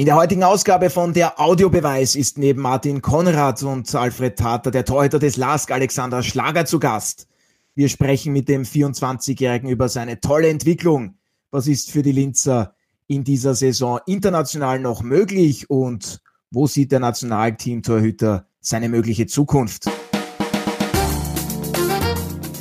In 0.00 0.06
der 0.06 0.14
heutigen 0.14 0.44
Ausgabe 0.44 0.88
von 0.88 1.12
der 1.12 1.38
Audiobeweis 1.38 2.14
ist 2.14 2.38
neben 2.38 2.62
Martin 2.62 3.02
Konrad 3.02 3.62
und 3.62 3.94
Alfred 3.94 4.38
Tater 4.38 4.70
der 4.70 4.86
Torhüter 4.86 5.18
des 5.18 5.36
LASK 5.36 5.72
Alexander 5.72 6.22
Schlager 6.22 6.64
zu 6.64 6.80
Gast. 6.80 7.28
Wir 7.74 7.90
sprechen 7.90 8.32
mit 8.32 8.48
dem 8.48 8.62
24-Jährigen 8.62 9.68
über 9.68 9.90
seine 9.90 10.18
tolle 10.18 10.48
Entwicklung. 10.48 11.16
Was 11.50 11.66
ist 11.66 11.90
für 11.90 12.00
die 12.00 12.12
Linzer 12.12 12.74
in 13.08 13.24
dieser 13.24 13.54
Saison 13.54 14.00
international 14.06 14.78
noch 14.78 15.02
möglich 15.02 15.68
und 15.68 16.22
wo 16.50 16.66
sieht 16.66 16.92
der 16.92 17.00
Nationalteam-Torhüter 17.00 18.46
seine 18.58 18.88
mögliche 18.88 19.26
Zukunft? 19.26 19.84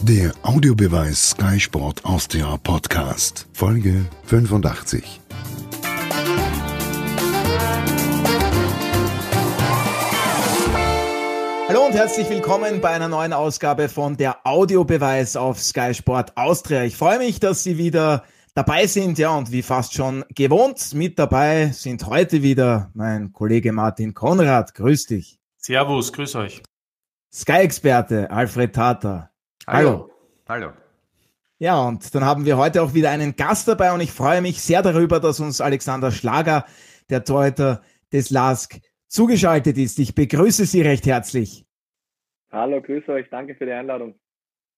Der 0.01 0.33
Audiobeweis 0.43 1.29
Sky 1.29 1.57
Sport 1.57 2.03
Austria 2.03 2.57
Podcast, 2.57 3.47
Folge 3.53 4.03
85. 4.25 5.21
herzlich 11.99 12.29
willkommen 12.29 12.79
bei 12.79 12.91
einer 12.91 13.09
neuen 13.09 13.33
Ausgabe 13.33 13.89
von 13.89 14.15
der 14.15 14.47
Audiobeweis 14.47 15.35
auf 15.35 15.59
Sky 15.59 15.93
Sport 15.93 16.37
Austria. 16.37 16.85
Ich 16.85 16.95
freue 16.95 17.17
mich, 17.17 17.41
dass 17.41 17.61
Sie 17.61 17.77
wieder 17.77 18.23
dabei 18.55 18.87
sind, 18.87 19.19
ja, 19.19 19.35
und 19.35 19.51
wie 19.51 19.61
fast 19.61 19.95
schon 19.95 20.23
gewohnt, 20.33 20.93
mit 20.93 21.19
dabei 21.19 21.71
sind 21.73 22.05
heute 22.05 22.41
wieder 22.41 22.89
mein 22.93 23.33
Kollege 23.33 23.73
Martin 23.73 24.13
Konrad. 24.13 24.75
Grüß 24.75 25.07
dich. 25.07 25.41
Servus, 25.57 26.13
grüß 26.13 26.35
euch. 26.35 26.63
Sky-Experte 27.33 28.31
Alfred 28.31 28.73
Tater. 28.73 29.31
Hallo. 29.67 30.09
Hallo. 30.47 30.71
Ja, 31.57 31.81
und 31.81 32.15
dann 32.15 32.23
haben 32.23 32.45
wir 32.45 32.55
heute 32.55 32.81
auch 32.81 32.93
wieder 32.93 33.09
einen 33.09 33.35
Gast 33.35 33.67
dabei 33.67 33.91
und 33.91 33.99
ich 33.99 34.13
freue 34.13 34.41
mich 34.41 34.61
sehr 34.61 34.81
darüber, 34.81 35.19
dass 35.19 35.41
uns 35.41 35.59
Alexander 35.59 36.13
Schlager, 36.13 36.63
der 37.09 37.25
Torhüter 37.25 37.81
des 38.13 38.29
LASK, 38.29 38.79
zugeschaltet 39.09 39.77
ist. 39.77 39.99
Ich 39.99 40.15
begrüße 40.15 40.65
Sie 40.65 40.81
recht 40.81 41.05
herzlich. 41.05 41.65
Hallo, 42.51 42.81
grüße 42.81 43.11
euch. 43.11 43.27
Danke 43.29 43.53
für 43.53 43.65
die 43.65 43.71
Einladung. 43.71 44.15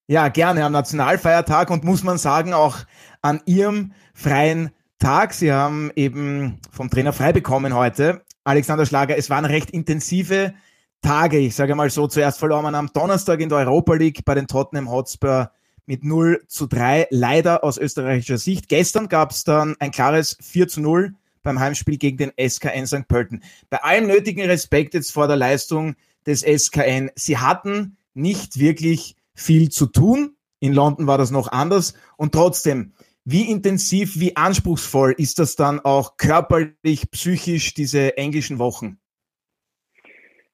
Ja, 0.08 0.28
gerne 0.28 0.66
am 0.66 0.74
Nationalfeiertag 0.74 1.70
und 1.70 1.86
muss 1.86 2.04
man 2.04 2.18
sagen, 2.18 2.54
auch 2.54 2.80
an 3.22 3.40
Ihrem 3.46 3.94
freien 4.14 4.72
Tag. 5.00 5.34
Sie 5.34 5.54
haben 5.54 5.90
eben 5.96 6.60
vom 6.70 6.90
Trainer 6.90 7.14
frei 7.14 7.32
bekommen 7.32 7.74
heute. 7.74 8.24
Alexander 8.44 8.86
Schlager, 8.86 9.18
es 9.18 9.30
waren 9.30 9.46
recht 9.46 9.72
intensive 9.72 10.54
Tage. 11.02 11.38
Ich 11.38 11.56
sage 11.56 11.76
mal 11.76 11.90
so, 11.90 12.08
zuerst 12.08 12.40
verloren 12.40 12.64
man 12.64 12.76
am 12.76 12.92
Donnerstag 12.94 13.40
in 13.40 13.48
der 13.48 13.60
Europa 13.60 13.94
League 13.94 14.26
bei 14.26 14.36
den 14.36 14.48
Tottenham 14.48 14.92
Hotspur 14.92 15.52
mit 15.86 16.04
0 16.04 16.44
zu 16.48 16.68
3, 16.68 17.08
leider 17.10 17.64
aus 17.64 17.78
österreichischer 17.78 18.38
Sicht. 18.38 18.68
Gestern 18.68 19.08
gab 19.08 19.32
es 19.32 19.46
dann 19.46 19.78
ein 19.80 19.92
klares 19.92 20.38
4 20.42 20.68
zu 20.68 20.82
0 20.82 21.14
beim 21.42 21.60
Heimspiel 21.60 21.98
gegen 21.98 22.18
den 22.18 22.32
SKN 22.38 22.86
St. 22.86 23.08
Pölten. 23.08 23.42
Bei 23.70 23.78
allem 23.78 24.08
nötigen 24.08 24.44
Respekt 24.46 24.94
jetzt 24.94 25.12
vor 25.12 25.28
der 25.28 25.38
Leistung 25.38 25.96
des 26.26 26.42
SKN. 26.42 27.12
Sie 27.16 27.38
hatten 27.38 27.98
nicht 28.14 28.60
wirklich 28.60 29.16
viel 29.34 29.70
zu 29.70 29.88
tun. 29.88 30.36
In 30.60 30.74
London 30.74 31.08
war 31.08 31.18
das 31.18 31.32
noch 31.32 31.52
anders. 31.52 31.96
Und 32.18 32.34
trotzdem, 32.34 32.94
wie 33.26 33.50
intensiv, 33.50 34.20
wie 34.20 34.36
anspruchsvoll 34.36 35.14
ist 35.18 35.40
das 35.40 35.56
dann 35.56 35.80
auch 35.80 36.18
körperlich, 36.18 37.10
psychisch, 37.12 37.74
diese 37.74 38.18
englischen 38.18 38.60
Wochen? 38.60 38.98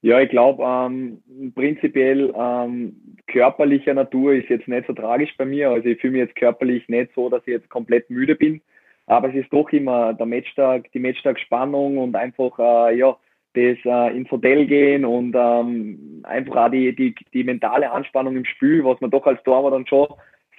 Ja, 0.02 0.22
ich 0.22 0.30
glaube, 0.30 0.64
ähm, 0.64 1.22
prinzipiell 1.56 2.34
ähm, 2.38 3.18
körperlicher 3.28 3.94
Natur 3.94 4.34
ist 4.34 4.50
jetzt 4.50 4.68
nicht 4.68 4.88
so 4.88 4.94
tragisch 4.94 5.36
bei 5.38 5.46
mir. 5.46 5.72
Also 5.72 5.90
ich 5.90 6.00
fühle 6.00 6.14
mich 6.14 6.22
jetzt 6.22 6.36
körperlich 6.36 6.88
nicht 6.88 7.12
so, 7.16 7.30
dass 7.30 7.42
ich 7.42 7.54
jetzt 7.54 7.70
komplett 7.70 8.10
müde 8.10 8.36
bin. 8.36 8.62
Aber 9.06 9.30
es 9.30 9.36
ist 9.36 9.52
doch 9.52 9.70
immer 9.70 10.14
der 10.14 10.26
Matchtag, 10.26 10.92
die 10.92 11.00
Matchtag-Spannung 11.00 11.98
und 11.98 12.16
einfach, 12.16 12.60
äh, 12.60 12.98
ja, 12.98 13.18
das 13.54 13.78
äh, 13.86 14.16
ins 14.16 14.30
Hotel 14.30 14.66
gehen 14.66 15.06
und 15.06 15.36
ähm, 15.36 16.24
einfach 16.24 16.56
auch 16.56 16.72
die, 16.72 16.96
die, 16.96 17.16
die 17.34 17.44
mentale 17.44 17.92
Anspannung 17.92 18.36
im 18.36 18.46
Spiel, 18.46 18.84
was 18.84 19.02
man 19.02 19.12
doch 19.12 19.26
als 19.26 19.42
Torwart 19.44 19.74
dann 19.74 19.88
schon 19.88 20.08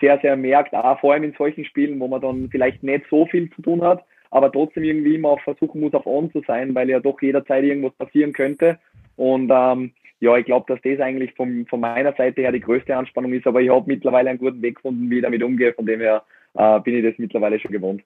sehr, 0.01 0.19
sehr 0.21 0.37
merkt, 0.37 0.75
auch 0.75 1.01
vor 1.01 1.13
allem 1.13 1.25
in 1.25 1.35
solchen 1.37 1.65
Spielen, 1.65 1.99
wo 2.01 2.09
man 2.09 2.21
dann 2.21 2.49
vielleicht 2.51 2.83
nicht 2.83 3.05
so 3.11 3.27
viel 3.27 3.51
zu 3.51 3.63
tun 3.63 3.83
hat, 3.83 4.05
aber 4.31 4.51
trotzdem 4.53 4.85
irgendwie 4.85 5.17
immer 5.17 5.31
auch 5.31 5.41
versuchen 5.41 5.81
muss, 5.81 5.95
auf 5.95 6.07
On 6.07 6.31
zu 6.33 6.43
sein, 6.47 6.75
weil 6.75 6.89
ja 6.89 7.01
doch 7.01 7.21
jederzeit 7.21 7.65
irgendwas 7.65 7.95
passieren 7.95 8.33
könnte. 8.33 8.79
Und 9.17 9.51
ähm, 9.53 9.93
ja, 10.21 10.37
ich 10.37 10.47
glaube, 10.47 10.73
dass 10.73 10.83
das 10.83 11.01
eigentlich 11.01 11.33
vom, 11.35 11.67
von 11.67 11.81
meiner 11.81 12.13
Seite 12.15 12.43
her 12.43 12.53
die 12.53 12.61
größte 12.61 12.97
Anspannung 12.97 13.33
ist, 13.33 13.47
aber 13.47 13.61
ich 13.61 13.71
habe 13.71 13.85
mittlerweile 13.87 14.31
einen 14.31 14.39
guten 14.39 14.63
Weg 14.63 14.77
gefunden, 14.77 15.11
wie 15.11 15.17
ich 15.17 15.23
damit 15.23 15.43
umgehe. 15.43 15.73
Von 15.73 15.87
dem 15.87 16.01
her 16.01 16.23
äh, 16.55 16.81
bin 16.81 16.97
ich 16.97 17.05
das 17.05 17.19
mittlerweile 17.19 17.59
schon 17.59 17.73
gewohnt. 17.73 18.03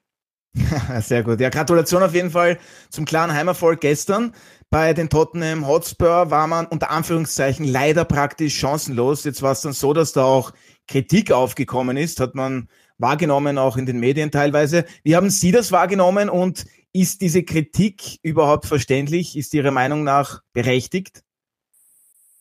Sehr 1.01 1.23
gut. 1.23 1.41
Ja, 1.41 1.49
Gratulation 1.49 2.03
auf 2.03 2.15
jeden 2.15 2.31
Fall 2.31 2.59
zum 2.91 3.05
klaren 3.05 3.33
Heimerfolg 3.33 3.81
gestern. 3.81 4.33
Bei 4.71 4.93
den 4.93 5.09
Tottenham 5.09 5.67
Hotspur 5.67 6.31
war 6.31 6.47
man 6.47 6.67
unter 6.67 6.91
Anführungszeichen 6.91 7.67
leider 7.67 8.05
praktisch 8.05 8.59
chancenlos. 8.59 9.25
Jetzt 9.25 9.43
war 9.43 9.53
es 9.53 9.63
dann 9.63 9.73
so, 9.73 9.93
dass 9.93 10.13
da 10.13 10.25
auch 10.25 10.53
Kritik 10.89 11.33
aufgekommen 11.33 11.97
ist, 11.97 12.21
hat 12.21 12.35
man 12.35 12.69
wahrgenommen, 12.99 13.59
auch 13.59 13.77
in 13.77 13.87
den 13.87 14.01
Medien 14.01 14.31
teilweise. 14.31 14.85
Wie 15.05 15.17
haben 15.17 15.31
Sie 15.31 15.53
das 15.53 15.73
wahrgenommen 15.73 16.29
und 16.29 16.65
ist 16.93 17.23
diese 17.23 17.43
Kritik 17.43 18.19
überhaupt 18.23 18.67
verständlich? 18.67 19.37
Ist 19.37 19.55
Ihrer 19.55 19.71
Meinung 19.71 20.05
nach 20.05 20.43
berechtigt? 20.53 21.23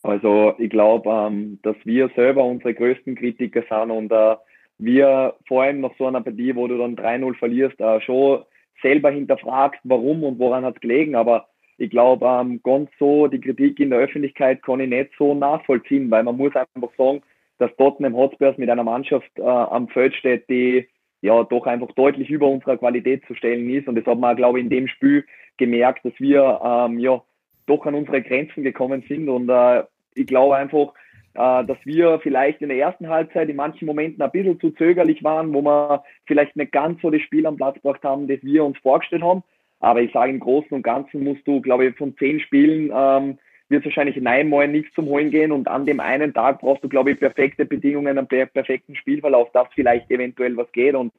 Also 0.04 0.54
ich 0.58 0.70
glaube, 0.70 1.10
ähm, 1.10 1.60
dass 1.64 1.76
wir 1.84 2.10
selber 2.16 2.44
unsere 2.44 2.74
größten 2.74 3.16
Kritiker 3.16 3.64
sind 3.70 3.92
und 3.92 4.12
äh, 4.12 4.36
wir 4.82 5.36
vor 5.48 5.64
allem 5.64 5.82
nach 5.82 5.92
so 5.98 6.08
einer 6.08 6.22
Partie, 6.22 6.56
wo 6.56 6.68
du 6.68 6.78
dann 6.78 6.96
3-0 6.96 7.38
verlierst, 7.38 7.80
äh, 7.80 8.02
schon 8.02 8.44
selber 8.82 9.12
hinterfragst, 9.12 9.80
warum 9.84 10.24
und 10.24 10.40
woran 10.40 10.66
hat 10.66 10.76
es 10.76 10.82
gelegen. 10.82 11.16
Aber 11.16 11.48
ich 11.78 11.90
glaube, 11.90 12.26
ähm, 12.26 12.62
ganz 12.64 12.90
so 13.00 13.28
die 13.28 13.40
Kritik 13.40 13.80
in 13.80 13.92
der 13.92 14.00
Öffentlichkeit 14.00 14.64
kann 14.64 14.80
ich 14.80 14.90
nicht 14.90 15.12
so 15.18 15.34
nachvollziehen, 15.34 16.10
weil 16.10 16.24
man 16.24 16.38
muss 16.38 16.54
einfach 16.56 16.90
sagen, 16.98 17.22
dass 17.60 17.76
Tottenham 17.78 18.16
Hotspurs 18.16 18.58
mit 18.58 18.70
einer 18.70 18.84
Mannschaft 18.84 19.30
äh, 19.38 19.44
am 19.44 19.88
Feld 19.88 20.16
steht, 20.16 20.50
die 20.50 20.88
ja 21.22 21.44
doch 21.44 21.68
einfach 21.68 21.92
deutlich 21.92 22.30
über 22.32 22.48
unserer 22.48 22.78
Qualität 22.78 23.24
zu 23.28 23.36
stellen 23.36 23.70
ist. 23.70 23.88
Und 23.88 23.96
das 23.96 24.06
hat 24.08 24.20
man, 24.20 24.36
glaube 24.36 24.58
ich, 24.58 24.64
in 24.64 24.72
dem 24.72 24.88
Spiel 24.88 25.26
gemerkt, 25.58 26.04
dass 26.04 26.14
wir 26.18 26.60
ähm, 26.64 26.98
ja 26.98 27.22
doch 27.68 27.86
an 27.86 27.94
unsere 27.94 28.24
Grenzen 28.24 28.64
gekommen 28.64 29.04
sind. 29.08 29.30
Und 29.30 29.48
äh, 29.50 29.84
ich 30.16 30.26
glaube 30.26 30.56
einfach, 30.56 30.94
äh, 31.34 31.66
dass 31.66 31.78
wir 31.86 32.20
vielleicht 32.20 32.62
in 32.62 32.70
der 32.70 32.78
ersten 32.78 33.08
Halbzeit 33.08 33.50
in 33.50 33.56
manchen 33.56 33.86
Momenten 33.86 34.22
ein 34.22 34.32
bisschen 34.32 34.60
zu 34.60 34.72
zögerlich 34.72 35.24
waren, 35.24 35.54
wo 35.54 35.62
wir 35.62 36.04
vielleicht 36.26 36.56
nicht 36.56 36.72
ganz 36.72 37.02
so 37.02 37.10
das 37.10 37.22
Spiel 37.22 37.46
am 37.46 37.58
Platz 37.58 37.76
gebracht 37.76 38.04
haben, 38.04 38.28
das 38.28 38.40
wir 38.42 38.64
uns 38.66 38.78
vorgestellt 38.80 39.24
haben. 39.24 39.44
Aber 39.80 40.02
ich 40.02 40.12
sage, 40.12 40.32
im 40.32 40.40
Großen 40.40 40.72
und 40.72 40.84
Ganzen 40.84 41.24
musst 41.24 41.48
du, 41.48 41.62
glaube 41.62 41.86
ich, 41.86 41.96
von 41.98 42.16
zehn 42.18 42.40
Spielen 42.40 42.92
ähm, 42.94 43.38
wird 43.70 43.86
wahrscheinlich 43.86 44.18
neunmal 44.18 44.68
nichts 44.68 44.94
zum 44.94 45.06
Holen 45.06 45.32
gehen 45.32 45.52
und 45.52 45.68
an 45.68 45.86
dem 45.86 46.00
einen 46.00 46.34
Tag 46.34 46.60
brauchst 46.60 46.84
du, 46.84 46.90
glaube 46.90 47.12
ich, 47.12 47.20
perfekte 47.20 47.66
Bedingungen, 47.66 48.18
einen 48.18 48.28
perfekten 48.28 48.96
Spielverlauf, 48.96 49.52
dass 49.54 49.68
vielleicht 49.74 50.12
eventuell 50.12 50.56
was 50.58 50.72
geht. 50.74 50.94
Und 50.94 51.14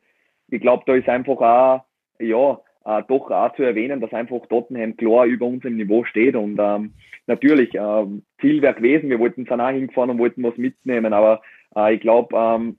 ich 0.48 0.60
glaube, 0.60 0.84
da 0.86 0.94
ist 0.94 1.08
einfach 1.08 1.38
auch, 1.38 1.84
ja, 2.20 2.60
äh, 2.84 3.02
doch 3.08 3.30
auch 3.30 3.54
zu 3.54 3.62
erwähnen, 3.62 4.00
dass 4.00 4.12
einfach 4.12 4.46
Tottenham 4.48 4.96
klar 4.96 5.26
über 5.26 5.46
unserem 5.46 5.76
Niveau 5.76 6.04
steht. 6.04 6.36
Und 6.36 6.58
ähm, 6.60 6.92
natürlich, 7.26 7.74
äh, 7.74 8.04
Ziel 8.40 8.62
wäre 8.62 8.74
gewesen, 8.74 9.10
wir 9.10 9.18
wollten 9.18 9.46
Sanaa 9.46 9.70
hingefahren 9.70 10.10
und 10.10 10.18
wollten 10.18 10.42
was 10.42 10.56
mitnehmen, 10.56 11.12
aber 11.12 11.42
äh, 11.76 11.94
ich 11.94 12.00
glaube, 12.00 12.36
ähm, 12.36 12.76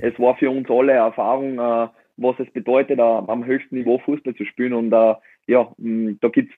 es 0.00 0.18
war 0.18 0.36
für 0.36 0.50
uns 0.50 0.68
alle 0.70 0.92
Erfahrung, 0.92 1.58
äh, 1.58 1.88
was 2.16 2.38
es 2.38 2.50
bedeutet, 2.52 2.98
äh, 2.98 3.02
am 3.02 3.44
höchsten 3.44 3.76
Niveau 3.76 3.98
Fußball 3.98 4.34
zu 4.34 4.44
spielen. 4.44 4.72
Und 4.72 4.92
äh, 4.92 5.14
ja, 5.46 5.72
mh, 5.78 6.16
da 6.20 6.28
gibt's 6.28 6.54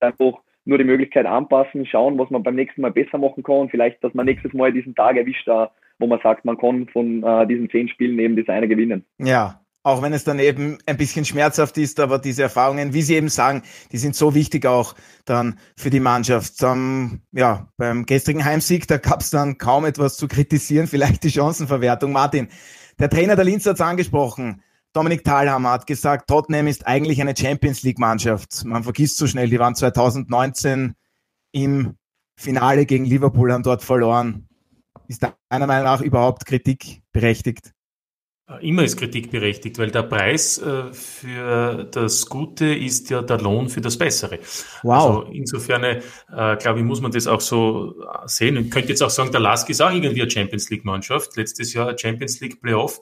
einfach 0.00 0.40
nur 0.64 0.78
die 0.78 0.84
Möglichkeit 0.84 1.26
anpassen, 1.26 1.86
schauen, 1.86 2.18
was 2.18 2.30
man 2.30 2.42
beim 2.42 2.54
nächsten 2.54 2.82
Mal 2.82 2.90
besser 2.90 3.18
machen 3.18 3.42
kann. 3.42 3.70
Vielleicht, 3.70 4.04
dass 4.04 4.14
man 4.14 4.26
nächstes 4.26 4.52
Mal 4.52 4.72
diesen 4.72 4.94
Tag 4.94 5.16
erwischt, 5.16 5.48
äh, 5.48 5.66
wo 5.98 6.06
man 6.06 6.20
sagt, 6.20 6.44
man 6.44 6.58
kann 6.58 6.88
von 6.88 7.22
äh, 7.22 7.46
diesen 7.46 7.70
zehn 7.70 7.88
Spielen 7.88 8.18
eben 8.18 8.36
das 8.36 8.48
eine 8.48 8.68
gewinnen. 8.68 9.04
Ja, 9.18 9.60
auch 9.88 10.02
wenn 10.02 10.12
es 10.12 10.22
dann 10.22 10.38
eben 10.38 10.76
ein 10.84 10.98
bisschen 10.98 11.24
schmerzhaft 11.24 11.78
ist, 11.78 11.98
aber 11.98 12.18
diese 12.18 12.42
Erfahrungen, 12.42 12.92
wie 12.92 13.00
Sie 13.00 13.14
eben 13.14 13.30
sagen, 13.30 13.62
die 13.90 13.96
sind 13.96 14.14
so 14.14 14.34
wichtig 14.34 14.66
auch 14.66 14.94
dann 15.24 15.58
für 15.78 15.88
die 15.88 15.98
Mannschaft. 15.98 16.62
Um, 16.62 17.22
ja, 17.32 17.68
beim 17.78 18.04
gestrigen 18.04 18.44
Heimsieg, 18.44 18.86
da 18.86 18.98
gab 18.98 19.22
es 19.22 19.30
dann 19.30 19.56
kaum 19.56 19.86
etwas 19.86 20.18
zu 20.18 20.28
kritisieren, 20.28 20.86
vielleicht 20.88 21.24
die 21.24 21.30
Chancenverwertung. 21.30 22.12
Martin, 22.12 22.48
der 22.98 23.08
Trainer 23.08 23.34
der 23.34 23.46
Linz 23.46 23.64
hat 23.64 23.76
es 23.76 23.80
angesprochen. 23.80 24.62
Dominik 24.92 25.24
Thalhammer 25.24 25.70
hat 25.70 25.86
gesagt, 25.86 26.28
Tottenham 26.28 26.66
ist 26.66 26.86
eigentlich 26.86 27.22
eine 27.22 27.34
Champions 27.34 27.82
League 27.82 27.98
Mannschaft. 27.98 28.66
Man 28.66 28.82
vergisst 28.82 29.16
so 29.16 29.26
schnell, 29.26 29.48
die 29.48 29.58
waren 29.58 29.74
2019 29.74 30.96
im 31.52 31.94
Finale 32.36 32.84
gegen 32.84 33.06
Liverpool, 33.06 33.52
haben 33.52 33.62
dort 33.62 33.82
verloren. 33.82 34.48
Ist 35.06 35.22
da 35.22 35.34
meiner 35.48 35.66
Meinung 35.66 35.84
nach 35.84 36.02
überhaupt 36.02 36.44
Kritik 36.44 37.00
berechtigt? 37.12 37.72
Immer 38.62 38.84
ist 38.84 38.96
Kritik 38.96 39.30
berechtigt, 39.30 39.78
weil 39.78 39.90
der 39.90 40.04
Preis 40.04 40.56
äh, 40.56 40.90
für 40.94 41.84
das 41.84 42.26
Gute 42.30 42.74
ist 42.74 43.10
ja 43.10 43.20
der 43.20 43.38
Lohn 43.38 43.68
für 43.68 43.82
das 43.82 43.98
Bessere. 43.98 44.38
Wow. 44.82 44.94
Also 44.94 45.22
insofern, 45.32 45.84
äh, 45.84 46.00
glaube 46.56 46.78
ich, 46.78 46.84
muss 46.84 47.02
man 47.02 47.12
das 47.12 47.26
auch 47.26 47.42
so 47.42 47.94
sehen. 48.24 48.56
Ich 48.56 48.70
könnte 48.70 48.88
jetzt 48.88 49.02
auch 49.02 49.10
sagen, 49.10 49.32
der 49.32 49.40
Lask 49.40 49.68
ist 49.68 49.82
auch 49.82 49.92
irgendwie 49.92 50.22
eine 50.22 50.30
Champions 50.30 50.70
League 50.70 50.86
Mannschaft. 50.86 51.36
Letztes 51.36 51.74
Jahr 51.74 51.96
Champions 51.98 52.40
League 52.40 52.62
Playoff, 52.62 53.00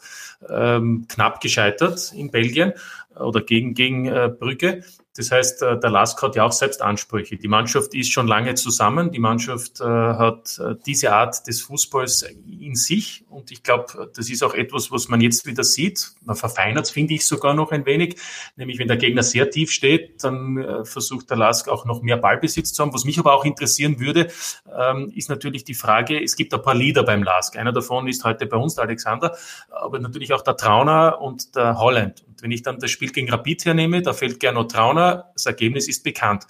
ähm, 0.51 1.07
knapp 1.09 1.41
gescheitert 1.41 2.13
in 2.17 2.33
Belgien. 2.33 2.73
oder 3.15 3.41
gegen, 3.41 3.75
gegen 3.75 4.07
äh, 4.07 4.29
Brügge. 4.29 4.83
Das 5.17 5.31
heißt, 5.31 5.63
äh, 5.63 5.79
der 5.79 5.91
Lask 5.91 6.21
hat 6.23 6.37
ja 6.37 6.45
auch 6.45 6.53
selbst 6.53 6.83
Ansprüche. 6.83 7.37
Die 7.37 7.49
Mannschaft 7.49 7.95
ist 7.95 8.11
schon 8.11 8.27
lange 8.27 8.55
zusammen. 8.55 9.11
Die 9.11 9.19
Mannschaft 9.19 9.81
äh, 9.81 9.85
hat 9.85 10.59
äh, 10.59 10.75
diese 10.85 11.13
Art 11.13 11.47
des 11.47 11.63
Fußballs 11.63 12.27
in 12.47 12.75
sich. 12.75 13.25
Und 13.29 13.51
ich 13.51 13.63
glaube, 13.63 14.11
das 14.15 14.29
ist 14.29 14.43
auch 14.43 14.55
etwas, 14.55 14.93
was 14.93 15.09
man 15.09 15.21
jetzt 15.21 15.47
wieder 15.47 15.65
sieht. 15.65 16.13
Man 16.23 16.37
verfeinert 16.37 16.85
es, 16.85 16.91
finde 16.91 17.15
ich, 17.15 17.27
sogar 17.27 17.55
noch 17.55 17.73
ein 17.73 17.87
wenig. 17.87 18.17
Nämlich, 18.57 18.79
wenn 18.79 18.89
der 18.89 18.97
Gegner 18.97 19.23
sehr 19.23 19.51
tief 19.51 19.71
steht, 19.71 20.23
dann 20.23 20.85
versucht 20.85 21.31
der 21.31 21.37
Lask 21.37 21.69
auch 21.69 21.85
noch 21.85 22.03
mehr 22.03 22.17
Ballbesitz 22.17 22.73
zu 22.73 22.83
haben. 22.83 22.93
Was 22.93 23.05
mich 23.05 23.19
aber 23.19 23.35
auch 23.35 23.45
interessieren 23.45 24.01
würde, 24.01 24.29
ähm, 24.79 25.13
ist 25.15 25.29
natürlich 25.29 25.65
die 25.65 25.75
Frage, 25.75 26.23
es 26.23 26.37
gibt 26.37 26.53
ein 26.55 26.63
paar 26.63 26.75
Leader 26.75 27.03
beim 27.03 27.23
Lask. 27.23 27.57
Einer 27.57 27.73
davon 27.73 28.09
ist 28.09 28.25
heute 28.25 28.47
bei 28.47 28.57
uns 28.57 28.75
der 28.75 28.85
Alexander, 28.85 29.37
aber 29.71 29.99
natürlich 29.99 30.33
auch 30.33 30.43
der 30.43 30.57
Trauner 30.57 31.21
und 31.21 31.55
der 31.57 31.79
Holland. 31.79 32.25
Und 32.37 32.43
wenn 32.43 32.51
ich 32.51 32.63
dann 32.63 32.79
das 32.79 32.91
Spiel 32.91 33.11
gegen 33.13 33.31
Rapid 33.31 33.65
hernehme, 33.65 34.03
da 34.03 34.13
fällt 34.13 34.41
Gernot 34.41 34.73
Trauner, 34.73 35.31
das 35.33 35.47
Ergebnis 35.47 35.89
ist 35.89 36.05
bekannt. 36.05 36.45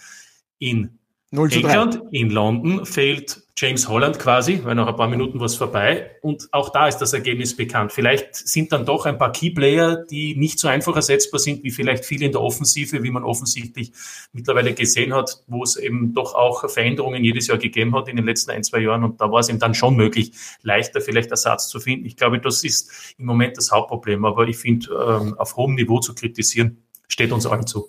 In 0.59 0.99
England, 1.32 2.02
in 2.12 2.31
London 2.31 2.87
fehlt 2.87 3.43
James 3.56 3.88
Holland 3.88 4.19
quasi, 4.19 4.61
weil 4.62 4.75
noch 4.75 4.87
ein 4.87 4.96
paar 4.96 5.08
Minuten 5.08 5.40
was 5.40 5.56
vorbei. 5.56 6.11
Und 6.20 6.46
auch 6.52 6.69
da 6.69 6.87
ist 6.87 6.99
das 6.99 7.14
Ergebnis 7.14 7.56
bekannt. 7.56 7.90
Vielleicht 7.93 8.37
sind 8.37 8.70
dann 8.70 8.84
doch 8.84 9.06
ein 9.06 9.19
paar 9.19 9.32
Keyplayer, 9.32 10.05
die 10.08 10.37
nicht 10.37 10.58
so 10.58 10.69
einfach 10.69 10.94
ersetzbar 10.94 11.40
sind, 11.40 11.64
wie 11.64 11.70
vielleicht 11.70 12.05
viele 12.05 12.26
in 12.26 12.32
der 12.32 12.43
Offensive, 12.43 13.02
wie 13.02 13.11
man 13.11 13.25
offensichtlich 13.25 13.93
mittlerweile 14.32 14.75
gesehen 14.75 15.14
hat, 15.14 15.43
wo 15.46 15.62
es 15.62 15.76
eben 15.76 16.12
doch 16.12 16.34
auch 16.34 16.69
Veränderungen 16.70 17.25
jedes 17.25 17.49
Jahr 17.49 17.58
gegeben 17.58 17.96
hat 17.96 18.08
in 18.08 18.17
den 18.17 18.26
letzten 18.26 18.50
ein, 18.50 18.62
zwei 18.62 18.81
Jahren. 18.81 19.02
Und 19.02 19.20
da 19.20 19.32
war 19.32 19.40
es 19.40 19.49
eben 19.49 19.58
dann 19.58 19.75
schon 19.75 19.96
möglich, 19.96 20.32
leichter 20.62 21.00
vielleicht 21.00 21.31
Ersatz 21.31 21.69
zu 21.69 21.81
finden. 21.81 22.06
Ich 22.06 22.17
glaube, 22.17 22.38
das 22.38 22.62
ist 22.62 23.14
im 23.19 23.25
Moment 23.25 23.56
das 23.56 23.73
Hauptproblem. 23.73 24.25
Aber 24.26 24.46
ich 24.46 24.58
finde, 24.58 24.90
ähm, 24.90 25.34
auf 25.38 25.56
hohem 25.56 25.75
Niveau 25.75 25.99
zu 25.99 26.14
kritisieren, 26.14 26.84
steht 27.08 27.32
uns 27.32 27.46
allen 27.46 27.67
zu. 27.67 27.88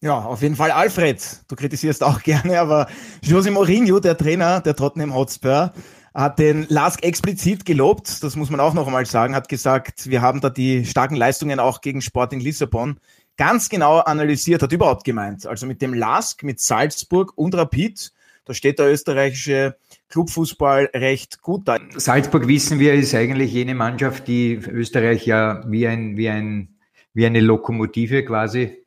Ja, 0.00 0.18
auf 0.20 0.42
jeden 0.42 0.54
Fall 0.54 0.70
Alfred. 0.70 1.20
Du 1.48 1.56
kritisierst 1.56 2.04
auch 2.04 2.22
gerne, 2.22 2.60
aber 2.60 2.88
Jose 3.22 3.50
Mourinho, 3.50 3.98
der 3.98 4.16
Trainer 4.16 4.60
der 4.60 4.76
Tottenham 4.76 5.14
Hotspur, 5.14 5.72
hat 6.14 6.38
den 6.38 6.66
Lask 6.68 7.02
explizit 7.02 7.64
gelobt. 7.64 8.22
Das 8.22 8.36
muss 8.36 8.50
man 8.50 8.60
auch 8.60 8.74
noch 8.74 8.86
einmal 8.86 9.06
sagen. 9.06 9.34
Hat 9.34 9.48
gesagt, 9.48 10.08
wir 10.08 10.22
haben 10.22 10.40
da 10.40 10.50
die 10.50 10.84
starken 10.84 11.16
Leistungen 11.16 11.60
auch 11.60 11.80
gegen 11.80 12.00
Sporting 12.00 12.40
Lissabon 12.40 12.98
ganz 13.36 13.68
genau 13.68 13.98
analysiert, 13.98 14.62
hat 14.62 14.72
überhaupt 14.72 15.04
gemeint. 15.04 15.46
Also 15.46 15.66
mit 15.66 15.80
dem 15.80 15.94
Lask, 15.94 16.42
mit 16.42 16.60
Salzburg 16.60 17.32
und 17.36 17.54
Rapid, 17.54 18.12
da 18.44 18.54
steht 18.54 18.78
der 18.78 18.90
österreichische 18.90 19.76
Clubfußball 20.08 20.90
recht 20.94 21.40
gut 21.40 21.68
da. 21.68 21.78
Salzburg 21.96 22.48
wissen 22.48 22.78
wir, 22.78 22.94
ist 22.94 23.14
eigentlich 23.14 23.52
jene 23.52 23.74
Mannschaft, 23.74 24.26
die 24.26 24.54
Österreich 24.54 25.26
ja 25.26 25.62
wie 25.68 25.86
ein, 25.86 26.16
wie 26.16 26.28
ein, 26.28 26.76
wie 27.14 27.26
eine 27.26 27.40
Lokomotive 27.40 28.24
quasi 28.24 28.84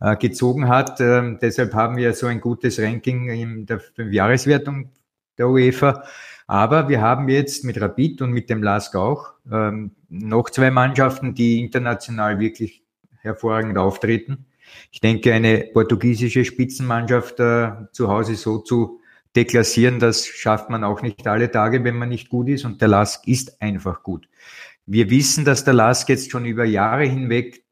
äh, 0.00 0.16
gezogen 0.16 0.68
hat. 0.68 1.00
Ähm, 1.00 1.38
deshalb 1.40 1.74
haben 1.74 1.96
wir 1.96 2.12
so 2.14 2.26
ein 2.26 2.40
gutes 2.40 2.78
Ranking 2.78 3.28
in 3.28 3.66
der 3.66 3.80
Jahreswertung 3.96 4.90
der 5.36 5.48
UEFA. 5.48 6.04
Aber 6.46 6.88
wir 6.88 7.00
haben 7.02 7.28
jetzt 7.28 7.64
mit 7.64 7.80
Rapid 7.80 8.22
und 8.22 8.30
mit 8.30 8.48
dem 8.48 8.62
LASK 8.62 8.96
auch 8.96 9.32
ähm, 9.52 9.92
noch 10.08 10.48
zwei 10.50 10.70
Mannschaften, 10.70 11.34
die 11.34 11.60
international 11.60 12.40
wirklich 12.40 12.82
hervorragend 13.20 13.76
auftreten. 13.76 14.46
Ich 14.90 15.00
denke, 15.00 15.32
eine 15.34 15.68
portugiesische 15.72 16.44
Spitzenmannschaft 16.44 17.40
äh, 17.40 17.72
zu 17.92 18.08
Hause 18.08 18.34
so 18.34 18.58
zu 18.58 19.00
deklassieren, 19.36 19.98
das 19.98 20.26
schafft 20.26 20.70
man 20.70 20.84
auch 20.84 21.02
nicht 21.02 21.26
alle 21.26 21.50
Tage, 21.50 21.84
wenn 21.84 21.96
man 21.96 22.08
nicht 22.08 22.28
gut 22.28 22.48
ist. 22.48 22.64
Und 22.64 22.80
der 22.80 22.88
LASK 22.88 23.28
ist 23.28 23.60
einfach 23.60 24.02
gut. 24.02 24.28
Wir 24.86 25.10
wissen, 25.10 25.44
dass 25.44 25.64
der 25.64 25.74
LASK 25.74 26.08
jetzt 26.08 26.30
schon 26.30 26.46
über 26.46 26.64
Jahre 26.64 27.04
hinweg 27.04 27.62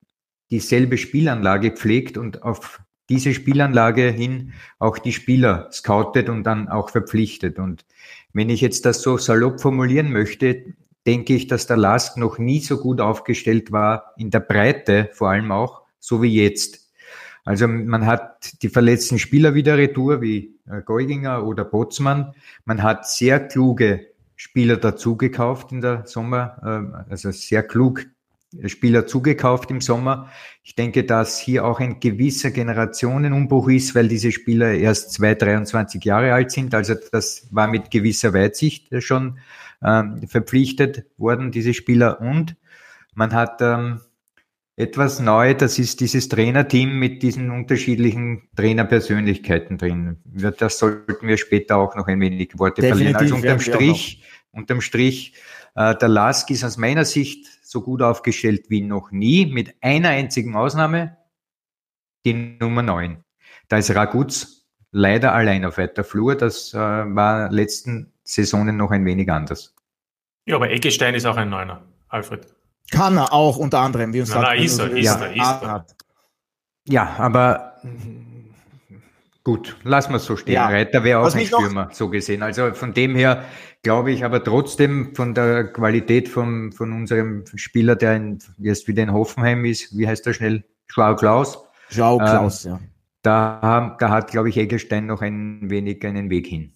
dieselbe 0.50 0.98
Spielanlage 0.98 1.72
pflegt 1.72 2.16
und 2.18 2.42
auf 2.42 2.80
diese 3.08 3.34
Spielanlage 3.34 4.10
hin 4.10 4.52
auch 4.78 4.98
die 4.98 5.12
Spieler 5.12 5.68
scoutet 5.72 6.28
und 6.28 6.44
dann 6.44 6.68
auch 6.68 6.90
verpflichtet. 6.90 7.58
Und 7.58 7.84
wenn 8.32 8.50
ich 8.50 8.60
jetzt 8.60 8.84
das 8.84 9.02
so 9.02 9.16
salopp 9.16 9.60
formulieren 9.60 10.12
möchte, 10.12 10.64
denke 11.06 11.34
ich, 11.34 11.46
dass 11.46 11.66
der 11.66 11.76
Lask 11.76 12.16
noch 12.16 12.38
nie 12.38 12.60
so 12.60 12.78
gut 12.78 13.00
aufgestellt 13.00 13.70
war, 13.70 14.12
in 14.16 14.30
der 14.30 14.40
Breite 14.40 15.08
vor 15.12 15.30
allem 15.30 15.52
auch, 15.52 15.82
so 16.00 16.20
wie 16.20 16.34
jetzt. 16.34 16.92
Also 17.44 17.68
man 17.68 18.06
hat 18.06 18.60
die 18.62 18.68
verletzten 18.68 19.20
Spieler 19.20 19.54
wieder 19.54 19.78
retour, 19.78 20.20
wie 20.20 20.58
äh, 20.68 20.82
Geuginger 20.82 21.46
oder 21.46 21.64
Botzmann. 21.64 22.34
Man 22.64 22.82
hat 22.82 23.08
sehr 23.08 23.38
kluge 23.38 24.08
Spieler 24.34 24.76
dazugekauft 24.76 25.70
in 25.70 25.80
der 25.80 26.06
Sommer, 26.06 26.92
äh, 27.06 27.10
also 27.10 27.30
sehr 27.30 27.62
klug 27.62 28.04
Spieler 28.66 29.06
zugekauft 29.06 29.70
im 29.70 29.80
Sommer. 29.80 30.30
Ich 30.62 30.74
denke, 30.74 31.04
dass 31.04 31.38
hier 31.38 31.64
auch 31.64 31.80
ein 31.80 32.00
gewisser 32.00 32.50
Generationenumbruch 32.50 33.68
ist, 33.68 33.94
weil 33.94 34.08
diese 34.08 34.32
Spieler 34.32 34.72
erst 34.74 35.12
zwei, 35.12 35.34
23 35.34 36.04
Jahre 36.04 36.32
alt 36.32 36.50
sind. 36.50 36.74
Also 36.74 36.94
das 37.12 37.48
war 37.50 37.68
mit 37.68 37.90
gewisser 37.90 38.32
Weitsicht 38.32 38.88
schon 39.02 39.38
ähm, 39.84 40.26
verpflichtet 40.26 41.06
worden, 41.18 41.52
diese 41.52 41.74
Spieler. 41.74 42.20
Und 42.20 42.56
man 43.14 43.32
hat 43.32 43.60
ähm, 43.60 44.00
etwas 44.76 45.20
neu, 45.20 45.54
das 45.54 45.78
ist 45.78 46.00
dieses 46.00 46.28
Trainerteam 46.28 46.98
mit 46.98 47.22
diesen 47.22 47.50
unterschiedlichen 47.50 48.42
Trainerpersönlichkeiten 48.56 49.78
drin. 49.78 50.18
Das 50.58 50.78
sollten 50.78 51.26
wir 51.26 51.38
später 51.38 51.78
auch 51.78 51.96
noch 51.96 52.08
ein 52.08 52.20
wenig 52.20 52.58
Worte 52.58 52.82
Definitiv, 52.82 53.16
verlieren. 53.16 53.34
Also 53.34 53.34
unterm 53.36 53.60
Strich, 53.60 54.22
unterm 54.52 54.80
Strich, 54.82 55.32
äh, 55.74 55.94
der 55.96 56.08
Lask 56.08 56.50
ist 56.50 56.62
aus 56.62 56.76
meiner 56.76 57.06
Sicht 57.06 57.46
so 57.66 57.82
gut 57.82 58.00
aufgestellt 58.00 58.70
wie 58.70 58.80
noch 58.80 59.10
nie, 59.10 59.44
mit 59.46 59.74
einer 59.80 60.10
einzigen 60.10 60.54
Ausnahme, 60.54 61.16
die 62.24 62.56
Nummer 62.60 62.82
9. 62.82 63.24
Da 63.68 63.78
ist 63.78 63.92
Raguz 63.94 64.68
leider 64.92 65.34
allein 65.34 65.64
auf 65.64 65.78
weiter 65.78 66.04
Flur. 66.04 66.36
Das 66.36 66.72
äh, 66.74 66.78
war 66.78 67.50
letzten 67.50 68.12
Saisonen 68.22 68.76
noch 68.76 68.92
ein 68.92 69.04
wenig 69.04 69.30
anders. 69.30 69.74
Ja, 70.46 70.56
aber 70.56 70.70
Eggestein 70.70 71.14
ist 71.16 71.26
auch 71.26 71.36
ein 71.36 71.48
Neuner, 71.48 71.82
Alfred. 72.08 72.46
Kann 72.92 73.16
er 73.16 73.32
auch 73.32 73.56
unter 73.56 73.80
anderem, 73.80 74.12
wie 74.12 74.20
uns 74.20 74.28
sagt. 74.28 74.42
Nein, 74.42 74.62
ist 74.62 74.78
er, 74.78 74.90
ist 74.90 75.20
er, 75.20 75.32
ist 75.32 75.62
er. 75.62 75.86
Ja, 76.88 77.16
aber 77.18 77.80
gut, 79.46 79.76
lassen 79.84 80.10
wir 80.10 80.16
es 80.16 80.24
so 80.24 80.36
stehen. 80.36 80.56
Ja. 80.56 80.66
Reiter 80.66 81.04
wäre 81.04 81.20
auch 81.20 81.32
ein 81.32 81.46
Stürmer, 81.46 81.88
so 81.92 82.08
gesehen. 82.08 82.42
Also 82.42 82.74
von 82.74 82.92
dem 82.94 83.14
her 83.14 83.44
glaube 83.84 84.10
ich, 84.10 84.24
aber 84.24 84.42
trotzdem 84.42 85.14
von 85.14 85.34
der 85.34 85.72
Qualität 85.72 86.28
von, 86.28 86.72
von 86.72 86.92
unserem 86.92 87.44
Spieler, 87.54 87.94
der 87.94 88.16
in, 88.16 88.38
jetzt 88.58 88.88
wieder 88.88 89.04
in 89.04 89.12
Hoffenheim 89.12 89.64
ist, 89.64 89.96
wie 89.96 90.08
heißt 90.08 90.26
er 90.26 90.34
schnell? 90.34 90.64
Joao 90.92 91.14
Klaus. 91.14 91.60
Joao 91.90 92.18
Klaus, 92.18 92.64
ähm, 92.64 92.72
ja. 92.72 92.80
Da, 93.22 93.96
da 94.00 94.10
hat, 94.10 94.32
glaube 94.32 94.48
ich, 94.48 94.56
Egelstein 94.56 95.06
noch 95.06 95.22
ein 95.22 95.70
wenig 95.70 96.04
einen 96.04 96.28
Weg 96.28 96.48
hin. 96.48 96.72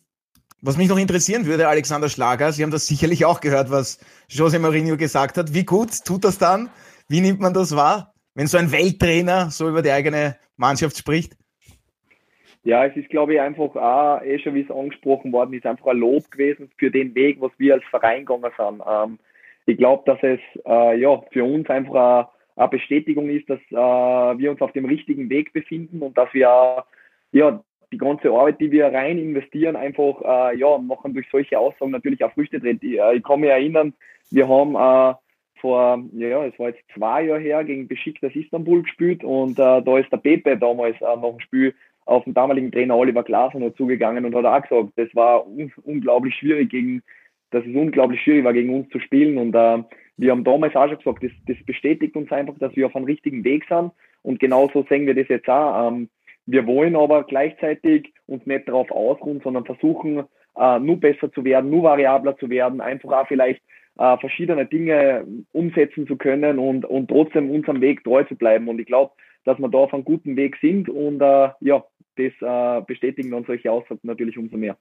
Was 0.62 0.76
mich 0.76 0.88
noch 0.88 0.98
interessieren 0.98 1.46
würde, 1.46 1.66
Alexander 1.66 2.08
Schlager, 2.08 2.52
Sie 2.52 2.62
haben 2.62 2.70
das 2.70 2.86
sicherlich 2.86 3.24
auch 3.24 3.40
gehört, 3.40 3.72
was 3.72 3.98
José 4.30 4.60
Mourinho 4.60 4.96
gesagt 4.96 5.38
hat. 5.38 5.54
Wie 5.54 5.64
gut 5.64 6.04
tut 6.04 6.22
das 6.22 6.38
dann? 6.38 6.70
Wie 7.08 7.20
nimmt 7.20 7.40
man 7.40 7.52
das 7.52 7.74
wahr, 7.74 8.14
wenn 8.36 8.46
so 8.46 8.58
ein 8.58 8.70
Welttrainer 8.70 9.50
so 9.50 9.68
über 9.68 9.82
die 9.82 9.90
eigene 9.90 10.36
Mannschaft 10.56 10.96
spricht? 10.96 11.39
Ja, 12.62 12.84
es 12.84 12.94
ist, 12.94 13.08
glaube 13.08 13.34
ich, 13.34 13.40
einfach 13.40 13.74
auch, 13.74 14.22
eh 14.22 14.38
schon 14.38 14.54
wie 14.54 14.60
es 14.60 14.70
angesprochen 14.70 15.32
worden 15.32 15.54
ist, 15.54 15.64
einfach 15.64 15.86
ein 15.86 15.98
Lob 15.98 16.30
gewesen 16.30 16.70
für 16.76 16.90
den 16.90 17.14
Weg, 17.14 17.40
was 17.40 17.52
wir 17.56 17.74
als 17.74 17.84
Verein 17.84 18.26
gegangen 18.26 18.52
sind. 18.56 18.82
Ähm, 18.86 19.18
ich 19.64 19.78
glaube, 19.78 20.02
dass 20.04 20.18
es 20.22 20.40
äh, 20.66 21.00
ja 21.00 21.22
für 21.32 21.44
uns 21.44 21.70
einfach 21.70 22.28
eine, 22.56 22.68
Bestätigung 22.68 23.30
ist, 23.30 23.48
dass 23.48 23.60
äh, 23.70 24.38
wir 24.38 24.50
uns 24.50 24.60
auf 24.60 24.72
dem 24.72 24.84
richtigen 24.84 25.30
Weg 25.30 25.54
befinden 25.54 26.02
und 26.02 26.18
dass 26.18 26.32
wir 26.34 26.84
ja 27.32 27.62
die 27.90 27.98
ganze 27.98 28.30
Arbeit, 28.30 28.60
die 28.60 28.70
wir 28.70 28.86
rein 28.86 29.18
investieren, 29.18 29.76
einfach 29.76 30.20
äh, 30.22 30.58
ja 30.58 30.76
machen 30.76 31.14
durch 31.14 31.26
solche 31.30 31.58
Aussagen 31.58 31.92
natürlich 31.92 32.22
auch 32.22 32.32
Früchte 32.32 32.60
dreht. 32.60 32.82
Ich, 32.82 32.98
äh, 32.98 33.16
ich 33.16 33.22
kann 33.22 33.40
mich 33.40 33.50
erinnern, 33.50 33.94
wir 34.30 34.46
haben 34.46 34.74
äh, 34.74 35.14
vor, 35.60 36.02
ja, 36.12 36.44
es 36.44 36.58
war 36.58 36.68
jetzt 36.68 36.82
zwei 36.94 37.24
Jahre 37.24 37.40
her, 37.40 37.64
gegen 37.64 37.88
Besiktas 37.88 38.34
Istanbul 38.34 38.82
gespielt 38.82 39.24
und 39.24 39.58
äh, 39.58 39.82
da 39.82 39.98
ist 39.98 40.12
der 40.12 40.18
Pepe 40.18 40.56
damals 40.56 40.96
äh, 41.00 41.04
nach 41.04 41.22
dem 41.22 41.40
Spiel 41.40 41.74
auf 42.10 42.24
den 42.24 42.34
damaligen 42.34 42.72
Trainer 42.72 42.96
Oliver 42.96 43.22
Glasner 43.22 43.74
zugegangen 43.76 44.24
und 44.24 44.34
hat 44.34 44.44
auch 44.44 44.62
gesagt, 44.62 44.92
das 44.96 45.14
war 45.14 45.46
un 45.46 45.72
unglaublich 45.84 46.34
schwierig 46.34 46.68
gegen, 46.68 47.02
dass 47.50 47.64
es 47.64 47.74
unglaublich 47.74 48.20
schwierig 48.20 48.44
war, 48.44 48.52
gegen 48.52 48.74
uns 48.74 48.88
zu 48.90 48.98
spielen. 48.98 49.38
Und 49.38 49.54
äh, 49.54 49.82
wir 50.16 50.32
haben 50.32 50.42
damals 50.42 50.74
auch 50.74 50.88
schon 50.88 50.98
gesagt, 50.98 51.22
das, 51.22 51.30
das 51.46 51.64
bestätigt 51.64 52.16
uns 52.16 52.32
einfach, 52.32 52.58
dass 52.58 52.74
wir 52.74 52.86
auf 52.86 52.96
einem 52.96 53.04
richtigen 53.04 53.44
Weg 53.44 53.64
sind. 53.68 53.92
Und 54.22 54.40
genauso 54.40 54.84
sehen 54.88 55.06
wir 55.06 55.14
das 55.14 55.28
jetzt 55.28 55.48
auch. 55.48 55.88
Ähm, 55.88 56.10
wir 56.46 56.66
wollen 56.66 56.96
aber 56.96 57.22
gleichzeitig 57.22 58.12
uns 58.26 58.44
nicht 58.44 58.68
darauf 58.68 58.90
ausruhen, 58.90 59.40
sondern 59.44 59.64
versuchen, 59.64 60.24
äh, 60.58 60.78
nur 60.80 60.98
besser 60.98 61.30
zu 61.30 61.44
werden, 61.44 61.70
nur 61.70 61.84
variabler 61.84 62.36
zu 62.38 62.50
werden, 62.50 62.80
einfach 62.80 63.12
auch 63.12 63.28
vielleicht 63.28 63.62
äh, 63.98 64.16
verschiedene 64.16 64.66
Dinge 64.66 65.24
umsetzen 65.52 66.08
zu 66.08 66.16
können 66.16 66.58
und, 66.58 66.84
und 66.84 67.08
trotzdem 67.08 67.50
unserem 67.50 67.80
Weg 67.80 68.02
treu 68.02 68.24
zu 68.24 68.34
bleiben. 68.34 68.66
Und 68.66 68.80
ich 68.80 68.86
glaube, 68.86 69.12
dass 69.44 69.58
wir 69.60 69.68
da 69.68 69.78
auf 69.78 69.94
einem 69.94 70.04
guten 70.04 70.36
Weg 70.36 70.56
sind 70.60 70.88
und 70.88 71.20
äh, 71.20 71.50
ja, 71.60 71.84
das 72.16 72.32
äh, 72.40 72.84
bestätigen 72.86 73.30
dann 73.30 73.44
solche 73.44 73.70
Aussagen 73.70 74.00
natürlich 74.02 74.38
umso 74.38 74.56
mehr. 74.56 74.76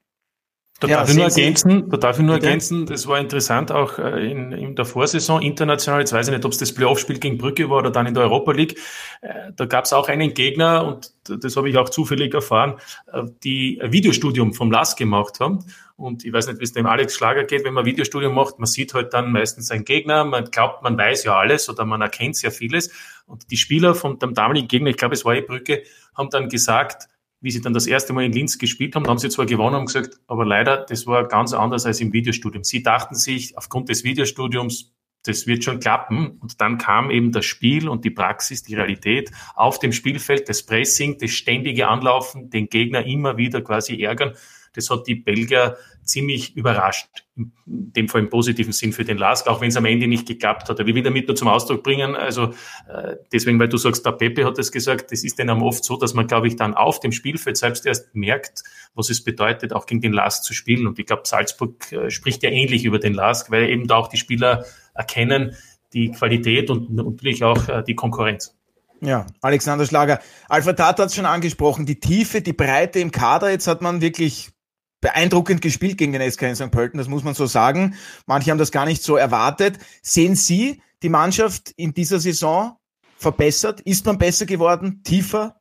Da 0.79 0.87
ja, 0.87 0.97
darf 0.97 1.09
ich 1.09 1.15
nur 1.15 1.25
ergänzen, 1.25 1.89
da 1.89 1.97
darf 1.97 2.19
ich 2.19 2.25
nur 2.25 2.35
ergänzen, 2.35 2.85
das 2.85 3.05
war 3.05 3.19
interessant 3.19 3.69
auch 3.69 3.99
äh, 3.99 4.31
in, 4.31 4.53
in 4.53 4.75
der 4.75 4.85
Vorsaison 4.85 5.41
international, 5.41 5.99
jetzt 5.99 6.13
weiß 6.13 6.27
ich 6.27 6.33
nicht, 6.33 6.45
ob 6.45 6.53
es 6.53 6.57
das 6.57 6.73
Playoff-Spiel 6.73 7.19
gegen 7.19 7.37
Brücke 7.37 7.69
war 7.69 7.79
oder 7.79 7.91
dann 7.91 8.05
in 8.05 8.13
der 8.13 8.23
Europa 8.23 8.53
League, 8.53 8.79
äh, 9.21 9.51
da 9.53 9.65
gab 9.65 9.83
es 9.83 9.91
auch 9.91 10.07
einen 10.07 10.33
Gegner 10.33 10.85
und 10.85 11.13
das 11.43 11.57
habe 11.57 11.69
ich 11.69 11.77
auch 11.77 11.89
zufällig 11.89 12.33
erfahren, 12.33 12.75
äh, 13.11 13.23
die 13.43 13.81
ein 13.83 13.91
Videostudium 13.91 14.53
vom 14.53 14.71
LAS 14.71 14.95
gemacht 14.95 15.41
haben. 15.41 15.65
Und 15.97 16.23
ich 16.23 16.31
weiß 16.31 16.47
nicht, 16.47 16.61
wie 16.61 16.63
es 16.63 16.71
dem 16.71 16.85
Alex 16.85 17.13
Schlager 17.13 17.43
geht, 17.43 17.65
wenn 17.65 17.73
man 17.73 17.83
ein 17.83 17.85
Videostudium 17.85 18.33
macht, 18.33 18.57
man 18.57 18.67
sieht 18.67 18.93
halt 18.93 19.13
dann 19.13 19.33
meistens 19.33 19.67
seinen 19.67 19.83
Gegner, 19.83 20.23
man 20.23 20.45
glaubt, 20.45 20.81
man 20.81 20.97
weiß 20.97 21.25
ja 21.25 21.37
alles 21.37 21.67
oder 21.67 21.83
man 21.83 21.99
erkennt 21.99 22.37
sehr 22.37 22.51
vieles. 22.51 22.89
Und 23.25 23.51
die 23.51 23.57
Spieler 23.57 23.95
von 23.95 24.17
dem 24.17 24.33
damaligen 24.33 24.69
Gegner, 24.69 24.91
ich 24.91 24.97
glaube 24.97 25.15
es 25.15 25.25
war 25.25 25.35
die 25.35 25.41
Brücke, 25.41 25.83
haben 26.15 26.29
dann 26.29 26.47
gesagt, 26.47 27.09
wie 27.41 27.51
sie 27.51 27.61
dann 27.61 27.73
das 27.73 27.87
erste 27.87 28.13
Mal 28.13 28.25
in 28.25 28.33
Linz 28.33 28.57
gespielt 28.57 28.95
haben, 28.95 29.03
da 29.03 29.11
haben 29.11 29.17
sie 29.17 29.29
zwar 29.29 29.45
gewonnen 29.45 29.75
und 29.75 29.85
gesagt, 29.85 30.19
aber 30.27 30.45
leider, 30.45 30.85
das 30.85 31.07
war 31.07 31.27
ganz 31.27 31.53
anders 31.53 31.85
als 31.85 32.01
im 32.01 32.11
Videostudium. 32.11 32.63
Sie 32.63 32.83
dachten 32.83 33.15
sich, 33.15 33.57
aufgrund 33.57 33.89
des 33.89 34.03
Videostudiums, 34.03 34.93
das 35.23 35.47
wird 35.47 35.63
schon 35.63 35.79
klappen. 35.79 36.37
Und 36.39 36.61
dann 36.61 36.77
kam 36.77 37.11
eben 37.11 37.31
das 37.31 37.45
Spiel 37.45 37.89
und 37.89 38.05
die 38.05 38.09
Praxis, 38.09 38.63
die 38.63 38.75
Realität 38.75 39.31
auf 39.55 39.79
dem 39.79 39.91
Spielfeld, 39.91 40.49
das 40.49 40.63
Pressing, 40.63 41.17
das 41.17 41.31
ständige 41.31 41.87
Anlaufen, 41.87 42.49
den 42.49 42.67
Gegner 42.67 43.05
immer 43.05 43.37
wieder 43.37 43.61
quasi 43.61 44.01
ärgern. 44.01 44.33
Das 44.73 44.89
hat 44.89 45.07
die 45.07 45.15
Belgier 45.15 45.77
ziemlich 46.09 46.55
überrascht, 46.55 47.07
in 47.35 47.51
dem 47.65 48.09
Fall 48.09 48.21
im 48.21 48.29
positiven 48.29 48.73
Sinn 48.73 48.93
für 48.93 49.05
den 49.05 49.17
Lask, 49.17 49.47
auch 49.47 49.61
wenn 49.61 49.69
es 49.69 49.77
am 49.77 49.85
Ende 49.85 50.07
nicht 50.07 50.27
geklappt 50.27 50.67
hat. 50.67 50.79
Aber 50.79 50.89
ich 50.89 50.95
will 50.95 51.03
damit 51.03 51.27
nur 51.27 51.35
zum 51.35 51.47
Ausdruck 51.47 51.83
bringen, 51.83 52.15
also 52.15 52.53
äh, 52.87 53.15
deswegen, 53.31 53.59
weil 53.59 53.69
du 53.69 53.77
sagst, 53.77 54.05
der 54.05 54.13
Pepe 54.13 54.45
hat 54.45 54.57
es 54.57 54.71
gesagt, 54.71 55.11
das 55.11 55.23
ist 55.23 55.37
dann 55.39 55.49
oft 55.49 55.83
so, 55.83 55.97
dass 55.97 56.13
man, 56.13 56.27
glaube 56.27 56.47
ich, 56.47 56.55
dann 56.55 56.73
auf 56.73 56.99
dem 56.99 57.11
Spielfeld 57.11 57.57
selbst 57.57 57.85
erst 57.85 58.15
merkt, 58.15 58.63
was 58.95 59.09
es 59.09 59.23
bedeutet, 59.23 59.71
auch 59.71 59.85
gegen 59.85 60.01
den 60.01 60.13
Lask 60.13 60.43
zu 60.43 60.53
spielen. 60.53 60.87
Und 60.87 60.97
ich 60.99 61.05
glaube, 61.05 61.23
Salzburg 61.25 61.91
äh, 61.91 62.09
spricht 62.09 62.43
ja 62.43 62.49
ähnlich 62.49 62.83
über 62.85 62.99
den 62.99 63.13
Lask, 63.13 63.51
weil 63.51 63.69
eben 63.69 63.87
da 63.87 63.95
auch 63.97 64.07
die 64.07 64.17
Spieler 64.17 64.65
erkennen, 64.93 65.55
die 65.93 66.11
Qualität 66.11 66.69
und 66.69 66.91
natürlich 66.91 67.43
auch 67.43 67.67
äh, 67.67 67.83
die 67.83 67.95
Konkurrenz. 67.95 68.55
Ja, 69.01 69.27
Alexander 69.41 69.85
Schlager. 69.85 70.19
Alfred 70.49 70.77
Tat 70.77 70.99
hat 70.99 71.07
es 71.07 71.15
schon 71.15 71.25
angesprochen, 71.25 71.85
die 71.85 71.99
Tiefe, 71.99 72.41
die 72.41 72.53
Breite 72.53 72.99
im 72.99 73.11
Kader. 73.11 73.49
Jetzt 73.49 73.67
hat 73.67 73.81
man 73.81 74.01
wirklich 74.01 74.49
beeindruckend 75.01 75.61
gespielt 75.61 75.97
gegen 75.97 76.13
den 76.13 76.29
SK 76.29 76.43
in 76.43 76.55
St. 76.55 76.71
Pölten, 76.71 76.97
das 76.97 77.07
muss 77.07 77.23
man 77.23 77.33
so 77.33 77.45
sagen. 77.45 77.95
Manche 78.27 78.51
haben 78.51 78.57
das 78.57 78.71
gar 78.71 78.85
nicht 78.85 79.01
so 79.01 79.15
erwartet. 79.15 79.77
Sehen 80.01 80.35
Sie 80.35 80.81
die 81.03 81.09
Mannschaft 81.09 81.71
in 81.77 81.93
dieser 81.93 82.19
Saison 82.19 82.77
verbessert? 83.17 83.81
Ist 83.81 84.05
man 84.05 84.17
besser 84.17 84.45
geworden, 84.45 85.01
tiefer? 85.03 85.55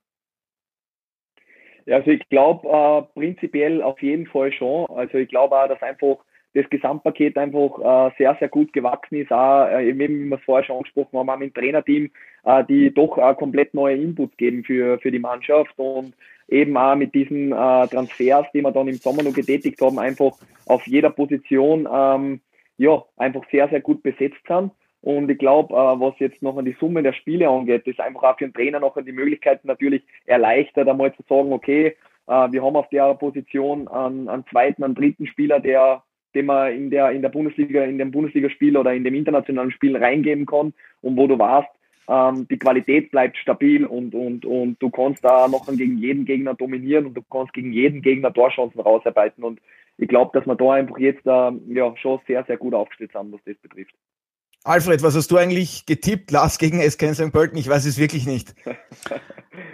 Ja, 1.86 1.96
also 1.96 2.10
ich 2.10 2.28
glaube 2.28 2.68
äh, 2.68 3.18
prinzipiell 3.18 3.82
auf 3.82 4.02
jeden 4.02 4.26
Fall 4.26 4.52
schon. 4.52 4.86
Also 4.90 5.18
ich 5.18 5.28
glaube 5.28 5.56
auch, 5.56 5.68
dass 5.68 5.82
einfach 5.82 6.18
das 6.54 6.68
Gesamtpaket 6.70 7.36
einfach 7.36 8.10
äh, 8.10 8.14
sehr, 8.18 8.36
sehr 8.38 8.48
gut 8.48 8.72
gewachsen 8.72 9.16
ist. 9.16 9.32
Auch, 9.32 9.66
äh, 9.68 9.88
eben, 9.88 9.98
wie 9.98 10.24
wir 10.28 10.36
es 10.36 10.44
vorher 10.44 10.64
schon 10.64 10.76
angesprochen 10.76 11.18
haben, 11.18 11.30
auch 11.30 11.38
mit 11.38 11.54
dem 11.54 11.60
Trainerteam, 11.60 12.10
äh, 12.44 12.64
die 12.64 12.92
doch 12.92 13.18
äh, 13.18 13.34
komplett 13.34 13.74
neue 13.74 13.96
Inputs 13.96 14.36
geben 14.36 14.64
für, 14.64 14.98
für 14.98 15.10
die 15.10 15.18
Mannschaft 15.18 15.72
und 15.78 16.14
eben 16.48 16.76
auch 16.76 16.96
mit 16.96 17.14
diesen 17.14 17.52
äh, 17.52 17.88
Transfers, 17.88 18.46
die 18.52 18.62
wir 18.62 18.72
dann 18.72 18.88
im 18.88 18.96
Sommer 18.96 19.22
noch 19.22 19.34
getätigt 19.34 19.80
haben, 19.80 19.98
einfach 19.98 20.32
auf 20.66 20.86
jeder 20.86 21.10
Position 21.10 21.88
ähm, 21.92 22.40
ja, 22.78 23.04
einfach 23.16 23.42
sehr, 23.50 23.68
sehr 23.68 23.80
gut 23.80 24.02
besetzt 24.02 24.40
sind. 24.46 24.70
Und 25.00 25.30
ich 25.30 25.38
glaube, 25.38 25.74
äh, 25.74 26.00
was 26.00 26.18
jetzt 26.18 26.42
noch 26.42 26.56
an 26.56 26.64
die 26.64 26.76
Summe 26.80 27.02
der 27.02 27.12
Spiele 27.12 27.48
angeht, 27.48 27.86
ist 27.86 28.00
einfach 28.00 28.22
auch 28.22 28.38
für 28.38 28.46
den 28.46 28.54
Trainer 28.54 28.80
noch 28.80 28.96
die 29.02 29.12
Möglichkeit 29.12 29.64
natürlich 29.64 30.02
erleichtert, 30.26 30.88
einmal 30.88 31.14
zu 31.14 31.22
sagen, 31.28 31.52
okay, 31.52 31.96
äh, 32.26 32.52
wir 32.52 32.62
haben 32.62 32.76
auf 32.76 32.88
der 32.88 33.14
Position 33.14 33.88
einen, 33.88 34.28
einen 34.28 34.46
zweiten, 34.46 34.82
einen 34.84 34.94
dritten 34.94 35.26
Spieler, 35.26 35.60
der 35.60 36.02
den 36.34 36.46
man 36.46 36.72
in 36.72 36.90
der 36.90 37.10
in 37.10 37.22
der 37.22 37.30
Bundesliga, 37.30 37.84
in 37.84 37.98
dem 37.98 38.10
Bundesligaspiel 38.10 38.76
oder 38.76 38.92
in 38.92 39.02
dem 39.02 39.14
internationalen 39.14 39.70
Spiel 39.70 39.96
reingeben 39.96 40.44
kann 40.44 40.74
und 41.00 41.16
wo 41.16 41.26
du 41.26 41.38
warst, 41.38 41.70
ähm, 42.08 42.48
die 42.48 42.58
Qualität 42.58 43.10
bleibt 43.10 43.36
stabil 43.36 43.84
und, 43.84 44.14
und, 44.14 44.46
und 44.46 44.82
du 44.82 44.90
kannst 44.90 45.22
da 45.24 45.46
noch 45.46 45.66
gegen 45.66 45.98
jeden 45.98 46.24
Gegner 46.24 46.54
dominieren 46.54 47.06
und 47.06 47.14
du 47.14 47.22
kannst 47.22 47.52
gegen 47.52 47.72
jeden 47.72 48.00
Gegner 48.00 48.32
Torchancen 48.32 48.80
rausarbeiten. 48.80 49.44
Und 49.44 49.60
ich 49.98 50.08
glaube, 50.08 50.38
dass 50.38 50.46
wir 50.46 50.54
da 50.54 50.72
einfach 50.72 50.98
jetzt 50.98 51.26
äh, 51.26 51.52
ja, 51.68 51.94
schon 51.98 52.20
sehr, 52.26 52.44
sehr 52.44 52.56
gut 52.56 52.72
aufgestellt 52.72 53.14
haben, 53.14 53.32
was 53.32 53.40
das 53.44 53.58
betrifft. 53.58 53.94
Alfred, 54.68 55.02
was 55.02 55.16
hast 55.16 55.30
du 55.30 55.38
eigentlich 55.38 55.86
getippt? 55.86 56.30
Lars 56.30 56.58
gegen 56.58 56.82
SK 56.82 57.14
St. 57.14 57.32
Pölten? 57.32 57.56
Ich 57.56 57.68
weiß 57.68 57.86
es 57.86 57.98
wirklich 57.98 58.26
nicht. 58.26 58.54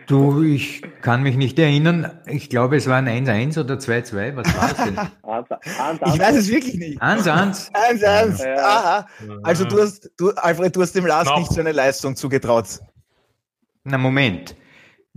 Du, 0.07 0.43
ich 0.43 0.83
kann 1.03 1.23
mich 1.23 1.37
nicht 1.37 1.59
erinnern. 1.59 2.21
Ich 2.27 2.49
glaube, 2.49 2.77
es 2.77 2.87
waren 2.87 3.07
1-1 3.07 3.59
oder 3.59 3.75
2-2. 3.75 4.37
Was 4.37 4.57
war 4.57 4.71
es 4.71 4.77
denn? 4.77 4.99
ich 6.15 6.21
weiß 6.21 6.37
es 6.37 6.51
wirklich 6.51 6.75
nicht. 6.77 7.03
1-1. 7.03 7.71
1-1. 7.73 8.59
Aha. 8.59 9.07
Also 9.43 9.65
du 9.65 9.81
hast, 9.81 10.11
du, 10.17 10.31
Alfred, 10.33 10.75
du 10.77 10.83
hast 10.83 10.95
dem 10.95 11.07
Lars 11.07 11.29
no. 11.29 11.39
nicht 11.39 11.53
so 11.53 11.61
eine 11.61 11.73
Leistung 11.73 12.17
zugetraut. 12.17 12.81
Na 13.85 13.99
Moment. 13.99 14.57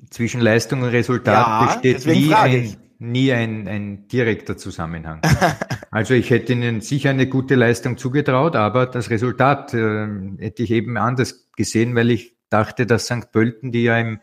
Zwischen 0.10 0.41
Leistung 0.41 0.81
und 0.81 0.89
Resultat 0.89 1.36
ja, 1.36 1.65
besteht 1.65 2.05
nie 2.05 2.34
ein, 2.34 2.77
nie 3.00 3.32
ein, 3.32 3.68
ein 3.68 4.08
direkter 4.08 4.58
Zusammenhang. 4.58 5.22
also 5.92 6.13
ich 6.13 6.30
hätte 6.30 6.54
Ihnen 6.54 6.82
sicher 6.82 7.10
eine 7.10 7.27
gute 7.27 7.56
Leistung 7.56 7.98
zugetraut, 7.98 8.56
aber 8.56 8.86
das 8.86 9.10
Resultat 9.10 9.74
äh, 9.74 10.08
hätte 10.39 10.63
ich 10.63 10.72
eben 10.72 10.98
anders 10.98 11.50
gesehen, 11.56 11.96
weil 11.96 12.12
ich 12.12 12.36
dachte, 12.50 12.86
dass 12.86 13.06
St. 13.06 13.32
Pölten, 13.32 13.72
die 13.72 13.84
ja 13.84 13.98
im 13.98 14.20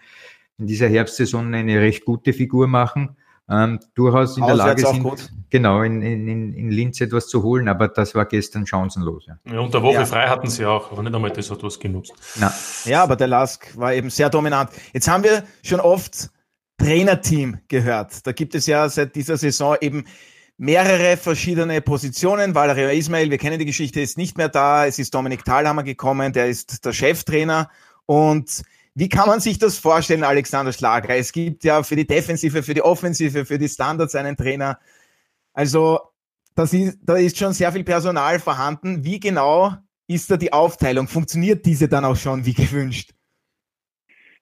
in 0.58 0.66
dieser 0.66 0.88
Herbstsaison 0.88 1.52
eine 1.54 1.80
recht 1.80 2.04
gute 2.04 2.32
Figur 2.32 2.68
machen, 2.68 3.16
ähm, 3.48 3.80
durchaus 3.94 4.38
in 4.38 4.46
der 4.46 4.54
Lage 4.54 4.86
sind, 4.86 5.32
genau 5.50 5.82
in, 5.82 6.00
in, 6.00 6.54
in 6.54 6.70
Linz 6.70 7.00
etwas 7.00 7.26
zu 7.28 7.42
holen, 7.42 7.68
aber 7.68 7.88
das 7.88 8.14
war 8.14 8.24
gestern 8.24 8.66
chancenlos. 8.66 9.26
Ja, 9.26 9.38
ja 9.52 9.60
und 9.60 9.74
der 9.74 9.82
Woche 9.82 9.94
ja. 9.96 10.06
frei 10.06 10.28
hatten 10.28 10.48
sie 10.48 10.64
auch, 10.64 10.90
aber 10.92 11.02
nicht 11.02 11.14
einmal 11.14 11.30
das 11.30 11.50
hat 11.50 11.62
was 11.62 11.78
genutzt. 11.78 12.14
Na. 12.36 12.52
Ja, 12.86 13.02
aber 13.02 13.16
der 13.16 13.26
Lask 13.26 13.76
war 13.76 13.92
eben 13.92 14.08
sehr 14.08 14.30
dominant. 14.30 14.70
Jetzt 14.94 15.08
haben 15.08 15.24
wir 15.24 15.44
schon 15.62 15.80
oft 15.80 16.30
Trainerteam 16.84 17.58
gehört. 17.68 18.26
Da 18.26 18.32
gibt 18.32 18.54
es 18.54 18.66
ja 18.66 18.88
seit 18.90 19.16
dieser 19.16 19.38
Saison 19.38 19.76
eben 19.80 20.04
mehrere 20.58 21.16
verschiedene 21.16 21.80
Positionen. 21.80 22.54
Valerio 22.54 22.90
Ismail, 22.90 23.30
wir 23.30 23.38
kennen 23.38 23.58
die 23.58 23.64
Geschichte, 23.64 24.02
ist 24.02 24.18
nicht 24.18 24.36
mehr 24.36 24.50
da. 24.50 24.86
Es 24.86 24.98
ist 24.98 25.14
Dominik 25.14 25.46
Thalhammer 25.46 25.82
gekommen, 25.82 26.34
der 26.34 26.48
ist 26.48 26.84
der 26.84 26.92
Cheftrainer 26.92 27.70
und 28.04 28.62
wie 28.94 29.08
kann 29.08 29.26
man 29.26 29.40
sich 29.40 29.58
das 29.58 29.78
vorstellen, 29.78 30.22
Alexander 30.22 30.72
Schlager? 30.72 31.16
Es 31.16 31.32
gibt 31.32 31.64
ja 31.64 31.82
für 31.82 31.96
die 31.96 32.06
Defensive, 32.06 32.62
für 32.62 32.74
die 32.74 32.82
Offensive, 32.82 33.44
für 33.44 33.58
die 33.58 33.68
Standards 33.68 34.14
einen 34.14 34.36
Trainer. 34.36 34.78
Also 35.52 35.98
das 36.54 36.72
ist, 36.74 36.98
da 37.02 37.16
ist 37.16 37.38
schon 37.38 37.54
sehr 37.54 37.72
viel 37.72 37.82
Personal 37.82 38.38
vorhanden. 38.38 39.04
Wie 39.04 39.18
genau 39.18 39.72
ist 40.06 40.30
da 40.30 40.36
die 40.36 40.52
Aufteilung? 40.52 41.08
Funktioniert 41.08 41.64
diese 41.64 41.88
dann 41.88 42.04
auch 42.04 42.14
schon 42.14 42.44
wie 42.44 42.54
gewünscht? 42.54 43.10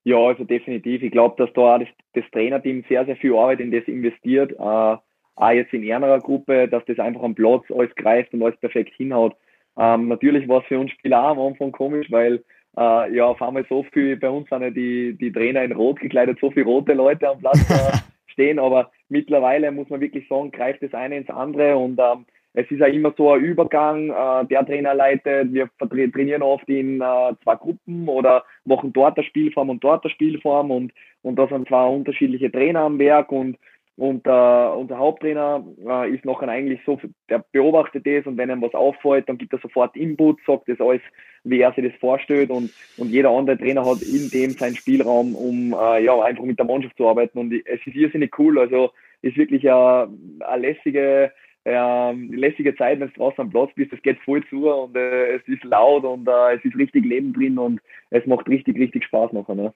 Ja, 0.05 0.17
also 0.17 0.45
definitiv. 0.45 1.03
Ich 1.03 1.13
glaube, 1.13 1.37
dass 1.39 1.55
da 1.55 1.79
das, 1.79 1.89
das, 2.15 2.25
Trainerteam 2.33 2.85
sehr, 2.89 3.05
sehr 3.05 3.17
viel 3.17 3.35
Arbeit 3.35 3.61
in 3.61 3.71
das 3.71 3.85
investiert. 3.85 4.53
Äh, 4.53 4.97
auch 5.35 5.51
jetzt 5.51 5.73
in 5.73 5.91
einer 5.91 6.19
Gruppe, 6.21 6.69
dass 6.69 6.85
das 6.87 6.99
einfach 6.99 7.23
am 7.23 7.35
Platz 7.35 7.65
alles 7.71 7.95
greift 7.95 8.35
und 8.35 8.43
alles 8.43 8.59
perfekt 8.59 8.93
hinhaut. 8.97 9.35
Ähm, 9.79 10.09
natürlich 10.09 10.49
war 10.49 10.61
es 10.61 10.67
für 10.67 10.79
uns 10.79 10.91
Spieler 10.91 11.23
am 11.23 11.39
Anfang 11.39 11.73
komisch, 11.73 12.11
weil 12.11 12.45
äh, 12.77 13.15
ja, 13.15 13.27
auf 13.27 13.41
einmal 13.41 13.65
so 13.69 13.85
viel, 13.93 14.17
bei 14.17 14.29
uns 14.29 14.49
sind 14.49 14.63
ja 14.63 14.71
die, 14.71 15.17
die 15.19 15.33
Trainer 15.33 15.63
in 15.63 15.73
Rot 15.73 16.01
gekleidet, 16.01 16.39
so 16.41 16.51
viele 16.51 16.67
rote 16.67 16.93
Leute 16.95 17.29
am 17.29 17.39
Platz 17.39 17.71
äh, 17.71 17.99
stehen, 18.33 18.59
aber 18.59 18.91
mittlerweile 19.09 19.71
muss 19.73 19.89
man 19.89 20.01
wirklich 20.01 20.27
sagen, 20.29 20.51
greift 20.51 20.83
das 20.83 20.95
eine 20.95 21.17
ins 21.17 21.31
andere 21.31 21.77
und 21.77 21.99
ähm, 21.99 22.27
es 22.55 22.71
ist 22.71 22.81
ja 22.81 22.87
immer 22.87 23.15
so 23.17 23.33
ein 23.33 23.41
Übergang, 23.41 24.11
äh, 24.11 24.47
der 24.47 24.67
Trainer 24.67 24.95
leitet, 24.95 25.53
wir 25.53 25.69
trainieren 25.79 26.43
oft 26.43 26.69
in 26.69 27.01
äh, 27.01 27.35
zwei 27.43 27.57
Gruppen 27.57 28.09
oder 28.09 28.45
machen 28.65 28.93
dort 28.93 29.17
eine 29.17 29.27
Spielform 29.27 29.71
und 29.71 29.83
dort 29.83 30.05
eine 30.05 30.13
Spielform 30.13 30.71
und, 30.71 30.93
und 31.23 31.37
da 31.37 31.49
sind 31.49 31.69
zwei 31.69 31.87
unterschiedliche 31.87 32.51
Trainer 32.51 32.81
am 32.81 32.99
Werk 32.99 33.33
und 33.33 33.57
und 33.97 34.27
äh, 34.27 34.31
unser 34.31 34.97
Haupttrainer 34.97 35.65
äh, 35.87 36.15
ist 36.15 36.25
nachher 36.25 36.49
eigentlich 36.49 36.81
so, 36.87 36.99
der 37.29 37.45
beobachtet 37.53 38.07
das 38.07 38.27
und 38.27 38.39
wenn 38.39 38.49
ihm 38.49 38.63
was 38.63 38.73
auffällt, 38.73 39.29
dann 39.29 39.37
gibt 39.37 39.53
er 39.53 39.59
sofort 39.59 39.95
Input, 39.97 40.41
sagt 40.47 40.67
das 40.69 40.81
alles, 40.81 41.03
wie 41.45 41.61
er 41.61 41.75
sich 41.75 41.85
das 41.85 42.01
vorstellt 42.01 42.49
und, 42.51 42.73
und 42.97 43.11
jeder 43.11 43.31
andere 43.31 43.59
Trainer 43.59 43.85
hat 43.85 44.01
in 44.01 44.31
dem 44.31 44.51
seinen 44.53 44.77
Spielraum, 44.77 45.35
um 45.35 45.75
äh, 45.75 46.05
ja 46.05 46.19
einfach 46.23 46.45
mit 46.45 46.59
der 46.59 46.65
Mannschaft 46.65 46.97
zu 46.97 47.07
arbeiten 47.07 47.39
und 47.39 47.53
es 47.53 47.87
ist 47.87 47.95
irrsinnig 47.95 48.37
cool, 48.39 48.59
also 48.59 48.93
ist 49.21 49.37
wirklich 49.37 49.71
eine, 49.71 50.09
eine 50.41 50.63
lässige, 50.63 51.31
äh, 51.65 52.13
lässige 52.13 52.75
Zeit, 52.77 53.01
wenn 53.01 53.09
du 53.09 53.15
draußen 53.15 53.41
am 53.41 53.51
Platz 53.51 53.71
bist, 53.75 53.93
es 53.93 54.03
geht 54.03 54.19
voll 54.25 54.45
zu 54.49 54.69
und 54.69 54.97
äh, 54.97 55.37
es 55.37 55.43
ist 55.47 55.65
laut 55.65 56.05
und 56.05 56.29
äh, 56.29 56.57
es 56.57 56.65
ist 56.65 56.77
richtig 56.77 57.05
Leben 57.05 57.33
drin 57.33 57.59
und 57.59 57.81
es 58.11 58.27
macht 58.27 58.49
richtig, 58.49 58.77
richtig 58.79 59.05
Spaß 59.05 59.33
nachher. 59.33 59.55
Ne? 59.55 59.75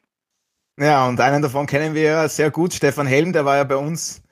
Ja, 0.78 1.09
und 1.09 1.21
einen 1.21 1.43
davon 1.43 1.66
kennen 1.66 1.95
wir 1.95 2.02
ja 2.02 2.28
sehr 2.28 2.50
gut, 2.50 2.75
Stefan 2.75 3.07
Helm, 3.07 3.33
der 3.33 3.45
war 3.45 3.57
ja 3.57 3.64
bei 3.64 3.76
uns 3.76 4.23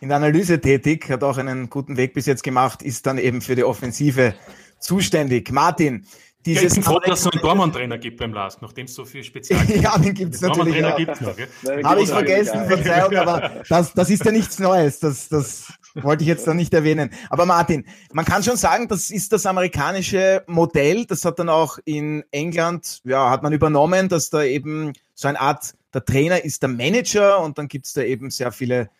in 0.00 0.08
der 0.08 0.18
Analyse 0.18 0.60
tätig, 0.60 1.08
hat 1.10 1.24
auch 1.24 1.38
einen 1.38 1.70
guten 1.70 1.96
Weg 1.96 2.12
bis 2.12 2.26
jetzt 2.26 2.42
gemacht, 2.42 2.82
ist 2.82 3.06
dann 3.06 3.18
eben 3.18 3.40
für 3.40 3.54
die 3.54 3.64
Offensive 3.64 4.34
zuständig. 4.78 5.50
Martin, 5.50 6.04
dieses 6.44 6.62
ja, 6.62 6.68
ich 6.68 6.74
bin 6.74 6.82
froh, 6.84 7.00
dass 7.00 7.20
es 7.20 7.32
einen 7.32 7.42
Dormann-Trainer 7.42 7.98
gibt 7.98 8.18
beim 8.18 8.32
LASK, 8.32 8.62
nachdem 8.62 8.84
es 8.84 8.94
so 8.94 9.04
viel 9.04 9.24
Spezial 9.24 9.64
gibt. 9.66 9.82
ja, 9.82 9.98
den 9.98 10.14
gibt 10.14 10.34
es 10.34 10.40
natürlich 10.40 10.84
auch. 10.84 10.96
Gibt's 10.96 11.20
noch, 11.20 11.36
Habe 11.82 12.02
ich 12.02 12.08
vergessen, 12.08 12.66
Verzeihung, 12.66 13.16
aber 13.16 13.64
das, 13.68 13.92
das 13.94 14.10
ist 14.10 14.24
ja 14.24 14.30
nichts 14.30 14.58
Neues. 14.58 15.00
Das, 15.00 15.28
das 15.28 15.72
wollte 16.02 16.24
ich 16.24 16.28
jetzt 16.28 16.46
da 16.46 16.54
nicht 16.54 16.74
erwähnen. 16.74 17.10
Aber 17.30 17.46
Martin, 17.46 17.84
man 18.12 18.24
kann 18.24 18.42
schon 18.42 18.56
sagen, 18.56 18.88
das 18.88 19.10
ist 19.10 19.32
das 19.32 19.46
amerikanische 19.46 20.44
Modell. 20.46 21.06
Das 21.06 21.24
hat 21.24 21.38
dann 21.38 21.48
auch 21.48 21.78
in 21.84 22.24
England, 22.30 23.00
ja, 23.04 23.30
hat 23.30 23.42
man 23.42 23.52
übernommen, 23.52 24.08
dass 24.08 24.30
da 24.30 24.42
eben 24.42 24.92
so 25.14 25.28
eine 25.28 25.40
Art, 25.40 25.74
der 25.94 26.04
Trainer 26.04 26.44
ist 26.44 26.62
der 26.62 26.68
Manager 26.68 27.40
und 27.40 27.58
dann 27.58 27.68
gibt 27.68 27.86
es 27.86 27.94
da 27.94 28.02
eben 28.02 28.30
sehr 28.30 28.52
viele 28.52 28.90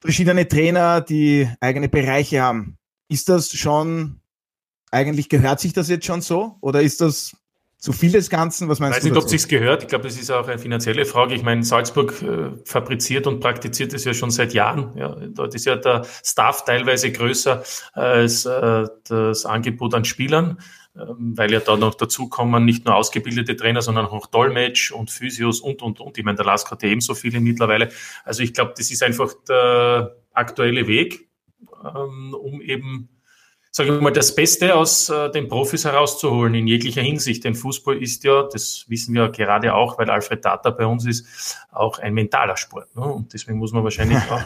verschiedene 0.00 0.48
Trainer, 0.48 1.00
die 1.00 1.48
eigene 1.60 1.88
Bereiche 1.88 2.42
haben. 2.42 2.76
Ist 3.08 3.28
das 3.28 3.50
schon, 3.52 4.20
eigentlich 4.90 5.28
gehört 5.28 5.60
sich 5.60 5.72
das 5.72 5.88
jetzt 5.88 6.06
schon 6.06 6.20
so? 6.20 6.56
Oder 6.60 6.82
ist 6.82 7.00
das 7.00 7.36
zu 7.84 7.92
viel 7.92 8.12
des 8.12 8.30
Ganzen? 8.30 8.66
Was 8.70 8.80
meinst 8.80 8.96
ich 8.96 9.04
weiß 9.04 9.10
du? 9.10 9.16
Weiß 9.16 9.24
nicht, 9.24 9.34
ob 9.34 9.40
es 9.40 9.48
gehört. 9.48 9.82
Ich 9.82 9.88
glaube, 9.90 10.08
es 10.08 10.18
ist 10.18 10.30
auch 10.30 10.48
eine 10.48 10.58
finanzielle 10.58 11.04
Frage. 11.04 11.34
Ich 11.34 11.42
meine, 11.42 11.62
Salzburg 11.64 12.14
äh, 12.22 12.50
fabriziert 12.64 13.26
und 13.26 13.40
praktiziert 13.40 13.92
es 13.92 14.04
ja 14.04 14.14
schon 14.14 14.30
seit 14.30 14.54
Jahren. 14.54 14.96
Ja, 14.96 15.14
dort 15.14 15.54
ist 15.54 15.66
ja 15.66 15.76
der 15.76 16.06
Staff 16.24 16.64
teilweise 16.64 17.12
größer 17.12 17.62
als 17.92 18.46
äh, 18.46 18.86
das 19.06 19.44
Angebot 19.44 19.92
an 19.92 20.06
Spielern, 20.06 20.60
äh, 20.96 21.00
weil 21.18 21.52
ja 21.52 21.60
da 21.60 21.76
noch 21.76 21.94
dazukommen 21.94 22.64
nicht 22.64 22.86
nur 22.86 22.94
ausgebildete 22.94 23.54
Trainer, 23.54 23.82
sondern 23.82 24.06
auch 24.06 24.28
Dolmetsch 24.28 24.90
und 24.90 25.10
Physios 25.10 25.60
und, 25.60 25.82
und, 25.82 26.00
und. 26.00 26.16
Ich 26.16 26.24
meine, 26.24 26.36
der 26.36 26.46
Lask 26.46 26.70
hat 26.70 26.82
ja 26.82 26.88
ebenso 26.88 27.14
viele 27.14 27.38
mittlerweile. 27.40 27.90
Also 28.24 28.42
ich 28.42 28.54
glaube, 28.54 28.72
das 28.78 28.90
ist 28.90 29.02
einfach 29.02 29.34
der 29.46 30.16
aktuelle 30.32 30.86
Weg, 30.86 31.28
ähm, 31.84 32.32
um 32.32 32.62
eben 32.62 33.10
sage 33.76 33.92
ich 33.92 34.00
mal, 34.00 34.12
das 34.12 34.32
Beste 34.36 34.76
aus 34.76 35.08
äh, 35.08 35.32
den 35.32 35.48
Profis 35.48 35.84
herauszuholen 35.84 36.54
in 36.54 36.68
jeglicher 36.68 37.02
Hinsicht. 37.02 37.42
Denn 37.42 37.56
Fußball 37.56 38.00
ist 38.00 38.22
ja, 38.22 38.44
das 38.44 38.84
wissen 38.86 39.12
wir 39.14 39.30
gerade 39.30 39.74
auch, 39.74 39.98
weil 39.98 40.08
Alfred 40.10 40.44
Data 40.44 40.70
bei 40.70 40.86
uns 40.86 41.04
ist, 41.06 41.56
auch 41.72 41.98
ein 41.98 42.14
mentaler 42.14 42.56
Sport. 42.56 42.94
Ne? 42.94 43.02
Und 43.02 43.32
deswegen 43.32 43.58
muss 43.58 43.72
man 43.72 43.82
wahrscheinlich 43.82 44.18
auch, 44.30 44.44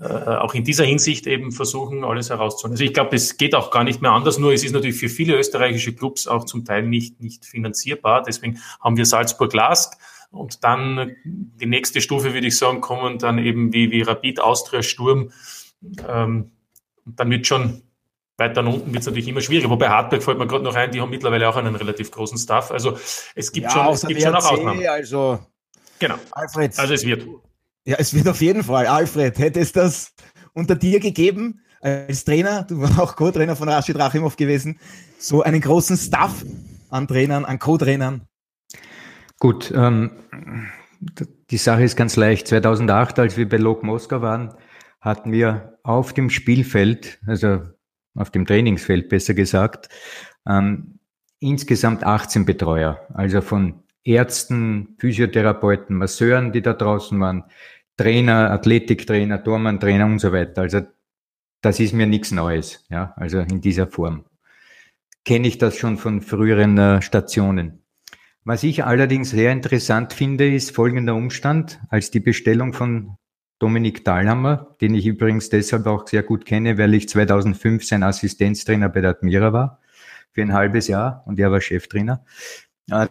äh, 0.00 0.36
auch 0.36 0.54
in 0.54 0.64
dieser 0.64 0.86
Hinsicht 0.86 1.26
eben 1.26 1.52
versuchen, 1.52 2.04
alles 2.04 2.30
herauszuholen. 2.30 2.72
Also 2.72 2.84
ich 2.84 2.94
glaube, 2.94 3.16
es 3.16 3.36
geht 3.36 3.54
auch 3.54 3.70
gar 3.70 3.84
nicht 3.84 4.00
mehr 4.00 4.12
anders, 4.12 4.38
nur 4.38 4.54
es 4.54 4.64
ist 4.64 4.72
natürlich 4.72 4.96
für 4.96 5.10
viele 5.10 5.36
österreichische 5.36 5.94
Clubs 5.94 6.26
auch 6.26 6.44
zum 6.44 6.64
Teil 6.64 6.84
nicht, 6.84 7.20
nicht 7.20 7.44
finanzierbar. 7.44 8.22
Deswegen 8.22 8.62
haben 8.80 8.96
wir 8.96 9.04
Salzburg 9.04 9.52
Lask. 9.52 9.92
Und 10.30 10.64
dann 10.64 11.16
die 11.24 11.66
nächste 11.66 12.00
Stufe, 12.00 12.32
würde 12.32 12.46
ich 12.46 12.56
sagen, 12.56 12.80
kommen 12.80 13.18
dann 13.18 13.36
eben 13.36 13.74
wie, 13.74 13.90
wie 13.90 14.00
Rapid, 14.00 14.40
Austria, 14.40 14.82
Sturm. 14.82 15.32
Ähm, 16.08 16.52
und 17.04 17.20
dann 17.20 17.30
wird 17.30 17.46
schon 17.46 17.82
weiter 18.38 18.64
unten 18.64 18.92
wird 18.92 19.00
es 19.00 19.06
natürlich 19.06 19.28
immer 19.28 19.40
schwieriger. 19.40 19.68
Wobei 19.68 19.88
Hartberg 19.88 20.22
fällt 20.22 20.38
mir 20.38 20.46
gerade 20.46 20.64
noch 20.64 20.74
ein, 20.74 20.90
die 20.92 21.00
haben 21.00 21.10
mittlerweile 21.10 21.48
auch 21.48 21.56
einen 21.56 21.74
relativ 21.74 22.10
großen 22.10 22.38
Staff. 22.38 22.70
Also 22.70 22.96
es 23.34 23.52
gibt 23.52 23.64
ja, 23.64 23.70
schon, 23.70 23.92
es 23.92 24.06
gibt 24.06 24.22
schon 24.22 24.34
auch 24.34 24.52
Ausnahmen. 24.52 24.86
Also, 24.86 25.40
genau. 25.98 26.14
Alfred. 26.30 26.78
Also 26.78 26.94
es 26.94 27.04
wird. 27.04 27.26
Ja, 27.84 27.96
es 27.98 28.14
wird 28.14 28.28
auf 28.28 28.40
jeden 28.40 28.62
Fall. 28.62 28.86
Alfred, 28.86 29.38
hätte 29.38 29.60
es 29.60 29.72
das 29.72 30.14
unter 30.52 30.76
dir 30.76 31.00
gegeben, 31.00 31.62
als 31.80 32.24
Trainer, 32.24 32.64
du 32.64 32.80
warst 32.80 32.98
auch 32.98 33.16
Co-Trainer 33.16 33.56
von 33.56 33.68
Rashid 33.68 33.96
Rachimov 33.96 34.36
gewesen, 34.36 34.78
so 35.18 35.42
einen 35.42 35.60
großen 35.60 35.96
Staff 35.96 36.44
an 36.90 37.08
Trainern, 37.08 37.44
an 37.44 37.58
Co-Trainern? 37.58 38.22
Gut, 39.38 39.72
ähm, 39.74 40.10
die 41.50 41.56
Sache 41.56 41.84
ist 41.84 41.96
ganz 41.96 42.16
leicht. 42.16 42.48
2008, 42.48 43.18
als 43.20 43.36
wir 43.36 43.48
bei 43.48 43.56
Lok 43.56 43.84
Moskau 43.84 44.20
waren, 44.20 44.54
hatten 45.00 45.32
wir 45.32 45.78
auf 45.84 46.12
dem 46.12 46.28
Spielfeld, 46.28 47.20
also 47.26 47.62
auf 48.18 48.30
dem 48.30 48.46
Trainingsfeld 48.46 49.08
besser 49.08 49.34
gesagt, 49.34 49.88
ähm, 50.46 50.98
insgesamt 51.40 52.04
18 52.04 52.44
Betreuer, 52.44 53.06
also 53.14 53.40
von 53.40 53.82
Ärzten, 54.04 54.96
Physiotherapeuten, 54.98 55.96
Masseuren, 55.96 56.52
die 56.52 56.62
da 56.62 56.72
draußen 56.72 57.18
waren, 57.20 57.44
Trainer, 57.96 58.50
Athletiktrainer, 58.50 59.42
Tormanntrainer 59.42 60.06
und 60.06 60.20
so 60.20 60.32
weiter. 60.32 60.62
Also 60.62 60.82
das 61.60 61.80
ist 61.80 61.92
mir 61.92 62.06
nichts 62.06 62.30
Neues, 62.30 62.84
ja, 62.88 63.12
also 63.16 63.40
in 63.40 63.60
dieser 63.60 63.86
Form. 63.86 64.24
Kenne 65.24 65.48
ich 65.48 65.58
das 65.58 65.76
schon 65.76 65.98
von 65.98 66.22
früheren 66.22 66.78
äh, 66.78 67.02
Stationen. 67.02 67.82
Was 68.44 68.62
ich 68.62 68.84
allerdings 68.84 69.30
sehr 69.30 69.52
interessant 69.52 70.12
finde, 70.12 70.48
ist 70.48 70.74
folgender 70.74 71.14
Umstand. 71.14 71.80
Als 71.90 72.10
die 72.10 72.20
Bestellung 72.20 72.72
von 72.72 73.18
Dominik 73.58 74.04
Dahlhammer, 74.04 74.76
den 74.80 74.94
ich 74.94 75.06
übrigens 75.06 75.48
deshalb 75.48 75.86
auch 75.86 76.06
sehr 76.06 76.22
gut 76.22 76.44
kenne, 76.44 76.78
weil 76.78 76.94
ich 76.94 77.08
2005 77.08 77.84
sein 77.84 78.02
Assistenztrainer 78.02 78.88
bei 78.88 79.00
der 79.00 79.10
Admira 79.10 79.52
war, 79.52 79.80
für 80.32 80.42
ein 80.42 80.52
halbes 80.52 80.86
Jahr 80.88 81.24
und 81.26 81.38
er 81.40 81.50
war 81.50 81.60
Cheftrainer. 81.60 82.24
Äh, 82.90 83.06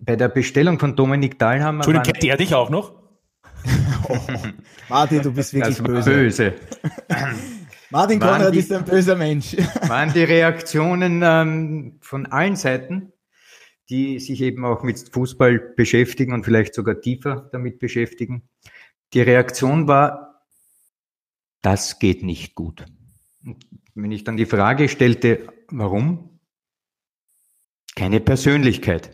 bei 0.00 0.16
der 0.16 0.28
Bestellung 0.28 0.78
von 0.78 0.96
Dominik 0.96 1.38
Dahlhammer. 1.38 1.78
Entschuldigung, 1.78 2.12
kennt 2.12 2.24
er 2.24 2.36
dich 2.36 2.54
auch 2.54 2.70
noch? 2.70 2.94
oh, 4.08 4.18
Martin, 4.88 5.22
du 5.22 5.32
bist 5.32 5.54
wirklich 5.54 5.82
böse. 5.82 6.10
böse. 6.10 6.54
Martin 7.90 8.20
Konrad 8.20 8.54
die, 8.54 8.58
ist 8.58 8.72
ein 8.72 8.84
böser 8.84 9.16
Mensch. 9.16 9.56
waren 9.88 10.12
die 10.12 10.24
Reaktionen 10.24 11.22
ähm, 11.24 11.98
von 12.00 12.26
allen 12.26 12.56
Seiten, 12.56 13.12
die 13.88 14.18
sich 14.18 14.40
eben 14.42 14.64
auch 14.64 14.82
mit 14.82 14.98
Fußball 15.12 15.58
beschäftigen 15.58 16.32
und 16.32 16.44
vielleicht 16.44 16.74
sogar 16.74 17.00
tiefer 17.00 17.48
damit 17.52 17.78
beschäftigen, 17.78 18.48
die 19.12 19.20
Reaktion 19.20 19.88
war, 19.88 20.44
das 21.62 21.98
geht 21.98 22.22
nicht 22.22 22.54
gut. 22.54 22.84
Und 23.44 23.66
wenn 23.94 24.12
ich 24.12 24.24
dann 24.24 24.36
die 24.36 24.46
Frage 24.46 24.88
stellte, 24.88 25.48
warum? 25.68 26.40
Keine 27.94 28.20
Persönlichkeit. 28.20 29.10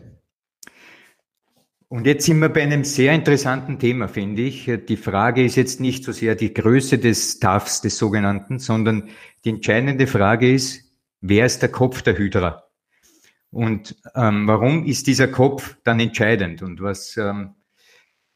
Und 1.87 2.07
jetzt 2.07 2.25
sind 2.25 2.39
wir 2.39 2.49
bei 2.49 2.63
einem 2.63 2.83
sehr 2.83 3.13
interessanten 3.13 3.77
Thema, 3.77 4.07
finde 4.07 4.41
ich. 4.41 4.69
Die 4.87 4.97
Frage 4.97 5.45
ist 5.45 5.55
jetzt 5.55 5.79
nicht 5.79 6.03
so 6.03 6.11
sehr 6.11 6.33
die 6.33 6.51
Größe 6.51 6.97
des 6.97 7.33
Staffs, 7.33 7.81
des 7.81 7.99
sogenannten, 7.99 8.57
sondern 8.57 9.09
die 9.45 9.49
entscheidende 9.51 10.07
Frage 10.07 10.51
ist, 10.51 10.91
wer 11.21 11.45
ist 11.45 11.61
der 11.61 11.69
Kopf 11.69 12.01
der 12.01 12.17
Hydra? 12.17 12.63
Und 13.51 13.95
ähm, 14.15 14.47
warum 14.47 14.85
ist 14.85 15.05
dieser 15.05 15.27
Kopf 15.27 15.77
dann 15.83 15.99
entscheidend? 15.99 16.63
Und 16.63 16.81
was 16.81 17.15
ähm, 17.17 17.53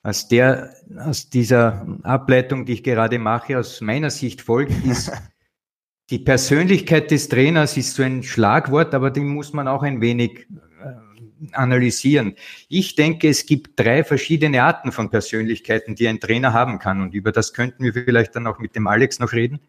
aus 0.07 0.29
der, 0.29 0.73
aus 0.97 1.29
dieser 1.29 1.85
Ableitung, 2.03 2.65
die 2.65 2.73
ich 2.73 2.83
gerade 2.83 3.19
mache, 3.19 3.59
aus 3.59 3.81
meiner 3.81 4.09
Sicht 4.09 4.41
folgt, 4.41 4.71
ist, 4.85 5.11
die 6.09 6.19
Persönlichkeit 6.19 7.11
des 7.11 7.27
Trainers 7.27 7.75
ist 7.75 7.93
so 7.93 8.03
ein 8.03 8.23
Schlagwort, 8.23 8.93
aber 8.93 9.11
den 9.11 9.27
muss 9.27 9.51
man 9.51 9.67
auch 9.67 9.83
ein 9.83 9.99
wenig 9.99 10.47
äh, 10.81 11.51
analysieren. 11.51 12.35
Ich 12.69 12.95
denke, 12.95 13.27
es 13.27 13.45
gibt 13.45 13.77
drei 13.77 14.05
verschiedene 14.05 14.63
Arten 14.63 14.93
von 14.93 15.09
Persönlichkeiten, 15.09 15.95
die 15.95 16.07
ein 16.07 16.21
Trainer 16.21 16.53
haben 16.53 16.79
kann. 16.79 17.01
Und 17.01 17.13
über 17.13 17.33
das 17.33 17.51
könnten 17.51 17.83
wir 17.83 17.93
vielleicht 17.93 18.33
dann 18.33 18.47
auch 18.47 18.59
mit 18.59 18.77
dem 18.77 18.87
Alex 18.87 19.19
noch 19.19 19.33
reden. 19.33 19.59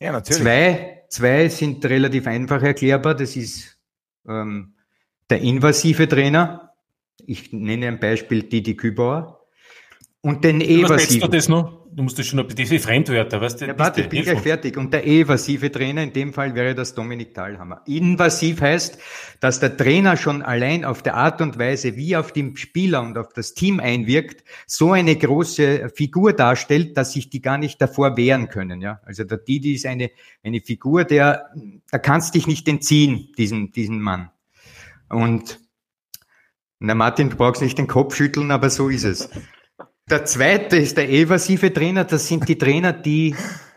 Ja, 0.00 0.10
natürlich. 0.10 0.42
Zwei, 0.42 1.02
zwei 1.10 1.48
sind 1.48 1.84
relativ 1.84 2.26
einfach 2.26 2.60
erklärbar. 2.60 3.14
Das 3.14 3.36
ist 3.36 3.78
ähm, 4.28 4.74
der 5.30 5.42
invasive 5.42 6.08
Trainer, 6.08 6.67
ich 7.26 7.52
nenne 7.52 7.88
ein 7.88 8.00
Beispiel 8.00 8.42
Didi 8.42 8.76
Kübauer. 8.76 9.46
Und 10.20 10.44
den 10.44 10.60
evasiven. 10.60 11.20
Du 11.20 11.36
das 11.36 11.48
noch? 11.48 11.78
Du 11.90 12.02
musst 12.02 12.18
das 12.18 12.26
schon 12.26 12.38
noch, 12.38 12.46
diese 12.46 12.78
Fremdwörter, 12.78 13.40
weißt 13.40 13.60
du? 13.60 13.66
Ja, 13.66 13.78
warte, 13.78 14.02
ich 14.02 14.08
bin 14.08 14.22
gleich 14.22 14.40
fertig. 14.40 14.76
Und 14.76 14.92
der 14.92 15.06
evasive 15.06 15.72
Trainer, 15.72 16.02
in 16.02 16.12
dem 16.12 16.32
Fall 16.32 16.54
wäre 16.54 16.74
das 16.74 16.94
Dominik 16.94 17.34
Thalhammer. 17.34 17.82
Invasiv 17.86 18.60
heißt, 18.60 18.98
dass 19.40 19.58
der 19.58 19.76
Trainer 19.76 20.16
schon 20.16 20.42
allein 20.42 20.84
auf 20.84 21.02
der 21.02 21.14
Art 21.14 21.40
und 21.40 21.58
Weise, 21.58 21.96
wie 21.96 22.12
er 22.12 22.20
auf 22.20 22.32
den 22.32 22.56
Spieler 22.56 23.02
und 23.02 23.16
auf 23.16 23.32
das 23.32 23.54
Team 23.54 23.80
einwirkt, 23.80 24.44
so 24.66 24.92
eine 24.92 25.16
große 25.16 25.90
Figur 25.94 26.34
darstellt, 26.34 26.96
dass 26.96 27.14
sich 27.14 27.30
die 27.30 27.40
gar 27.40 27.58
nicht 27.58 27.80
davor 27.80 28.16
wehren 28.16 28.48
können, 28.48 28.80
ja. 28.80 29.00
Also 29.04 29.24
der 29.24 29.38
Didi 29.38 29.74
ist 29.74 29.86
eine, 29.86 30.10
eine 30.44 30.60
Figur, 30.60 31.04
der, 31.04 31.50
da 31.90 31.98
kannst 31.98 32.34
dich 32.34 32.46
nicht 32.46 32.68
entziehen, 32.68 33.30
diesen, 33.38 33.72
diesen 33.72 34.00
Mann. 34.00 34.30
Und 35.08 35.58
na 36.80 36.94
Martin, 36.94 37.30
du 37.30 37.36
brauchst 37.36 37.62
nicht 37.62 37.78
den 37.78 37.86
Kopf 37.86 38.14
schütteln, 38.14 38.50
aber 38.50 38.70
so 38.70 38.88
ist 38.88 39.04
es. 39.04 39.28
Der 40.08 40.24
zweite 40.24 40.76
ist 40.76 40.96
der 40.96 41.10
evasive 41.10 41.72
Trainer. 41.72 42.04
Das 42.04 42.28
sind 42.28 42.48
die 42.48 42.56
Trainer, 42.56 42.92
die 42.92 43.34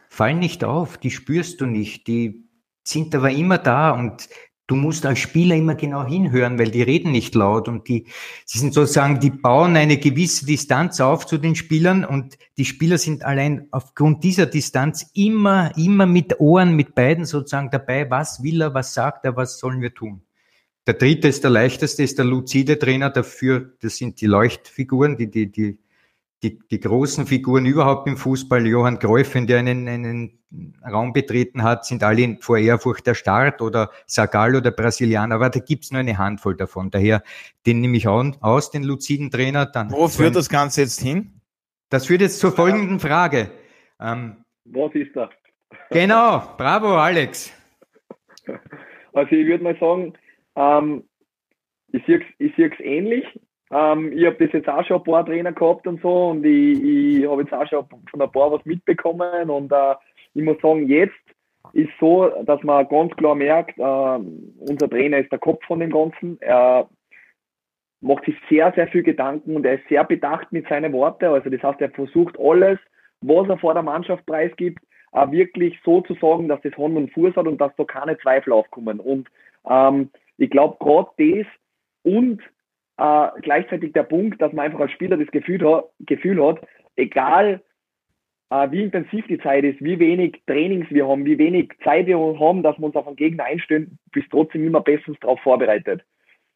fallen 0.10 0.40
nicht 0.40 0.64
auf, 0.64 0.98
die 0.98 1.12
spürst 1.12 1.62
du 1.62 1.66
nicht, 1.66 2.08
die 2.08 2.48
sind 2.84 3.14
aber 3.16 3.32
immer 3.32 3.58
da 3.58 3.92
und 3.92 4.30
du 4.68 4.76
musst 4.76 5.06
als 5.06 5.20
Spieler 5.20 5.56
immer 5.56 5.76
genau 5.76 6.06
hinhören, 6.06 6.58
weil 6.58 6.72
die 6.72 6.82
reden 6.82 7.12
nicht 7.12 7.36
laut 7.36 7.68
und 7.68 7.88
die, 7.88 8.08
sie 8.46 8.60
sind 8.60 8.74
sozusagen, 8.74 9.20
die 9.20 9.30
bauen 9.30 9.76
eine 9.76 9.98
gewisse 9.98 10.46
Distanz 10.46 11.02
auf 11.02 11.26
zu 11.26 11.38
den 11.38 11.56
Spielern 11.56 12.06
und 12.06 12.38
die 12.58 12.66
Spieler 12.66 12.98
sind 12.98 13.24
allein 13.24 13.68
aufgrund 13.72 14.24
dieser 14.24 14.46
Distanz 14.46 15.10
immer, 15.14 15.76
immer 15.78 16.06
mit 16.06 16.40
Ohren, 16.40 16.76
mit 16.76 16.96
beiden 16.96 17.26
sozusagen 17.26 17.70
dabei. 17.70 18.10
Was 18.10 18.44
will 18.44 18.62
er, 18.62 18.74
was 18.74 18.94
sagt 18.94 19.26
er, 19.26 19.36
was 19.36 19.60
sollen 19.60 19.82
wir 19.82 19.94
tun? 19.94 20.22
Der 20.88 20.96
dritte 20.96 21.28
ist 21.28 21.44
der 21.44 21.52
leichteste, 21.52 22.04
ist 22.04 22.18
der 22.18 22.26
luzide 22.26 22.80
Trainer. 22.80 23.10
Dafür, 23.10 23.72
das 23.82 23.98
sind 23.98 24.20
die 24.22 24.26
Leuchtfiguren, 24.26 25.16
die, 25.16 25.30
die, 25.30 25.52
die, 25.52 25.78
die, 26.42 26.60
die 26.60 26.80
großen 26.80 27.28
Figuren 27.28 27.66
überhaupt 27.66 28.08
im 28.08 28.18
Fußball. 28.18 28.66
Johann 28.66 28.98
Cruyff, 28.98 29.36
wenn 29.36 29.46
der 29.46 29.60
einen, 29.60 29.88
einen 29.88 30.40
Raum 30.84 31.14
betreten 31.14 31.62
hat, 31.62 31.86
sind 31.86 32.04
alle 32.04 32.38
vor 32.42 32.58
Ehrfurcht 32.58 33.08
erstarrt 33.08 33.62
oder 33.62 33.92
Sagallo, 34.08 34.60
der 34.60 34.72
Brasilianer. 34.72 35.36
Aber 35.36 35.50
da 35.52 35.60
gibt's 35.60 35.92
nur 35.92 36.00
eine 36.00 36.18
Handvoll 36.18 36.58
davon. 36.58 36.90
Daher, 36.90 37.22
den 37.68 37.80
nehme 37.82 37.98
ich 37.98 38.08
aus, 38.08 38.72
den 38.72 38.84
luziden 38.84 39.30
Trainer. 39.30 39.68
Dann 39.68 39.92
Wo 39.92 40.08
führt 40.08 40.36
das 40.36 40.50
Ganze 40.50 40.82
jetzt 40.82 41.00
hin? 41.00 41.42
Das 41.90 42.08
führt 42.08 42.22
jetzt 42.22 42.40
zur 42.40 42.54
folgenden 42.54 43.00
Frage. 43.00 43.52
Ähm, 44.00 44.38
Was 44.66 44.96
ist 44.96 45.16
da? 45.16 45.30
Genau, 45.92 46.56
bravo 46.58 46.96
Alex. 46.98 47.54
Also 49.14 49.32
ich 49.36 49.46
würde 49.46 49.64
mal 49.64 49.78
sagen, 49.78 50.14
ähm, 50.56 51.04
ich 51.92 52.06
sehe 52.06 52.20
es 52.40 52.52
ich 52.58 52.80
ähnlich. 52.80 53.26
Ähm, 53.72 54.12
ich 54.12 54.26
habe 54.26 54.36
das 54.46 54.54
jetzt 54.54 54.68
auch 54.68 54.86
schon 54.86 54.98
ein 54.98 55.04
paar 55.04 55.26
Trainer 55.26 55.54
gehabt 55.54 55.88
und 55.88 56.02
so 56.02 56.30
und 56.30 56.46
ich, 56.46 56.82
ich 56.82 57.28
habe 57.28 57.42
jetzt 57.42 57.54
auch 57.54 57.68
schon 57.68 57.86
von 58.10 58.22
ein 58.22 58.32
paar 58.32 58.52
was 58.52 58.66
mitbekommen 58.66 59.50
und 59.50 59.72
äh, 59.72 59.96
ich 60.34 60.44
muss 60.44 60.62
sagen, 60.62 60.88
jetzt 60.88 61.14
ist 61.74 61.92
so, 62.00 62.28
dass 62.44 62.62
man 62.64 62.88
ganz 62.88 63.16
klar 63.16 63.36
merkt, 63.36 63.78
äh, 63.78 63.82
unser 63.82 64.90
Trainer 64.90 65.20
ist 65.20 65.32
der 65.32 65.40
Kopf 65.40 65.64
von 65.66 65.80
dem 65.80 65.92
Ganzen. 65.92 66.38
Er 66.42 66.90
macht 68.02 68.26
sich 68.26 68.36
sehr, 68.50 68.74
sehr 68.74 68.88
viel 68.88 69.04
Gedanken 69.04 69.56
und 69.56 69.66
er 69.66 69.76
ist 69.76 69.88
sehr 69.88 70.04
bedacht 70.04 70.52
mit 70.52 70.68
seinen 70.68 70.92
Worten. 70.92 71.26
Also 71.26 71.50
das 71.50 71.62
heißt, 71.62 71.82
er 71.82 71.92
versucht 71.92 72.38
alles, 72.40 72.80
was 73.22 73.48
er 73.48 73.58
vor 73.58 73.74
der 73.74 73.84
Mannschaft 73.84 74.26
preisgibt, 74.26 74.84
äh, 75.14 75.32
wirklich 75.32 75.80
so 75.86 76.02
zu 76.02 76.16
sagen, 76.16 76.48
dass 76.48 76.62
das 76.62 76.78
Hand 76.78 76.98
und 76.98 77.14
Fuß 77.14 77.36
hat 77.36 77.48
und 77.48 77.62
dass 77.62 77.76
da 77.78 77.84
keine 77.84 78.18
Zweifel 78.18 78.54
aufkommen. 78.54 79.00
Und 79.00 79.30
ähm, 79.70 80.10
ich 80.42 80.50
glaube, 80.50 80.78
gerade 80.80 81.10
das 81.18 81.46
und 82.04 82.42
äh, 82.98 83.42
gleichzeitig 83.42 83.94
der 83.94 84.04
Punkt, 84.04 84.42
dass 84.42 84.52
man 84.54 84.66
einfach 84.66 84.80
als 84.80 84.92
Spieler 84.92 85.18
das 85.18 85.30
Gefühl 85.30 85.64
hat, 85.70 85.86
Gefühl 86.00 86.44
hat 86.44 86.68
egal 86.96 87.62
äh, 88.50 88.72
wie 88.72 88.84
intensiv 88.84 89.26
die 89.28 89.38
Zeit 89.38 89.64
ist, 89.64 89.80
wie 89.82 90.00
wenig 90.00 90.42
Trainings 90.48 90.88
wir 90.90 91.08
haben, 91.08 91.26
wie 91.26 91.38
wenig 91.38 91.72
Zeit 91.84 92.08
wir 92.08 92.18
haben, 92.18 92.64
dass 92.64 92.78
wir 92.80 92.86
uns 92.86 92.96
auf 92.96 93.06
einen 93.06 93.18
Gegner 93.18 93.44
einstellen, 93.44 94.00
bist 94.12 94.28
trotzdem 94.32 94.66
immer 94.66 94.82
bestens 94.82 95.18
darauf 95.20 95.40
vorbereitet. 95.42 96.04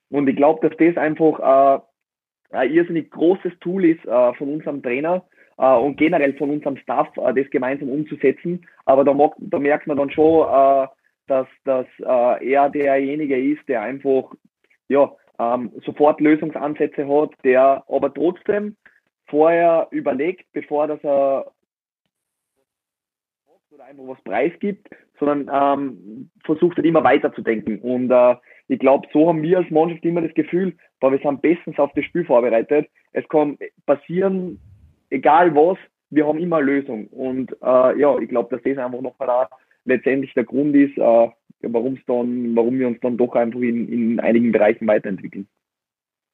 Und 0.09 0.27
ich 0.27 0.35
glaube, 0.35 0.67
dass 0.67 0.77
das 0.77 0.97
einfach 0.97 1.39
äh, 1.39 2.55
ein 2.55 2.71
irrsinnig 2.71 3.11
großes 3.11 3.53
Tool 3.59 3.85
ist 3.85 4.03
äh, 4.05 4.33
von 4.33 4.51
unserem 4.51 4.81
Trainer 4.81 5.23
äh, 5.59 5.75
und 5.75 5.97
generell 5.97 6.33
von 6.33 6.49
unserem 6.49 6.77
Staff, 6.77 7.15
äh, 7.17 7.33
das 7.35 7.51
gemeinsam 7.51 7.89
umzusetzen. 7.89 8.65
Aber 8.85 9.03
da, 9.03 9.15
da 9.37 9.59
merkt 9.59 9.85
man 9.85 9.97
dann 9.97 10.09
schon, 10.09 10.47
äh, 10.47 10.87
dass, 11.27 11.47
dass 11.63 11.87
äh, 11.99 12.51
er 12.51 12.69
derjenige 12.69 13.37
ist, 13.37 13.67
der 13.67 13.81
einfach 13.81 14.33
ja, 14.87 15.11
ähm, 15.39 15.71
sofort 15.85 16.21
Lösungsansätze 16.21 17.07
hat, 17.07 17.31
der 17.43 17.83
aber 17.87 18.13
trotzdem 18.13 18.75
vorher 19.27 19.87
überlegt, 19.91 20.45
bevor 20.53 20.87
dass 20.87 21.03
er 21.03 21.51
oder 23.75 23.85
einfach 23.85 24.07
was 24.07 24.21
preisgibt, 24.23 24.87
sondern 25.19 25.49
ähm, 25.53 26.29
versucht 26.45 26.77
halt 26.77 26.85
immer 26.85 27.03
weiterzudenken. 27.03 27.79
Und 27.79 28.09
äh, 28.09 28.35
ich 28.67 28.79
glaube, 28.79 29.07
so 29.11 29.27
haben 29.27 29.41
wir 29.41 29.57
als 29.57 29.69
Mannschaft 29.69 30.03
immer 30.05 30.21
das 30.21 30.33
Gefühl, 30.33 30.75
weil 31.01 31.11
wir 31.11 31.19
sind 31.19 31.41
bestens 31.41 31.77
auf 31.77 31.91
das 31.93 32.05
Spiel 32.05 32.25
vorbereitet. 32.25 32.89
Es 33.11 33.27
kann 33.27 33.57
passieren, 33.85 34.59
egal 35.09 35.53
was, 35.55 35.77
wir 36.09 36.25
haben 36.25 36.39
immer 36.39 36.57
eine 36.57 36.65
Lösung. 36.65 37.07
Und 37.07 37.51
äh, 37.61 37.99
ja, 37.99 38.17
ich 38.17 38.29
glaube, 38.29 38.55
dass 38.55 38.63
das 38.63 38.77
einfach 38.77 39.01
noch 39.01 39.15
da 39.19 39.49
letztendlich 39.85 40.33
der 40.33 40.43
Grund 40.43 40.75
ist, 40.75 40.97
äh, 40.97 41.29
warum 41.61 41.99
dann, 42.07 42.55
warum 42.55 42.79
wir 42.79 42.87
uns 42.87 42.99
dann 43.01 43.17
doch 43.17 43.33
einfach 43.33 43.59
in, 43.59 43.91
in 43.91 44.19
einigen 44.19 44.51
Bereichen 44.51 44.87
weiterentwickeln. 44.87 45.47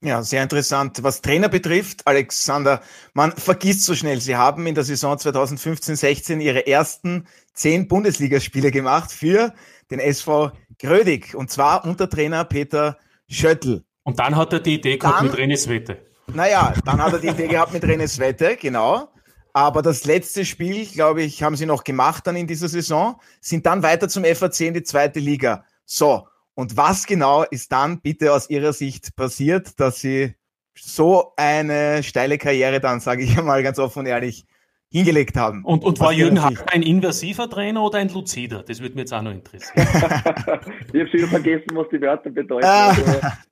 Ja, 0.04 0.24
sehr 0.24 0.42
interessant. 0.42 1.04
Was 1.04 1.22
Trainer 1.22 1.48
betrifft, 1.48 2.08
Alexander, 2.08 2.82
man 3.14 3.34
vergisst 3.34 3.86
so 3.86 3.94
schnell. 3.94 4.20
Sie 4.20 4.36
haben 4.36 4.66
in 4.66 4.74
der 4.74 4.84
Saison 4.84 5.16
2015-16 5.16 6.40
ihre 6.40 6.66
ersten 6.66 7.28
zehn 7.54 7.88
Bundesligaspiele 7.88 8.72
gemacht 8.72 9.12
für 9.12 9.54
den 9.92 10.00
SV 10.00 10.52
Grödig 10.80 11.36
und 11.36 11.52
zwar 11.52 11.86
unter 11.86 12.10
Trainer 12.10 12.46
Peter 12.46 12.98
Schöttl. 13.30 13.84
Und 14.02 14.18
dann 14.18 14.36
hat 14.36 14.52
er 14.54 14.60
die 14.60 14.76
Idee 14.76 14.98
gehabt 14.98 15.20
dann, 15.20 15.28
mit 15.28 15.36
René 15.36 15.56
Svette. 15.56 15.98
Naja, 16.34 16.74
dann 16.84 17.00
hat 17.04 17.14
er 17.14 17.20
die 17.20 17.28
Idee 17.28 17.48
gehabt 17.48 17.72
mit 17.72 17.84
René 17.84 18.08
Svette, 18.08 18.58
genau. 18.60 19.10
Aber 19.54 19.82
das 19.82 20.06
letzte 20.06 20.46
Spiel, 20.46 20.86
glaube 20.86 21.24
ich, 21.24 21.44
haben 21.44 21.56
sie 21.56 21.66
noch 21.66 21.84
gemacht 21.84 22.28
dann 22.28 22.36
in 22.36 22.48
dieser 22.48 22.68
Saison, 22.68 23.20
sind 23.40 23.66
dann 23.66 23.84
weiter 23.84 24.08
zum 24.10 24.24
FAC 24.24 24.62
in 24.62 24.74
die 24.74 24.84
zweite 24.84 25.20
Liga. 25.20 25.66
So, 25.86 26.28
und 26.54 26.78
was 26.78 27.06
genau 27.06 27.44
ist 27.44 27.72
dann 27.72 28.02
bitte 28.02 28.34
aus 28.34 28.50
Ihrer 28.50 28.74
Sicht 28.74 29.16
passiert, 29.16 29.80
dass 29.80 30.02
Sie 30.02 30.36
so 30.76 31.34
eine 31.36 32.04
steile 32.04 32.38
Karriere 32.38 32.80
dann, 32.80 33.00
sage 33.00 33.24
ich 33.24 33.36
mal 33.44 33.64
ganz 33.64 33.80
offen 33.80 34.00
und 34.00 34.06
ehrlich, 34.06 34.46
hingelegt 34.92 35.38
haben. 35.38 35.64
Und, 35.64 35.84
und 35.84 36.00
war 36.00 36.12
Jürgen 36.12 36.44
Hack 36.44 36.66
ein 36.74 36.82
inversiver 36.82 37.50
Trainer 37.50 37.82
oder 37.82 38.00
ein 38.00 38.10
luzider? 38.10 38.64
Das 38.64 38.82
würde 38.82 38.96
mich 38.96 39.04
jetzt 39.04 39.14
auch 39.14 39.22
noch 39.22 39.32
interessieren. 39.32 39.88
ich 40.94 41.00
habe 41.00 41.10
schon 41.10 41.30
vergessen, 41.30 41.68
was 41.74 41.88
die 41.90 42.02
Wörter 42.02 42.30
bedeuten. 42.30 42.66
Ah. 42.66 42.90
Also, 42.90 43.02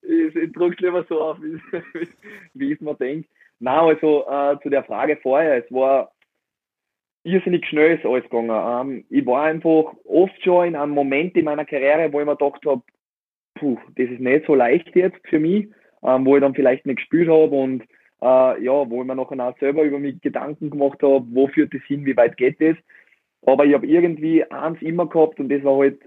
ich 0.01 0.35
ich 0.35 0.51
drücke 0.51 0.75
es 0.75 0.81
lieber 0.81 1.05
so 1.07 1.21
auf, 1.21 1.37
wie, 1.41 2.09
wie 2.53 2.71
ich 2.73 2.73
es 2.73 2.81
mir 2.81 2.95
denke. 2.95 3.27
Nein, 3.59 3.95
also 3.95 4.25
äh, 4.27 4.57
zu 4.61 4.69
der 4.69 4.83
Frage 4.83 5.17
vorher, 5.17 5.63
es 5.63 5.71
war 5.71 6.11
irrsinnig 7.23 7.65
schnell 7.67 7.97
ist 7.97 8.05
alles 8.05 8.23
gegangen. 8.23 8.49
Ähm, 8.49 9.05
ich 9.09 9.25
war 9.25 9.43
einfach 9.43 9.93
oft 10.05 10.41
schon 10.43 10.69
in 10.69 10.75
einem 10.75 10.93
Moment 10.93 11.35
in 11.35 11.45
meiner 11.45 11.65
Karriere, 11.65 12.11
wo 12.11 12.19
ich 12.19 12.25
mir 12.25 12.37
gedacht 12.37 12.65
habe, 12.65 12.81
puh, 13.55 13.77
das 13.95 14.09
ist 14.09 14.19
nicht 14.19 14.45
so 14.45 14.55
leicht 14.55 14.95
jetzt 14.95 15.19
für 15.27 15.39
mich, 15.39 15.67
ähm, 16.03 16.25
wo 16.25 16.35
ich 16.35 16.41
dann 16.41 16.55
vielleicht 16.55 16.85
nicht 16.85 16.97
gespielt 16.97 17.29
habe 17.29 17.55
und 17.55 17.83
äh, 18.21 18.63
ja, 18.63 18.89
wo 18.89 19.01
ich 19.01 19.07
mir 19.07 19.15
nachher 19.15 19.39
auch 19.39 19.57
selber 19.59 19.83
über 19.83 19.99
mich 19.99 20.21
Gedanken 20.21 20.69
gemacht 20.69 21.01
habe, 21.03 21.25
wo 21.29 21.47
führt 21.47 21.73
das 21.73 21.81
hin, 21.83 22.05
wie 22.05 22.17
weit 22.17 22.37
geht 22.37 22.61
das. 22.61 22.77
Aber 23.45 23.65
ich 23.65 23.73
habe 23.73 23.87
irgendwie 23.87 24.43
eins 24.51 24.81
immer 24.81 25.07
gehabt 25.07 25.39
und 25.39 25.49
das 25.49 25.63
war 25.63 25.77
halt 25.77 25.99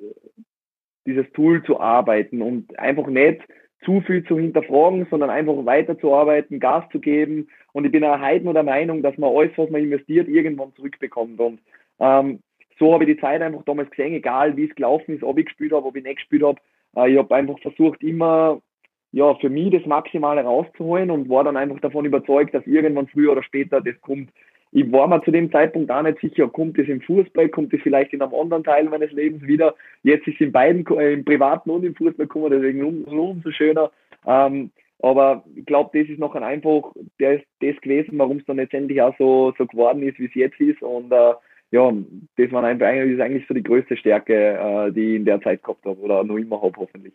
dieses 1.07 1.31
Tool 1.33 1.63
zu 1.65 1.81
arbeiten 1.81 2.43
und 2.43 2.79
einfach 2.79 3.07
nicht 3.07 3.41
zu 3.85 4.01
viel 4.03 4.25
zu 4.25 4.39
hinterfragen, 4.39 5.07
sondern 5.11 5.31
einfach 5.31 5.55
weiterzuarbeiten, 5.65 6.61
Gas 6.61 6.85
zu 6.93 7.01
geben. 7.01 7.49
Und 7.73 7.85
ich 7.85 7.93
bin 7.93 8.05
auch 8.05 8.21
heute 8.21 8.45
nur 8.45 8.55
der 8.55 8.63
Meinung, 8.63 9.03
dass 9.03 9.17
man 9.19 9.35
alles, 9.35 9.53
was 9.57 9.71
man 9.71 9.83
investiert, 9.83 10.29
irgendwann 10.29 10.75
zurückbekommt. 10.75 11.41
Und 11.41 11.61
ähm, 11.99 12.41
so 12.79 12.93
habe 12.93 13.05
ich 13.05 13.15
die 13.15 13.21
Zeit 13.21 13.43
einfach 13.43 13.65
damals 13.65 13.91
gesehen, 13.91 14.15
egal 14.15 14.57
wie 14.57 14.65
es 14.65 14.75
gelaufen 14.75 15.15
ist, 15.15 15.23
ob 15.23 15.39
ich 15.39 15.47
gespielt 15.47 15.73
habe, 15.73 15.87
ob 15.87 15.97
ich 15.97 16.05
nicht 16.05 16.17
gespielt 16.17 16.43
habe. 16.43 16.61
Äh, 16.97 17.13
ich 17.13 17.19
habe 17.19 17.35
einfach 17.35 17.59
versucht, 17.61 18.03
immer 18.03 18.61
ja, 19.13 19.35
für 19.37 19.51
mich 19.51 19.71
das 19.71 19.85
Maximale 19.85 20.43
rauszuholen 20.43 21.11
und 21.11 21.29
war 21.29 21.45
dann 21.45 21.57
einfach 21.57 21.81
davon 21.81 22.07
überzeugt, 22.07 22.55
dass 22.55 22.67
irgendwann 22.67 23.09
früher 23.09 23.33
oder 23.33 23.43
später 23.43 23.81
das 23.81 24.01
kommt. 24.01 24.31
Ich 24.75 24.91
war 24.91 25.07
mir 25.07 25.23
zu 25.23 25.31
dem 25.31 25.53
Zeitpunkt 25.53 25.91
auch 25.91 26.03
nicht 26.03 26.21
sicher, 26.21 26.49
kommt 26.49 26.79
es 26.79 26.89
im 26.89 27.03
Fußball, 27.03 27.51
kommt 27.51 27.75
es 27.75 27.83
vielleicht 27.83 28.15
in 28.15 28.23
einem 28.23 28.35
anderen 28.35 28.65
Teil 28.65 28.85
meines 28.85 29.13
Lebens 29.13 29.43
wieder. 29.43 29.75
Jetzt 30.03 30.27
ist 30.27 30.37
es 30.37 30.47
in 30.47 30.53
beiden, 30.53 30.87
äh, 30.97 31.13
im 31.13 31.25
Privaten 31.27 31.69
und 31.69 31.85
im 31.85 31.95
Fußball 31.95 32.27
gekommen, 32.27 32.51
deswegen 32.51 32.83
um, 32.83 33.05
umso 33.05 33.51
schöner. 33.51 33.91
Ähm, 34.27 34.71
aber 35.03 35.45
ich 35.55 35.67
glaube, 35.67 35.99
das 35.99 36.09
ist 36.09 36.19
noch 36.19 36.35
ein 36.35 36.43
einfach 36.43 36.93
das, 37.19 37.41
das 37.61 37.77
gewesen, 37.83 38.19
warum 38.19 38.39
es 38.39 38.47
dann 38.47 38.57
letztendlich 38.57 39.03
auch 39.03 39.15
so, 39.19 39.53
so 39.59 39.67
geworden 39.67 40.03
ist, 40.03 40.19
wie 40.19 40.27
es 40.27 40.35
jetzt 40.35 40.59
ist. 40.59 40.81
Und 40.81 41.13
äh, 41.13 41.35
ja, 41.71 41.93
das 42.37 42.53
war 42.53 42.65
einfach, 42.65 42.93
ist 42.93 43.21
eigentlich 43.21 43.47
so 43.47 43.55
die 43.55 43.63
größte 43.63 43.97
Stärke, 43.97 44.35
äh, 44.35 44.93
die 44.93 45.11
ich 45.11 45.17
in 45.17 45.25
der 45.27 45.41
Zeit 45.43 45.63
gehabt 45.63 45.85
habe 45.85 46.01
oder 46.01 46.25
noch 46.25 46.37
immer 46.37 46.63
habe, 46.63 46.77
hoffentlich. 46.79 47.13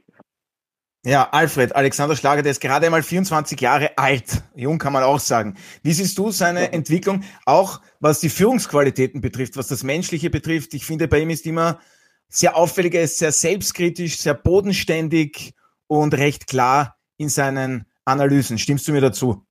Ja, 1.05 1.29
Alfred, 1.29 1.75
Alexander 1.75 2.15
Schlager, 2.15 2.41
der 2.41 2.51
ist 2.51 2.59
gerade 2.59 2.85
einmal 2.85 3.03
24 3.03 3.61
Jahre 3.61 3.97
alt. 3.97 4.43
Jung 4.55 4.77
kann 4.77 4.93
man 4.93 5.03
auch 5.03 5.19
sagen. 5.19 5.55
Wie 5.83 5.93
siehst 5.93 6.17
du 6.17 6.31
seine 6.31 6.73
Entwicklung, 6.73 7.23
auch 7.45 7.81
was 7.99 8.19
die 8.19 8.29
Führungsqualitäten 8.29 9.21
betrifft, 9.21 9.55
was 9.55 9.67
das 9.67 9.83
Menschliche 9.83 10.29
betrifft? 10.29 10.73
Ich 10.73 10.85
finde, 10.85 11.07
bei 11.07 11.19
ihm 11.19 11.29
ist 11.29 11.45
immer 11.45 11.79
sehr 12.27 12.57
auffällig, 12.57 12.93
er 12.93 13.03
ist 13.03 13.19
sehr 13.19 13.31
selbstkritisch, 13.31 14.17
sehr 14.17 14.33
bodenständig 14.33 15.53
und 15.87 16.13
recht 16.13 16.47
klar 16.47 16.97
in 17.15 17.29
seinen 17.29 17.85
Analysen. 18.03 18.57
Stimmst 18.57 18.87
du 18.87 18.91
mir 18.91 19.01
dazu? 19.01 19.45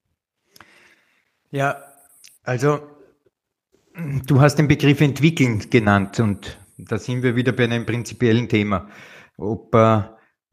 Ja, 1.51 1.83
also 2.43 2.81
du 4.27 4.41
hast 4.41 4.57
den 4.57 4.69
Begriff 4.69 5.01
entwickeln 5.01 5.71
genannt 5.71 6.21
und 6.21 6.59
da 6.77 6.99
sind 6.99 7.23
wir 7.23 7.35
wieder 7.35 7.53
bei 7.53 7.65
einem 7.65 7.87
prinzipiellen 7.87 8.49
Thema. 8.49 8.89
Ob 9.39 9.75
äh, 9.75 10.03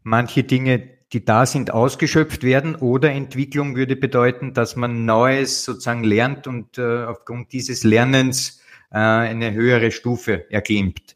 manche 0.04 0.44
Dinge 0.44 0.94
die 1.14 1.24
da 1.24 1.46
sind, 1.46 1.72
ausgeschöpft 1.72 2.44
werden 2.44 2.76
oder 2.76 3.12
Entwicklung 3.12 3.76
würde 3.76 3.96
bedeuten, 3.96 4.54
dass 4.54 4.76
man 4.76 5.06
Neues 5.06 5.64
sozusagen 5.64 6.04
lernt 6.04 6.48
und 6.48 6.78
äh, 6.80 7.04
aufgrund 7.04 7.54
dieses 7.54 7.84
Lernens 7.84 8.62
äh, 8.92 8.98
eine 8.98 9.54
höhere 9.54 9.92
Stufe 9.92 10.52
erklimmt. 10.52 11.16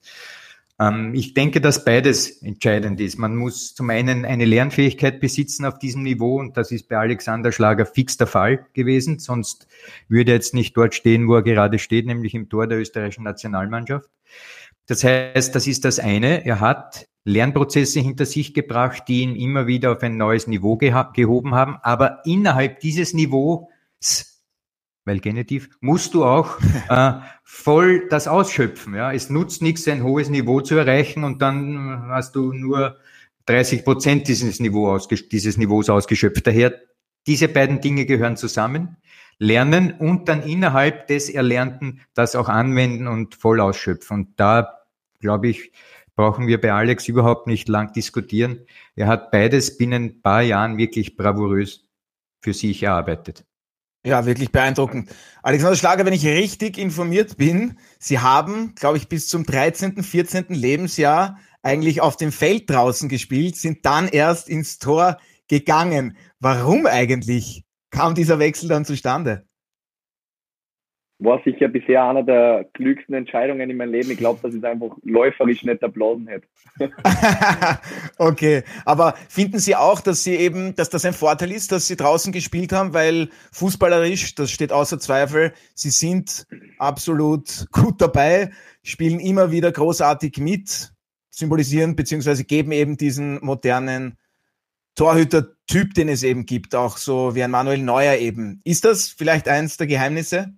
Ähm, 0.80 1.16
ich 1.16 1.34
denke, 1.34 1.62
dass 1.62 1.84
beides 1.84 2.44
entscheidend 2.44 3.02
ist. 3.02 3.18
Man 3.18 3.36
muss 3.36 3.74
zum 3.74 3.90
einen 3.90 4.24
eine 4.24 4.46
Lernfähigkeit 4.46 5.20
besitzen 5.20 5.66
auf 5.66 5.80
diesem 5.80 6.04
Niveau 6.04 6.40
und 6.40 6.58
das 6.58 6.72
ist 6.72 6.88
bei 6.88 6.98
Alexander 6.98 7.52
Schlager 7.52 7.88
fix 7.88 8.18
der 8.18 8.28
Fall 8.28 8.68
gewesen, 8.74 9.18
sonst 9.18 9.68
würde 10.08 10.32
er 10.32 10.36
jetzt 10.36 10.54
nicht 10.54 10.78
dort 10.78 10.94
stehen, 10.94 11.28
wo 11.28 11.36
er 11.36 11.44
gerade 11.44 11.80
steht, 11.80 12.06
nämlich 12.06 12.36
im 12.36 12.50
Tor 12.50 12.68
der 12.68 12.78
österreichischen 12.78 13.24
Nationalmannschaft. 13.24 14.10
Das 14.88 15.04
heißt, 15.04 15.54
das 15.54 15.68
ist 15.68 15.86
das 15.86 16.00
eine. 16.00 16.46
Er 16.46 16.60
hat 16.62 17.08
Lernprozesse 17.26 18.00
hinter 18.00 18.26
sich 18.26 18.54
gebracht, 18.54 19.04
die 19.10 19.22
ihn 19.22 19.36
immer 19.36 19.68
wieder 19.68 19.92
auf 19.92 20.02
ein 20.02 20.16
neues 20.16 20.48
Niveau 20.48 20.78
gehoben 20.78 21.54
haben. 21.54 21.78
Aber 21.84 22.22
innerhalb 22.26 22.80
dieses 22.80 23.14
Niveaus, 23.14 23.68
weil 25.04 25.20
Genitiv, 25.20 25.70
musst 25.82 26.14
du 26.14 26.24
auch 26.24 26.58
äh, 26.90 27.14
voll 27.44 28.08
das 28.10 28.30
ausschöpfen. 28.30 28.96
Ja? 28.96 29.12
Es 29.12 29.30
nutzt 29.30 29.62
nichts, 29.62 29.88
ein 29.90 30.04
hohes 30.04 30.30
Niveau 30.30 30.62
zu 30.62 30.76
erreichen 30.76 31.26
und 31.26 31.42
dann 31.42 32.08
hast 32.08 32.36
du 32.36 32.54
nur 32.54 32.98
30 33.48 33.84
Prozent 33.84 34.28
dieses, 34.30 34.62
Niveau 34.62 34.98
dieses 34.98 35.58
Niveaus 35.58 35.90
ausgeschöpft. 35.90 36.48
Daher, 36.48 36.82
diese 37.28 37.50
beiden 37.50 37.82
Dinge 37.82 38.06
gehören 38.06 38.38
zusammen. 38.38 38.98
Lernen 39.40 39.92
und 39.92 40.30
dann 40.30 40.42
innerhalb 40.42 41.08
des 41.08 41.30
Erlernten 41.30 42.02
das 42.14 42.36
auch 42.36 42.50
anwenden 42.50 43.08
und 43.08 43.36
voll 43.36 43.60
ausschöpfen. 43.60 44.22
Und 44.22 44.40
da 44.40 44.77
glaube 45.20 45.50
ich, 45.50 45.72
brauchen 46.16 46.48
wir 46.48 46.60
bei 46.60 46.74
Alex 46.74 47.08
überhaupt 47.08 47.48
nicht 47.48 47.70
lang 47.70 47.94
diskutieren. 47.94 48.66
Er 48.96 49.08
hat 49.08 49.32
beides 49.32 49.78
binnen 49.78 50.04
ein 50.04 50.22
paar 50.22 50.42
Jahren 50.42 50.78
wirklich 50.78 51.16
bravourös 51.16 51.88
für 52.42 52.54
sich 52.54 52.84
erarbeitet. 52.84 53.46
Ja, 54.06 54.26
wirklich 54.26 54.52
beeindruckend. 54.52 55.14
Alexander 55.44 55.76
Schlager, 55.76 56.06
wenn 56.06 56.14
ich 56.14 56.26
richtig 56.26 56.78
informiert 56.78 57.38
bin, 57.38 57.78
Sie 58.00 58.20
haben, 58.20 58.74
glaube 58.76 58.98
ich, 58.98 59.10
bis 59.10 59.28
zum 59.28 59.44
13., 59.44 60.02
14. 60.02 60.46
Lebensjahr 60.50 61.38
eigentlich 61.62 62.02
auf 62.02 62.16
dem 62.16 62.32
Feld 62.32 62.70
draußen 62.70 63.10
gespielt, 63.10 63.58
sind 63.58 63.86
dann 63.86 64.08
erst 64.08 64.48
ins 64.48 64.80
Tor 64.80 65.18
gegangen. 65.48 66.16
Warum 66.40 66.86
eigentlich 66.86 67.66
kam 67.90 68.16
dieser 68.16 68.40
Wechsel 68.40 68.70
dann 68.70 68.86
zustande? 68.86 69.47
War 71.20 71.42
sicher 71.44 71.68
bisher 71.68 72.04
einer 72.04 72.22
der 72.22 72.66
klügsten 72.74 73.16
Entscheidungen 73.16 73.70
in 73.70 73.78
meinem 73.78 73.92
Leben. 73.92 74.12
Ich 74.12 74.18
glaube, 74.18 74.40
dass 74.42 74.54
ich 74.54 74.60
es 74.60 74.64
einfach 74.64 74.96
läuferisch 75.04 75.64
nicht 75.64 75.82
erblasen 75.82 76.28
hätte. 76.28 76.48
okay, 78.20 78.64
aber 78.86 79.16
finden 79.28 79.58
Sie 79.58 79.76
auch, 79.76 80.00
dass 80.00 80.24
Sie 80.24 80.36
eben, 80.36 80.76
dass 80.76 80.90
das 80.90 81.06
ein 81.06 81.14
Vorteil 81.14 81.52
ist, 81.52 81.72
dass 81.72 81.88
Sie 81.88 81.96
draußen 81.96 82.32
gespielt 82.32 82.72
haben, 82.72 82.94
weil 82.94 83.30
fußballerisch, 83.52 84.36
das 84.36 84.52
steht 84.52 84.72
außer 84.72 85.00
Zweifel, 85.00 85.54
Sie 85.74 85.90
sind 85.90 86.46
absolut 86.78 87.66
gut 87.72 88.00
dabei, 88.00 88.52
spielen 88.84 89.20
immer 89.20 89.52
wieder 89.52 89.72
großartig 89.72 90.38
mit, 90.38 90.94
symbolisieren 91.32 91.96
beziehungsweise 91.96 92.44
geben 92.44 92.72
eben 92.72 92.96
diesen 92.96 93.44
modernen 93.44 94.18
Torhüter-Typ, 94.94 95.94
den 95.96 96.10
es 96.10 96.22
eben 96.22 96.46
gibt, 96.46 96.76
auch 96.76 96.98
so 96.98 97.34
wie 97.34 97.44
ein 97.44 97.52
Manuel 97.52 97.80
Neuer 97.80 98.18
eben. 98.18 98.62
Ist 98.64 98.86
das 98.86 99.10
vielleicht 99.10 99.48
eins 99.48 99.78
der 99.78 99.88
Geheimnisse? 99.88 100.57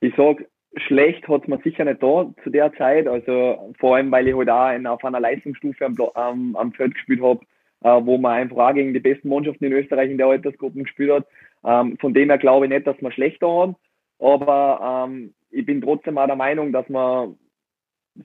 Ich 0.00 0.14
sage, 0.16 0.46
schlecht 0.76 1.26
hat 1.28 1.48
mir 1.48 1.58
sicher 1.62 1.84
nicht 1.84 2.02
da 2.02 2.30
zu 2.42 2.50
der 2.50 2.72
Zeit. 2.74 3.06
Also 3.06 3.72
vor 3.78 3.96
allem, 3.96 4.10
weil 4.10 4.28
ich 4.28 4.34
halt 4.34 4.50
auch 4.50 4.72
in, 4.72 4.86
auf 4.86 5.04
einer 5.04 5.20
Leistungsstufe 5.20 5.84
am, 5.84 5.96
am, 6.14 6.56
am 6.56 6.72
Feld 6.72 6.94
gespielt 6.94 7.22
habe, 7.22 7.40
äh, 7.82 8.00
wo 8.04 8.18
man 8.18 8.32
einfach 8.32 8.56
auch 8.56 8.74
gegen 8.74 8.94
die 8.94 9.00
besten 9.00 9.28
Mannschaften 9.28 9.64
in 9.64 9.72
Österreich 9.72 10.10
in 10.10 10.18
der 10.18 10.28
Altersgruppe 10.28 10.82
gespielt 10.82 11.10
hat. 11.10 11.26
Ähm, 11.64 11.98
von 11.98 12.14
dem 12.14 12.28
her 12.30 12.38
glaube 12.38 12.66
ich 12.66 12.72
nicht, 12.72 12.86
dass 12.86 13.00
wir 13.00 13.12
schlechter 13.12 13.48
haben. 13.48 13.76
Aber 14.18 15.06
ähm, 15.08 15.34
ich 15.50 15.66
bin 15.66 15.80
trotzdem 15.80 16.18
auch 16.18 16.26
der 16.26 16.36
Meinung, 16.36 16.72
dass 16.72 16.88
man 16.88 17.36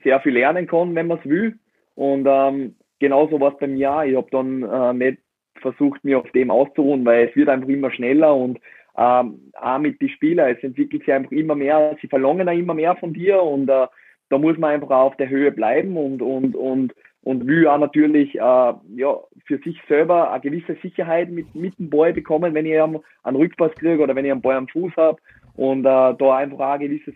sehr 0.02 0.20
viel 0.20 0.32
lernen 0.32 0.66
kann, 0.66 0.94
wenn 0.94 1.06
man 1.06 1.18
es 1.18 1.24
will. 1.28 1.58
Und 1.94 2.26
ähm, 2.28 2.76
genauso 2.98 3.40
war 3.40 3.52
es 3.52 3.58
bei 3.58 3.66
mir 3.66 3.92
auch. 3.92 4.02
Ich 4.02 4.16
habe 4.16 4.28
dann 4.30 4.62
äh, 4.62 4.92
nicht 4.92 5.22
versucht, 5.60 6.04
mich 6.04 6.14
auf 6.14 6.30
dem 6.32 6.50
auszuruhen, 6.50 7.04
weil 7.04 7.28
es 7.28 7.36
wird 7.36 7.48
einfach 7.48 7.68
immer 7.68 7.90
schneller 7.90 8.34
und 8.34 8.60
ähm, 8.96 9.52
auch 9.54 9.78
mit 9.78 10.00
den 10.00 10.08
Spielern. 10.08 10.54
Es 10.56 10.62
entwickelt 10.62 11.02
sich 11.02 11.12
einfach 11.12 11.32
immer 11.32 11.54
mehr, 11.54 11.96
sie 12.00 12.08
verlangen 12.08 12.48
auch 12.48 12.56
immer 12.56 12.74
mehr 12.74 12.96
von 12.96 13.12
dir 13.12 13.42
und 13.42 13.68
äh, 13.68 13.86
da 14.28 14.38
muss 14.38 14.58
man 14.58 14.70
einfach 14.70 14.90
auch 14.90 15.06
auf 15.06 15.16
der 15.16 15.28
Höhe 15.28 15.52
bleiben 15.52 15.96
und, 15.96 16.20
und, 16.22 16.56
und, 16.56 16.94
und 17.22 17.46
will 17.46 17.66
auch 17.68 17.78
natürlich 17.78 18.34
äh, 18.34 18.38
ja, 18.38 19.18
für 19.44 19.58
sich 19.58 19.80
selber 19.88 20.32
eine 20.32 20.40
gewisse 20.40 20.76
Sicherheit 20.82 21.30
mit, 21.30 21.54
mit 21.54 21.78
dem 21.78 21.90
Ball 21.90 22.12
bekommen, 22.12 22.54
wenn 22.54 22.66
ich 22.66 22.80
einen 22.80 23.02
Rückpass 23.24 23.72
kriege 23.76 24.02
oder 24.02 24.14
wenn 24.14 24.24
ich 24.24 24.32
einen 24.32 24.42
Ball 24.42 24.56
am 24.56 24.68
Fuß 24.68 24.92
habe 24.96 25.18
und 25.54 25.80
äh, 25.80 25.82
da 25.82 26.36
einfach 26.36 26.58
auch 26.58 26.72
eine 26.72 26.88
gewisse 26.88 27.12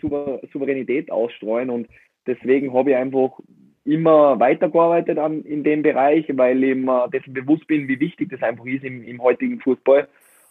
Souveränität 0.53 1.11
ausstreuen 1.11 1.71
und 1.71 1.89
deswegen 2.27 2.73
habe 2.73 2.91
ich 2.91 2.97
einfach 2.97 3.31
immer 3.85 4.39
weitergearbeitet 4.39 5.19
an, 5.19 5.43
in 5.43 5.65
dem 5.65 5.83
Bereich, 5.83 6.27
weil 6.37 6.63
ich 6.63 6.77
mir 6.77 7.09
dessen 7.09 7.33
bewusst 7.33 7.67
bin, 7.67 7.89
wie 7.89 7.99
wichtig 7.99 8.31
das 8.31 8.43
einfach 8.43 8.67
ist 8.67 8.85
im, 8.85 9.03
im 9.05 9.23
heutigen 9.23 9.59
Fußball. 9.61 10.07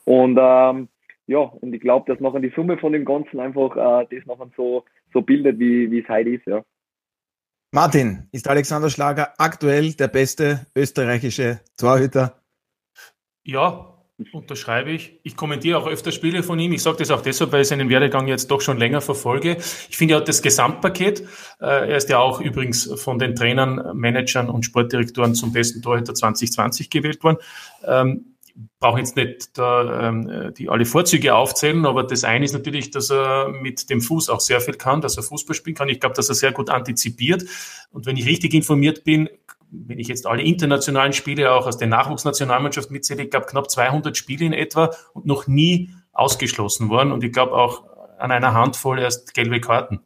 Und 0.06 0.38
ähm, 0.42 0.88
ja, 1.30 1.42
und 1.42 1.74
ich 1.74 1.80
glaube, 1.80 2.12
dass 2.12 2.20
nachher 2.20 2.40
die 2.40 2.52
Summe 2.56 2.80
von 2.80 2.92
dem 2.92 3.06
Ganzen 3.06 3.40
einfach 3.40 3.76
äh, 3.76 4.08
das 4.10 4.26
nachher 4.26 4.50
so, 4.58 4.84
so 5.14 5.22
bildet, 5.22 5.60
wie, 5.60 5.92
wie 5.92 6.00
es 6.00 6.10
heute 6.10 6.32
ist, 6.32 6.48
ja. 6.48 6.64
Martin, 7.72 8.28
ist 8.32 8.50
Alexander 8.50 8.90
Schlager 8.90 9.36
aktuell 9.38 9.94
der 9.94 10.08
beste 10.08 10.66
österreichische 10.76 11.60
Torhüter? 11.78 12.42
Ja, 13.44 13.94
unterschreibe 14.32 14.90
ich. 14.90 15.20
Ich 15.22 15.36
kommentiere 15.36 15.78
auch 15.78 15.86
öfter 15.86 16.12
Spiele 16.12 16.42
von 16.42 16.58
ihm. 16.58 16.72
Ich 16.72 16.82
sage 16.82 16.98
das 16.98 17.12
auch 17.12 17.22
deshalb, 17.22 17.52
weil 17.52 17.62
ich 17.62 17.68
seinen 17.68 17.90
Werdegang 17.90 18.28
jetzt 18.28 18.50
doch 18.50 18.62
schon 18.62 18.80
länger 18.80 19.02
verfolge. 19.02 19.58
Ich 19.58 19.98
finde, 19.98 20.16
er 20.16 20.22
hat 20.22 20.28
das 20.28 20.42
Gesamtpaket. 20.42 21.22
Äh, 21.62 21.92
er 21.92 21.98
ist 21.98 22.10
ja 22.10 22.18
auch 22.18 22.42
übrigens 22.42 22.92
von 23.00 23.20
den 23.20 23.36
Trainern, 23.36 23.96
Managern 23.96 24.50
und 24.50 24.66
Sportdirektoren 24.66 25.36
zum 25.36 25.54
besten 25.54 25.84
Torhüter 25.84 26.16
2020 26.16 26.90
gewählt 26.90 27.24
worden. 27.24 27.38
Brauche 28.80 29.00
jetzt 29.00 29.16
nicht 29.16 29.58
da, 29.58 30.10
ähm, 30.10 30.54
die 30.58 30.70
alle 30.70 30.86
Vorzüge 30.86 31.34
aufzählen, 31.36 31.86
aber 31.86 32.04
das 32.04 32.24
eine 32.24 32.44
ist 32.44 32.54
natürlich, 32.54 32.92
dass 32.92 33.10
er 33.10 33.50
mit 33.50 33.90
dem 33.90 34.02
Fuß 34.02 34.30
auch 34.30 34.42
sehr 34.42 34.60
viel 34.60 34.74
kann, 34.74 35.02
dass 35.02 35.16
er 35.16 35.24
Fußball 35.24 35.56
spielen 35.56 35.76
kann. 35.76 35.88
Ich 35.88 36.00
glaube, 36.00 36.16
dass 36.16 36.30
er 36.30 36.36
sehr 36.36 36.52
gut 36.52 36.70
antizipiert. 36.70 37.46
Und 37.92 38.06
wenn 38.06 38.18
ich 38.18 38.26
richtig 38.26 38.54
informiert 38.54 39.04
bin, 39.04 39.30
wenn 39.72 40.00
ich 40.00 40.08
jetzt 40.08 40.26
alle 40.26 40.42
internationalen 40.42 41.14
Spiele 41.14 41.54
auch 41.54 41.68
aus 41.68 41.78
der 41.78 41.88
Nachwuchsnationalmannschaft 41.88 42.92
mitzähle, 42.92 43.24
ich 43.24 43.30
glaube 43.30 43.46
knapp 43.46 43.70
200 43.70 44.18
Spiele 44.18 44.46
in 44.46 44.54
etwa 44.54 44.92
und 45.14 45.26
noch 45.26 45.48
nie 45.48 45.92
ausgeschlossen 46.12 46.90
worden. 46.90 47.12
Und 47.12 47.24
ich 47.24 47.32
glaube 47.32 47.54
auch 47.54 47.84
an 48.18 48.32
einer 48.32 48.54
Handvoll 48.54 49.00
erst 49.00 49.34
gelbe 49.34 49.62
Karten. 49.62 50.02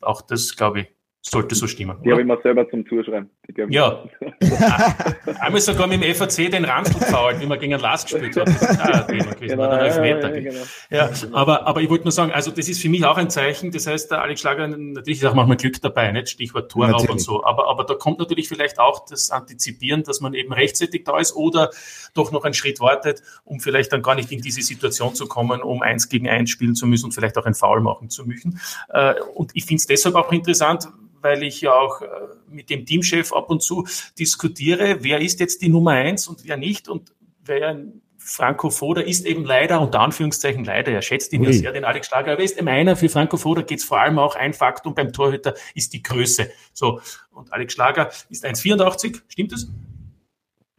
Auch 0.00 0.22
das, 0.22 0.56
glaube 0.56 0.80
ich, 0.80 0.86
sollte 1.30 1.54
so 1.54 1.66
stimmen. 1.68 1.96
Die 2.04 2.10
habe 2.10 2.22
ich 2.22 2.26
mir 2.26 2.38
selber 2.42 2.68
zum 2.68 2.84
Zuschreiben. 2.88 3.30
Ja. 3.68 4.04
Einmal 5.40 5.60
sogar 5.60 5.86
mit 5.86 6.02
dem 6.02 6.14
FAC 6.14 6.50
den 6.50 6.64
Ranzel 6.64 6.98
gefault, 6.98 7.40
wie 7.40 7.46
man 7.46 7.58
gegen 7.60 7.74
einen 7.74 7.82
Last 7.82 8.10
gespielt 8.10 8.36
hat. 8.36 8.48
Das 8.48 8.62
ist 8.62 8.80
auch 8.80 8.84
ein 8.84 9.06
Thema 9.06 9.34
gewesen. 9.34 9.48
Genau, 9.48 9.72
ja, 9.72 10.04
ja, 10.04 10.28
genau. 10.28 10.60
ja, 10.90 11.10
aber, 11.32 11.66
aber 11.66 11.82
ich 11.82 11.88
wollte 11.88 12.04
nur 12.04 12.12
sagen, 12.12 12.32
also 12.32 12.50
das 12.50 12.68
ist 12.68 12.82
für 12.82 12.88
mich 12.88 13.04
auch 13.04 13.16
ein 13.16 13.30
Zeichen. 13.30 13.70
Das 13.70 13.86
heißt, 13.86 14.10
der 14.10 14.22
Alex 14.22 14.40
Schlager, 14.40 14.66
natürlich 14.66 15.22
ist 15.22 15.24
auch 15.24 15.34
manchmal 15.34 15.56
Glück 15.56 15.80
dabei, 15.80 16.10
nicht? 16.10 16.30
Stichwort 16.30 16.70
Torraub 16.70 17.08
und 17.08 17.20
so. 17.20 17.44
Aber, 17.44 17.68
aber 17.68 17.84
da 17.84 17.94
kommt 17.94 18.18
natürlich 18.18 18.48
vielleicht 18.48 18.80
auch 18.80 19.04
das 19.06 19.30
Antizipieren, 19.30 20.02
dass 20.02 20.20
man 20.20 20.34
eben 20.34 20.52
rechtzeitig 20.52 21.04
da 21.04 21.18
ist 21.18 21.36
oder 21.36 21.70
doch 22.14 22.32
noch 22.32 22.44
einen 22.44 22.54
Schritt 22.54 22.80
wartet, 22.80 23.22
um 23.44 23.60
vielleicht 23.60 23.92
dann 23.92 24.02
gar 24.02 24.16
nicht 24.16 24.32
in 24.32 24.40
diese 24.40 24.62
Situation 24.62 25.14
zu 25.14 25.26
kommen, 25.26 25.62
um 25.62 25.80
eins 25.82 26.08
gegen 26.08 26.28
eins 26.28 26.50
spielen 26.50 26.74
zu 26.74 26.86
müssen 26.86 27.06
und 27.06 27.12
vielleicht 27.12 27.38
auch 27.38 27.46
ein 27.46 27.54
Foul 27.54 27.80
machen 27.80 28.10
zu 28.10 28.26
müssen. 28.26 28.60
Äh, 28.88 29.14
und 29.34 29.52
ich 29.54 29.64
finde 29.64 29.80
es 29.80 29.86
deshalb 29.86 30.16
auch 30.16 30.32
interessant, 30.32 30.88
weil 31.20 31.42
ich 31.42 31.60
ja 31.60 31.72
auch 31.72 32.02
äh, 32.02 32.06
mit 32.48 32.70
dem 32.70 32.86
Teamchef 32.86 33.32
ab 33.32 33.50
und 33.50 33.62
zu 33.62 33.86
diskutiere, 34.18 34.98
wer 35.00 35.20
ist 35.20 35.40
jetzt 35.40 35.62
die 35.62 35.68
Nummer 35.68 35.92
eins 35.92 36.28
und 36.28 36.44
wer 36.44 36.56
nicht 36.56 36.88
und 36.88 37.12
wer 37.44 37.76
Franco 38.22 38.70
Foda 38.70 39.00
ist 39.00 39.24
eben 39.24 39.44
leider, 39.44 39.80
unter 39.80 40.00
Anführungszeichen 40.00 40.64
leider, 40.64 40.92
er 40.92 41.02
schätzt 41.02 41.32
ihn 41.32 41.42
ja 41.42 41.52
sehr, 41.52 41.72
den 41.72 41.84
Alex 41.84 42.06
Schlager, 42.06 42.32
aber 42.32 42.42
ist 42.42 42.58
eben 42.58 42.68
einer, 42.68 42.94
für 42.94 43.08
Franco 43.08 43.38
Foda 43.38 43.62
geht 43.62 43.78
es 43.78 43.84
vor 43.84 43.98
allem 43.98 44.18
auch 44.18 44.36
ein 44.36 44.52
Faktum 44.52 44.94
beim 44.94 45.12
Torhüter, 45.12 45.54
ist 45.74 45.94
die 45.94 46.02
Größe. 46.02 46.50
So, 46.72 47.00
und 47.30 47.52
Alex 47.52 47.72
Schlager 47.72 48.10
ist 48.28 48.44
1,84, 48.44 49.22
stimmt 49.28 49.52
das? 49.52 49.68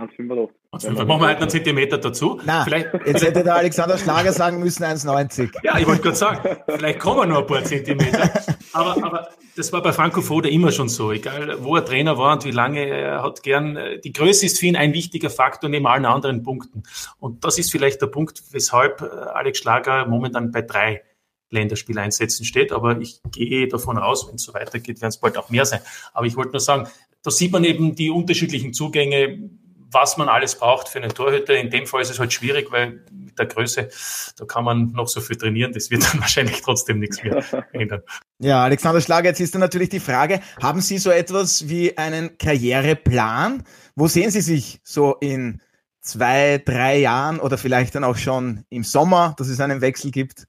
1,85. 0.09 1.05
Machen 1.05 1.21
wir 1.21 1.27
halt 1.27 1.39
einen 1.39 1.49
Zentimeter 1.49 1.97
dazu. 1.97 2.39
Na, 2.45 2.63
vielleicht, 2.63 2.89
jetzt 3.05 3.23
hätte 3.23 3.43
der 3.43 3.55
Alexander 3.55 3.97
Schlager 3.97 4.33
sagen 4.33 4.59
müssen 4.59 4.83
1,90. 4.83 5.51
Ja, 5.63 5.77
ich 5.77 5.87
wollte 5.87 6.01
gerade 6.01 6.15
sagen, 6.15 6.57
vielleicht 6.67 6.99
kommen 6.99 7.29
noch 7.29 7.39
ein 7.39 7.47
paar 7.47 7.63
Zentimeter. 7.63 8.29
Aber, 8.73 9.03
aber 9.03 9.29
das 9.55 9.73
war 9.73 9.81
bei 9.81 9.91
Franco 9.91 10.21
Foda 10.21 10.49
immer 10.49 10.71
schon 10.71 10.89
so. 10.89 11.11
Egal, 11.11 11.63
wo 11.63 11.75
er 11.75 11.85
Trainer 11.85 12.17
war 12.17 12.33
und 12.33 12.45
wie 12.45 12.51
lange, 12.51 12.85
er 12.85 13.21
hat 13.23 13.43
gern, 13.43 13.77
die 14.03 14.13
Größe 14.13 14.45
ist 14.45 14.59
für 14.59 14.67
ihn 14.67 14.75
ein 14.75 14.93
wichtiger 14.93 15.29
Faktor 15.29 15.69
neben 15.69 15.87
allen 15.87 16.05
anderen 16.05 16.43
Punkten. 16.43 16.83
Und 17.19 17.43
das 17.43 17.57
ist 17.57 17.71
vielleicht 17.71 18.01
der 18.01 18.07
Punkt, 18.07 18.41
weshalb 18.51 19.01
äh, 19.01 19.05
Alex 19.05 19.59
Schlager 19.59 20.05
momentan 20.07 20.51
bei 20.51 20.61
drei 20.61 21.01
Länderspieleinsätzen 21.49 22.45
steht. 22.45 22.71
Aber 22.71 22.99
ich 22.99 23.19
gehe 23.31 23.67
davon 23.67 23.97
aus, 23.97 24.27
wenn 24.27 24.35
es 24.35 24.43
so 24.43 24.53
weitergeht, 24.53 25.01
werden 25.01 25.09
es 25.09 25.19
bald 25.19 25.37
auch 25.37 25.49
mehr 25.49 25.65
sein. 25.65 25.81
Aber 26.13 26.25
ich 26.25 26.35
wollte 26.35 26.51
nur 26.51 26.61
sagen, 26.61 26.87
da 27.23 27.29
sieht 27.29 27.51
man 27.51 27.63
eben 27.63 27.95
die 27.95 28.09
unterschiedlichen 28.09 28.73
Zugänge 28.73 29.49
was 29.91 30.17
man 30.17 30.29
alles 30.29 30.55
braucht 30.55 30.89
für 30.89 30.99
einen 30.99 31.13
Torhüter. 31.13 31.55
In 31.55 31.69
dem 31.69 31.85
Fall 31.85 32.01
ist 32.01 32.09
es 32.09 32.19
halt 32.19 32.31
schwierig, 32.31 32.71
weil 32.71 33.03
mit 33.11 33.37
der 33.37 33.45
Größe, 33.45 33.89
da 34.37 34.45
kann 34.45 34.63
man 34.63 34.91
noch 34.91 35.07
so 35.07 35.21
viel 35.21 35.35
trainieren, 35.35 35.73
das 35.73 35.91
wird 35.91 36.03
dann 36.03 36.19
wahrscheinlich 36.21 36.61
trotzdem 36.61 36.99
nichts 36.99 37.21
mehr 37.23 37.43
ändern. 37.73 38.01
Ja, 38.39 38.63
Alexander 38.63 39.01
Schlager, 39.01 39.29
jetzt 39.29 39.39
ist 39.39 39.53
dann 39.53 39.59
natürlich 39.59 39.89
die 39.89 39.99
Frage, 39.99 40.41
haben 40.61 40.81
Sie 40.81 40.97
so 40.97 41.11
etwas 41.11 41.67
wie 41.69 41.97
einen 41.97 42.37
Karriereplan? 42.37 43.63
Wo 43.95 44.07
sehen 44.07 44.31
Sie 44.31 44.41
sich 44.41 44.79
so 44.83 45.15
in 45.19 45.61
zwei, 45.99 46.61
drei 46.63 46.97
Jahren 46.97 47.39
oder 47.39 47.57
vielleicht 47.57 47.95
dann 47.95 48.03
auch 48.03 48.17
schon 48.17 48.65
im 48.69 48.83
Sommer, 48.83 49.35
dass 49.37 49.47
es 49.47 49.59
einen 49.59 49.81
Wechsel 49.81 50.11
gibt? 50.11 50.47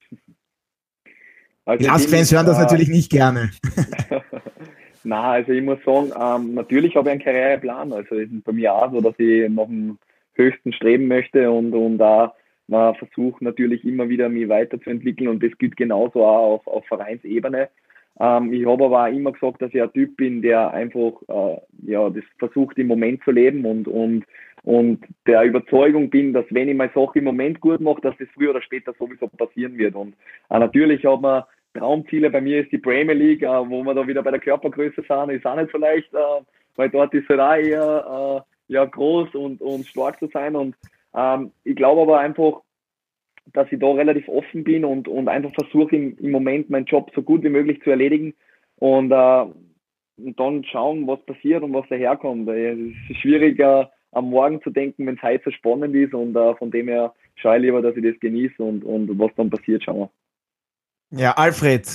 Also 1.65 1.85
Glasfans 1.85 2.33
hören 2.33 2.47
das 2.47 2.59
natürlich 2.59 2.89
nicht 2.89 3.11
gerne. 3.11 3.53
Na, 5.05 5.33
also 5.33 5.53
ich 5.53 5.63
muss 5.63 5.83
sagen, 5.85 6.13
ähm, 6.19 6.55
natürlich 6.55 6.95
habe 6.97 7.09
ich 7.09 7.13
einen 7.13 7.23
Karriereplan. 7.23 7.93
Also 7.93 8.15
ist 8.15 8.45
bei 8.45 8.53
mir 8.53 8.73
auch 8.73 8.93
so, 8.93 9.01
dass 9.01 9.19
ich 9.19 9.49
nach 9.51 9.67
dem 9.67 9.99
Höchsten 10.35 10.73
streben 10.73 11.09
möchte 11.09 11.51
und, 11.51 11.75
und 11.75 11.99
da 11.99 12.35
man 12.69 12.95
versucht 12.95 13.43
natürlich 13.43 13.85
immer 13.85 14.09
wieder 14.09 14.29
mich 14.29 14.49
weiterzuentwickeln 14.49 15.29
und 15.29 15.43
das 15.43 15.57
gilt 15.59 15.77
genauso 15.77 16.25
auch 16.25 16.55
auf, 16.55 16.67
auf 16.67 16.87
Vereinsebene. 16.87 17.69
Ähm, 18.21 18.53
ich 18.53 18.67
habe 18.67 18.85
aber 18.85 19.05
auch 19.05 19.13
immer 19.13 19.33
gesagt, 19.33 19.61
dass 19.61 19.75
ich 19.75 19.83
ein 19.83 19.93
Typ 19.93 20.17
bin, 20.17 20.43
der 20.43 20.73
einfach 20.73 21.13
äh, 21.29 21.61
ja 21.87 22.09
das 22.09 22.25
versucht 22.39 22.79
im 22.79 22.87
Moment 22.87 23.23
zu 23.25 23.31
leben 23.31 23.65
und 23.65 23.89
und 23.89 24.25
und 24.65 25.05
der 25.27 25.43
Überzeugung 25.43 26.09
bin, 26.09 26.33
dass 26.33 26.45
wenn 26.51 26.69
ich 26.69 26.77
meine 26.77 26.93
Sache 26.95 27.19
im 27.19 27.25
Moment 27.25 27.61
gut 27.61 27.81
mache, 27.81 28.01
dass 28.01 28.17
das 28.19 28.29
früher 28.33 28.51
oder 28.51 28.63
später 28.63 28.95
sowieso 28.97 29.27
passieren 29.27 29.77
wird. 29.77 29.97
Und 29.97 30.15
äh, 30.51 30.59
natürlich 30.59 31.05
hat 31.05 31.21
man 31.21 31.43
Traumziele 31.75 32.31
bei 32.31 32.41
mir 32.41 32.61
ist 32.63 32.73
die 32.73 32.79
Premier 32.79 33.15
League, 33.15 33.43
äh, 33.43 33.71
wo 33.71 33.83
wir 33.83 33.95
da 33.95 34.07
wieder 34.07 34.23
bei 34.23 34.31
der 34.31 34.41
Körpergröße 34.41 35.03
sind, 35.07 35.31
ist 35.31 35.47
auch 35.47 35.57
nicht 35.57 35.73
so 35.73 35.79
leicht, 35.79 36.13
äh, 36.13 36.43
weil 36.77 36.91
dort 36.91 37.15
ist 37.15 37.29
halt 37.29 37.41
auch 37.41 37.57
eher 37.57 38.45
äh, 38.69 38.73
ja, 38.73 38.85
groß 38.85 39.35
und, 39.35 39.61
und 39.61 39.87
stark 39.87 40.19
zu 40.19 40.29
sein. 40.29 40.57
Und 40.57 40.75
ähm, 41.15 41.53
ich 41.65 41.77
glaube 41.77 42.03
aber 42.03 42.21
einfach, 42.21 42.61
dass 43.53 43.71
ich 43.71 43.81
da 43.81 43.91
relativ 43.93 44.29
offen 44.29 44.65
bin 44.65 44.85
und, 44.85 45.09
und 45.09 45.29
einfach 45.29 45.53
versuche 45.55 45.97
im, 45.97 46.17
im 46.19 46.31
Moment 46.31 46.71
meinen 46.71 46.87
Job 46.87 47.11
so 47.15 47.23
gut 47.23 47.43
wie 47.43 47.49
möglich 47.49 47.83
zu 47.83 47.91
erledigen 47.91 48.35
und, 48.77 49.11
äh, 49.11 49.47
und 50.19 50.39
dann 50.39 50.65
schauen, 50.65 51.07
was 51.07 51.25
passiert 51.25 51.63
und 51.63 51.73
was 51.73 51.89
daherkommt. 51.89 52.49
Es 52.49 52.79
ist 53.11 53.17
schwieriger 53.21 53.91
am 54.13 54.31
Morgen 54.31 54.63
zu 54.63 54.71
denken, 54.71 55.07
wenn 55.07 55.17
es 55.17 55.23
heute 55.23 55.45
so 55.45 55.51
spannend 55.51 55.95
ist 55.95 56.15
und 56.15 56.37
äh, 56.37 56.55
von 56.57 56.71
dem 56.71 56.89
her 56.89 57.15
schaue 57.37 57.57
ich 57.57 57.63
lieber, 57.63 57.83
dass 57.83 57.97
ich 57.97 58.05
das 58.05 58.21
genieße 58.21 58.63
und, 58.63 58.85
und 58.85 59.19
was 59.19 59.35
dann 59.37 59.51
passiert, 59.51 59.83
schauen 59.83 60.01
wir. 60.01 60.11
Ja, 61.13 61.33
Alfred, 61.33 61.87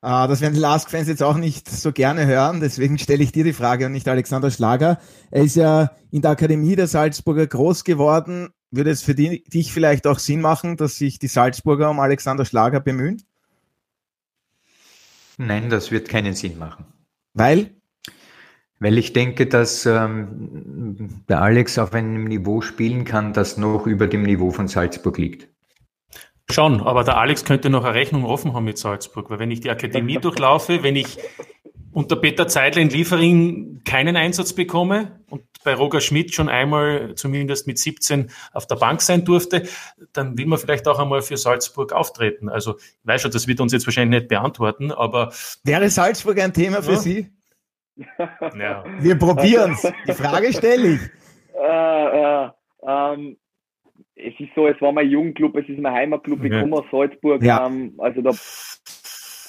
äh, 0.00 0.28
das 0.28 0.40
werden 0.40 0.54
die 0.54 0.60
Lask-Fans 0.60 1.08
jetzt 1.08 1.22
auch 1.22 1.36
nicht 1.36 1.68
so 1.68 1.90
gerne 1.90 2.26
hören, 2.26 2.60
deswegen 2.60 2.98
stelle 2.98 3.24
ich 3.24 3.32
dir 3.32 3.42
die 3.42 3.52
Frage 3.52 3.86
und 3.86 3.92
nicht 3.92 4.08
Alexander 4.08 4.50
Schlager. 4.50 5.00
Er 5.30 5.42
ist 5.42 5.56
ja 5.56 5.90
in 6.10 6.22
der 6.22 6.32
Akademie 6.32 6.76
der 6.76 6.86
Salzburger 6.86 7.46
groß 7.46 7.84
geworden. 7.84 8.50
Würde 8.70 8.90
es 8.90 9.02
für 9.02 9.14
die, 9.14 9.44
dich 9.44 9.72
vielleicht 9.72 10.06
auch 10.06 10.18
Sinn 10.18 10.40
machen, 10.40 10.76
dass 10.76 10.96
sich 10.96 11.18
die 11.18 11.28
Salzburger 11.28 11.90
um 11.90 12.00
Alexander 12.00 12.44
Schlager 12.44 12.80
bemühen? 12.80 13.22
Nein, 15.36 15.70
das 15.70 15.90
wird 15.90 16.08
keinen 16.08 16.34
Sinn 16.34 16.58
machen. 16.58 16.84
Weil? 17.32 17.70
Weil 18.78 18.98
ich 18.98 19.12
denke, 19.12 19.46
dass 19.46 19.86
ähm, 19.86 21.22
der 21.28 21.40
Alex 21.40 21.78
auf 21.78 21.92
einem 21.94 22.24
Niveau 22.24 22.60
spielen 22.60 23.04
kann, 23.04 23.32
das 23.32 23.56
noch 23.56 23.86
über 23.86 24.06
dem 24.06 24.22
Niveau 24.22 24.50
von 24.50 24.68
Salzburg 24.68 25.18
liegt. 25.18 25.48
Schon, 26.50 26.82
aber 26.82 27.04
der 27.04 27.16
Alex 27.16 27.44
könnte 27.44 27.70
noch 27.70 27.84
eine 27.84 27.94
Rechnung 27.94 28.24
offen 28.24 28.52
haben 28.52 28.64
mit 28.64 28.78
Salzburg, 28.78 29.30
weil 29.30 29.38
wenn 29.38 29.50
ich 29.50 29.60
die 29.60 29.70
Akademie 29.70 30.18
durchlaufe, 30.18 30.82
wenn 30.82 30.94
ich 30.94 31.18
unter 31.94 32.16
Peter 32.16 32.48
Zeidler 32.48 32.82
in 32.82 32.90
Liefering 32.90 33.82
keinen 33.84 34.16
Einsatz 34.16 34.52
bekomme 34.52 35.20
und 35.30 35.42
bei 35.62 35.74
Roger 35.74 36.00
Schmidt 36.00 36.34
schon 36.34 36.48
einmal 36.48 37.14
zumindest 37.14 37.66
mit 37.66 37.78
17 37.78 38.30
auf 38.52 38.66
der 38.66 38.74
Bank 38.76 39.00
sein 39.00 39.24
durfte, 39.24 39.66
dann 40.12 40.36
will 40.36 40.46
man 40.46 40.58
vielleicht 40.58 40.86
auch 40.86 40.98
einmal 40.98 41.22
für 41.22 41.36
Salzburg 41.36 41.92
auftreten. 41.92 42.48
Also 42.48 42.76
ich 42.78 43.06
weiß 43.06 43.22
schon, 43.22 43.30
das 43.30 43.46
wird 43.46 43.60
uns 43.60 43.72
jetzt 43.72 43.86
wahrscheinlich 43.86 44.20
nicht 44.20 44.28
beantworten, 44.28 44.92
aber... 44.92 45.32
Wäre 45.62 45.88
Salzburg 45.88 46.38
ein 46.40 46.52
Thema 46.52 46.82
für 46.82 46.92
ja. 46.92 46.98
Sie? 46.98 47.30
Ja. 48.58 48.84
Wir 48.98 49.16
probieren 49.16 49.72
es. 49.72 49.92
Die 50.06 50.12
Frage 50.12 50.52
stelle 50.52 50.94
ich. 50.94 51.00
Äh, 51.54 52.44
äh, 52.44 52.50
ähm, 52.86 53.36
es 54.16 54.38
ist 54.38 54.54
so, 54.54 54.66
es 54.66 54.80
war 54.80 54.92
mein 54.92 55.10
Jugendclub, 55.10 55.56
es 55.56 55.68
ist 55.68 55.78
mein 55.78 55.92
Heimatclub, 55.92 56.44
ich 56.44 56.52
komme 56.52 56.76
aus 56.76 56.84
Salzburg. 56.90 57.42
Ja. 57.42 57.66
Ähm, 57.66 57.94
also 57.98 58.22
da 58.22 58.32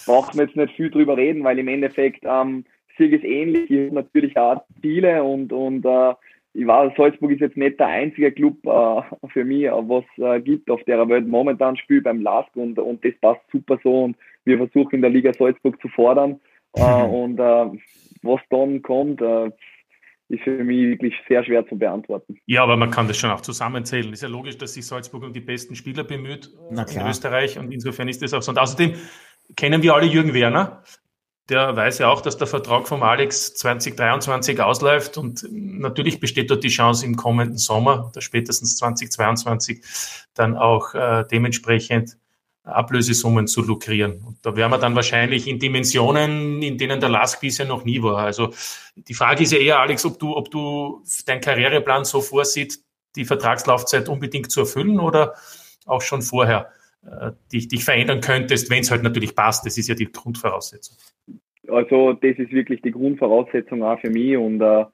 braucht 0.06 0.36
man 0.36 0.48
jetzt 0.48 0.56
nicht 0.56 0.76
viel 0.76 0.90
drüber 0.90 1.18
reden, 1.18 1.44
weil 1.44 1.60
im 1.60 1.68
Endeffekt 1.68 2.24
ähm, 2.24 2.66
Sieg 2.98 3.12
ist 3.12 3.24
ähnlich, 3.24 3.70
ich 3.70 3.86
habe 3.88 3.96
natürlich 3.96 4.38
auch 4.38 4.64
Ziele 4.82 5.24
und, 5.24 5.52
und 5.52 5.86
äh, 5.86 6.14
ich 6.54 6.66
war, 6.66 6.94
Salzburg 6.96 7.32
ist 7.32 7.42
jetzt 7.42 7.58
nicht 7.58 7.80
der 7.80 7.88
einzige 7.88 8.32
Club 8.32 8.66
äh, 8.66 9.02
für 9.28 9.44
mich, 9.44 9.66
was 9.66 10.06
äh, 10.18 10.40
gibt 10.40 10.72
auf 10.72 10.82
der 10.86 11.08
Welt 11.10 11.28
momentan 11.28 11.76
spielt 11.76 12.06
beim 12.06 12.22
LASK 12.22 12.56
und, 12.56 12.80
und 12.80 13.04
das 13.04 13.14
passt 13.20 13.42
super 13.52 13.78
so 13.84 14.06
und 14.06 14.18
wir 14.46 14.58
versuchen 14.58 14.96
in 14.96 15.02
der 15.02 15.12
Liga 15.12 15.34
Salzburg 15.34 15.80
zu 15.82 15.90
fordern 15.90 16.40
äh, 16.76 17.04
und 17.04 17.40
äh, 17.40 17.66
was 18.22 18.42
dann 18.50 18.82
kommt, 18.82 19.22
äh, 19.22 19.52
ist 20.30 20.44
für 20.44 20.64
mich 20.64 20.88
wirklich 20.88 21.14
sehr 21.28 21.44
schwer 21.44 21.68
zu 21.68 21.78
beantworten. 21.78 22.38
Ja, 22.46 22.64
aber 22.64 22.78
man 22.78 22.90
kann 22.90 23.08
das 23.08 23.18
schon 23.18 23.30
auch 23.30 23.42
zusammenzählen. 23.42 24.12
Ist 24.12 24.24
ja 24.24 24.30
logisch, 24.30 24.58
dass 24.58 24.74
sich 24.74 24.86
Salzburg 24.86 25.24
um 25.24 25.34
die 25.34 25.42
besten 25.42 25.76
Spieler 25.76 26.04
bemüht 26.04 26.52
in 26.72 27.08
Österreich 27.08 27.60
und 27.60 27.72
insofern 27.72 28.08
ist 28.08 28.22
das 28.22 28.34
auch 28.34 28.42
so. 28.42 28.52
Und 28.52 28.58
außerdem 28.58 28.94
kennen 29.56 29.84
wir 29.84 29.94
alle 29.94 30.08
Jürgen 30.08 30.34
Werner. 30.34 30.84
Der 31.50 31.76
weiß 31.76 32.00
ja 32.00 32.10
auch, 32.10 32.22
dass 32.22 32.38
der 32.38 32.48
Vertrag 32.48 32.88
vom 32.88 33.04
Alex 33.04 33.54
2023 33.54 34.60
ausläuft 34.62 35.20
und 35.20 35.46
natürlich 35.52 36.20
besteht 36.20 36.50
dort 36.50 36.64
die 36.64 36.70
Chance 36.70 37.06
im 37.06 37.16
kommenden 37.16 37.58
Sommer, 37.58 38.12
spätestens 38.18 38.78
2022, 38.78 39.84
dann 40.34 40.58
auch 40.58 40.96
äh, 40.96 41.24
dementsprechend 41.32 42.18
Ablösesummen 42.66 43.48
zu 43.48 43.62
lukrieren. 43.62 44.24
Und 44.26 44.38
da 44.44 44.56
wären 44.56 44.72
wir 44.72 44.80
dann 44.80 44.96
wahrscheinlich 44.96 45.48
in 45.48 45.60
Dimensionen, 45.60 46.62
in 46.62 46.78
denen 46.78 47.00
der 47.00 47.10
Lask 47.10 47.40
bisher 47.40 47.66
noch 47.66 47.86
nie 47.86 48.02
war. 48.02 48.18
Also 48.18 48.50
die 48.96 49.14
Frage 49.14 49.44
ist 49.44 49.54
ja 49.54 49.60
eher, 49.60 49.80
Alex, 49.80 50.06
ob 50.06 50.20
du, 50.20 50.36
ob 50.36 50.50
du 50.50 51.04
deinen 51.28 51.42
Karriereplan 51.42 52.06
so 52.06 52.22
vorsieht, 52.22 52.80
die 53.16 53.26
Vertragslaufzeit 53.26 54.10
unbedingt 54.10 54.52
zu 54.52 54.62
erfüllen 54.62 55.00
oder 55.00 55.36
auch 55.86 56.02
schon 56.02 56.22
vorher 56.22 56.72
äh, 57.06 57.32
dich, 57.54 57.68
dich 57.68 57.86
verändern 57.86 58.20
könntest, 58.20 58.70
wenn 58.72 58.82
es 58.82 58.90
halt 58.90 59.04
natürlich 59.04 59.36
passt. 59.36 59.66
Das 59.66 59.78
ist 59.78 59.88
ja 59.88 59.96
die 59.96 60.12
Grundvoraussetzung. 60.12 60.98
Also 61.68 62.14
das 62.14 62.38
ist 62.38 62.52
wirklich 62.52 62.82
die 62.82 62.92
Grundvoraussetzung 62.92 63.84
auch 63.84 64.00
für 64.00 64.10
mich 64.10 64.38
und 64.38 64.62
äh, 64.62 64.86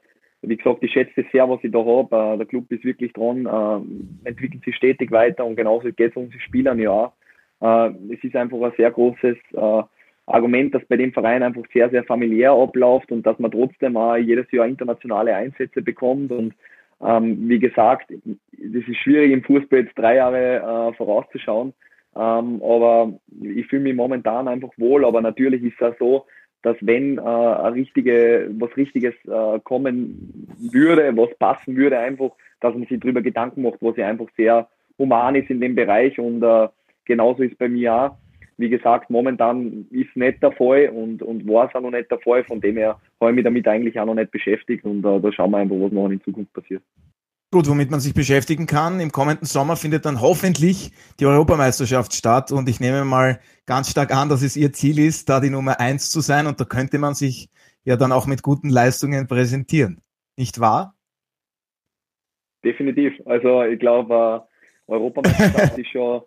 wie 0.43 0.57
gesagt, 0.57 0.83
ich 0.83 0.91
schätze 0.91 1.23
sehr, 1.31 1.47
was 1.47 1.63
ich 1.63 1.71
da 1.71 1.79
habe. 1.79 2.33
Äh, 2.33 2.37
der 2.37 2.45
Club 2.47 2.71
ist 2.71 2.83
wirklich 2.83 3.13
dran, 3.13 3.45
äh, 3.45 4.27
entwickelt 4.27 4.63
sich 4.63 4.75
stetig 4.75 5.11
weiter 5.11 5.45
und 5.45 5.55
genauso 5.55 5.91
geht 5.91 6.11
es 6.11 6.15
um 6.15 6.29
die 6.29 6.39
Spieler 6.39 6.75
ja. 6.75 7.05
Äh, 7.05 7.09
es 7.61 8.23
ist 8.23 8.35
einfach 8.35 8.61
ein 8.61 8.73
sehr 8.77 8.91
großes 8.91 9.37
äh, 9.53 9.83
Argument, 10.25 10.73
dass 10.73 10.85
bei 10.85 10.97
dem 10.97 11.13
Verein 11.13 11.43
einfach 11.43 11.63
sehr, 11.73 11.89
sehr 11.89 12.03
familiär 12.03 12.51
abläuft 12.51 13.11
und 13.11 13.25
dass 13.25 13.37
man 13.39 13.51
trotzdem 13.51 13.97
auch 13.97 14.15
jedes 14.15 14.51
Jahr 14.51 14.67
internationale 14.67 15.35
Einsätze 15.35 15.81
bekommt. 15.81 16.31
Und 16.31 16.53
ähm, 17.03 17.49
wie 17.49 17.59
gesagt, 17.59 18.11
das 18.11 18.83
ist 18.87 18.97
schwierig 18.97 19.31
im 19.31 19.43
Fußball 19.43 19.79
jetzt 19.79 19.97
drei 19.97 20.15
Jahre 20.15 20.91
äh, 20.91 20.93
vorauszuschauen. 20.95 21.73
Ähm, 22.15 22.61
aber 22.61 23.13
ich 23.41 23.67
fühle 23.67 23.83
mich 23.83 23.95
momentan 23.95 24.47
einfach 24.47 24.71
wohl. 24.77 25.05
Aber 25.05 25.21
natürlich 25.21 25.63
ist 25.63 25.79
es 25.79 25.93
auch 25.93 25.97
so, 25.99 26.25
dass 26.61 26.77
wenn 26.81 27.17
äh, 27.17 27.21
richtige, 27.21 28.49
was 28.59 28.75
Richtiges 28.77 29.15
äh, 29.25 29.59
kommen 29.63 30.47
würde, 30.71 31.15
was 31.17 31.35
passen 31.39 31.75
würde, 31.75 31.97
einfach, 31.97 32.31
dass 32.59 32.73
man 32.73 32.85
sich 32.85 32.99
darüber 32.99 33.21
Gedanken 33.21 33.63
macht, 33.63 33.79
was 33.81 33.97
ja 33.97 34.07
einfach 34.07 34.27
sehr 34.37 34.67
human 34.99 35.35
ist 35.35 35.49
in 35.49 35.59
dem 35.59 35.73
Bereich 35.73 36.19
und 36.19 36.43
äh, 36.43 36.67
genauso 37.05 37.43
ist 37.43 37.57
bei 37.57 37.69
mir 37.69 37.93
auch. 37.93 38.17
Wie 38.57 38.69
gesagt, 38.69 39.09
momentan 39.09 39.87
ist 39.89 40.15
nicht 40.15 40.43
der 40.43 40.51
Fall 40.51 40.89
und, 40.89 41.23
und 41.23 41.47
war 41.47 41.67
es 41.67 41.73
auch 41.73 41.81
noch 41.81 41.89
nicht 41.89 42.11
der 42.11 42.19
Fall. 42.19 42.43
Von 42.43 42.61
dem 42.61 42.77
her 42.77 42.99
habe 43.19 43.31
ich 43.31 43.35
mich 43.35 43.43
damit 43.43 43.67
eigentlich 43.67 43.99
auch 43.99 44.05
noch 44.05 44.13
nicht 44.13 44.31
beschäftigt 44.31 44.85
und 44.85 45.03
uh, 45.03 45.19
da 45.19 45.31
schauen 45.31 45.51
wir 45.51 45.57
einfach, 45.57 45.75
was 45.79 45.91
noch 45.91 46.09
in 46.09 46.21
Zukunft 46.21 46.53
passiert. 46.53 46.83
Gut, 47.53 47.67
womit 47.67 47.91
man 47.91 47.99
sich 47.99 48.13
beschäftigen 48.13 48.65
kann. 48.65 48.99
Im 48.99 49.11
kommenden 49.11 49.45
Sommer 49.45 49.75
findet 49.75 50.05
dann 50.05 50.21
hoffentlich 50.21 50.91
die 51.19 51.25
Europameisterschaft 51.25 52.13
statt 52.13 52.51
und 52.51 52.69
ich 52.69 52.79
nehme 52.79 53.03
mal 53.03 53.39
ganz 53.65 53.89
stark 53.89 54.15
an, 54.15 54.29
dass 54.29 54.41
es 54.41 54.55
Ihr 54.55 54.71
Ziel 54.71 54.99
ist, 54.99 55.27
da 55.27 55.39
die 55.39 55.49
Nummer 55.49 55.79
eins 55.79 56.11
zu 56.11 56.21
sein 56.21 56.47
und 56.47 56.61
da 56.61 56.65
könnte 56.65 56.97
man 56.97 57.13
sich 57.13 57.49
ja 57.83 57.97
dann 57.97 58.11
auch 58.11 58.27
mit 58.27 58.41
guten 58.41 58.69
Leistungen 58.69 59.27
präsentieren. 59.27 60.01
Nicht 60.37 60.59
wahr? 60.59 60.95
Definitiv. 62.63 63.13
Also 63.25 63.63
ich 63.63 63.79
glaube, 63.79 64.43
uh, 64.47 64.47
Europameisterschaft 64.91 65.77
ist 65.77 65.89
schon 65.89 66.21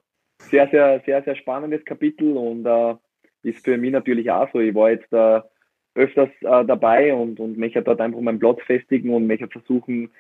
sehr, 0.50 0.68
sehr, 0.68 1.00
sehr, 1.04 1.22
sehr 1.22 1.36
spannendes 1.36 1.84
Kapitel 1.84 2.36
und 2.36 2.66
äh, 2.66 2.94
ist 3.42 3.64
für 3.64 3.76
mich 3.76 3.92
natürlich 3.92 4.30
auch 4.30 4.50
so. 4.52 4.60
Ich 4.60 4.74
war 4.74 4.90
jetzt 4.90 5.12
äh, 5.12 5.40
öfters 5.94 6.30
äh, 6.40 6.64
dabei 6.64 7.14
und, 7.14 7.38
und 7.40 7.58
möchte 7.58 7.82
dort 7.82 8.00
einfach 8.00 8.20
meinen 8.20 8.38
Platz 8.38 8.60
festigen 8.62 9.10
und 9.10 9.26
möchte 9.26 9.48
versuchen, 9.48 10.10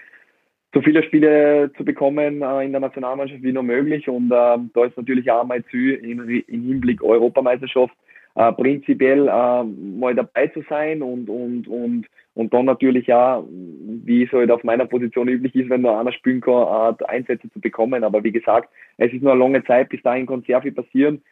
so 0.72 0.82
viele 0.82 1.02
Spiele 1.04 1.70
zu 1.76 1.84
bekommen 1.84 2.42
äh, 2.42 2.64
in 2.64 2.72
der 2.72 2.80
Nationalmannschaft 2.80 3.42
wie 3.42 3.52
nur 3.52 3.62
möglich. 3.62 4.08
Und 4.08 4.26
äh, 4.26 4.58
da 4.74 4.84
ist 4.84 4.96
natürlich 4.96 5.30
auch 5.30 5.44
mein 5.44 5.64
Ziel 5.70 5.94
im, 5.94 6.28
Hinblick 6.28 7.02
Europameisterschaft 7.02 7.94
äh, 8.36 8.52
prinzipiell 8.52 9.28
äh, 9.28 9.64
mal 9.64 10.14
dabei 10.14 10.48
zu 10.48 10.62
sein 10.68 11.02
und, 11.02 11.28
und, 11.28 11.68
und, 11.68 12.06
und 12.34 12.52
dann 12.52 12.64
natürlich 12.64 13.12
auch, 13.12 13.44
wie 13.48 14.24
es 14.24 14.32
halt 14.32 14.50
auf 14.50 14.64
meiner 14.64 14.86
Position 14.86 15.28
üblich 15.28 15.54
ist, 15.54 15.70
wenn 15.70 15.82
nur 15.82 15.98
einer 15.98 16.12
spielen 16.12 16.40
kann, 16.40 16.96
äh, 16.98 17.04
Einsätze 17.04 17.50
zu 17.50 17.60
bekommen. 17.60 18.02
Aber 18.02 18.24
wie 18.24 18.32
gesagt, 18.32 18.68
es 18.96 19.12
ist 19.12 19.22
nur 19.22 19.32
eine 19.32 19.40
lange 19.40 19.64
Zeit, 19.64 19.88
bis 19.88 20.02
dahin 20.02 20.26
kann 20.26 20.42
sehr 20.42 20.60
viel 20.62 20.72
passieren. 20.72 21.22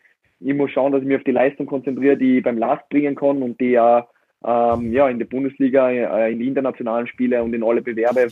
Ich 0.40 0.54
muss 0.54 0.70
schauen, 0.70 0.92
dass 0.92 1.02
ich 1.02 1.08
mich 1.08 1.16
auf 1.16 1.24
die 1.24 1.32
Leistung 1.32 1.66
konzentriere, 1.66 2.16
die 2.16 2.38
ich 2.38 2.44
beim 2.44 2.58
Last 2.58 2.88
bringen 2.88 3.14
kann 3.14 3.42
und 3.42 3.60
die 3.60 3.70
ja, 3.70 4.06
ähm, 4.44 4.92
ja 4.92 5.08
in 5.08 5.18
der 5.18 5.26
Bundesliga, 5.26 5.90
äh, 5.90 6.32
in 6.32 6.38
die 6.38 6.48
internationalen 6.48 7.06
Spiele 7.06 7.42
und 7.42 7.54
in 7.54 7.64
alle 7.64 7.82
Bewerbe. 7.82 8.28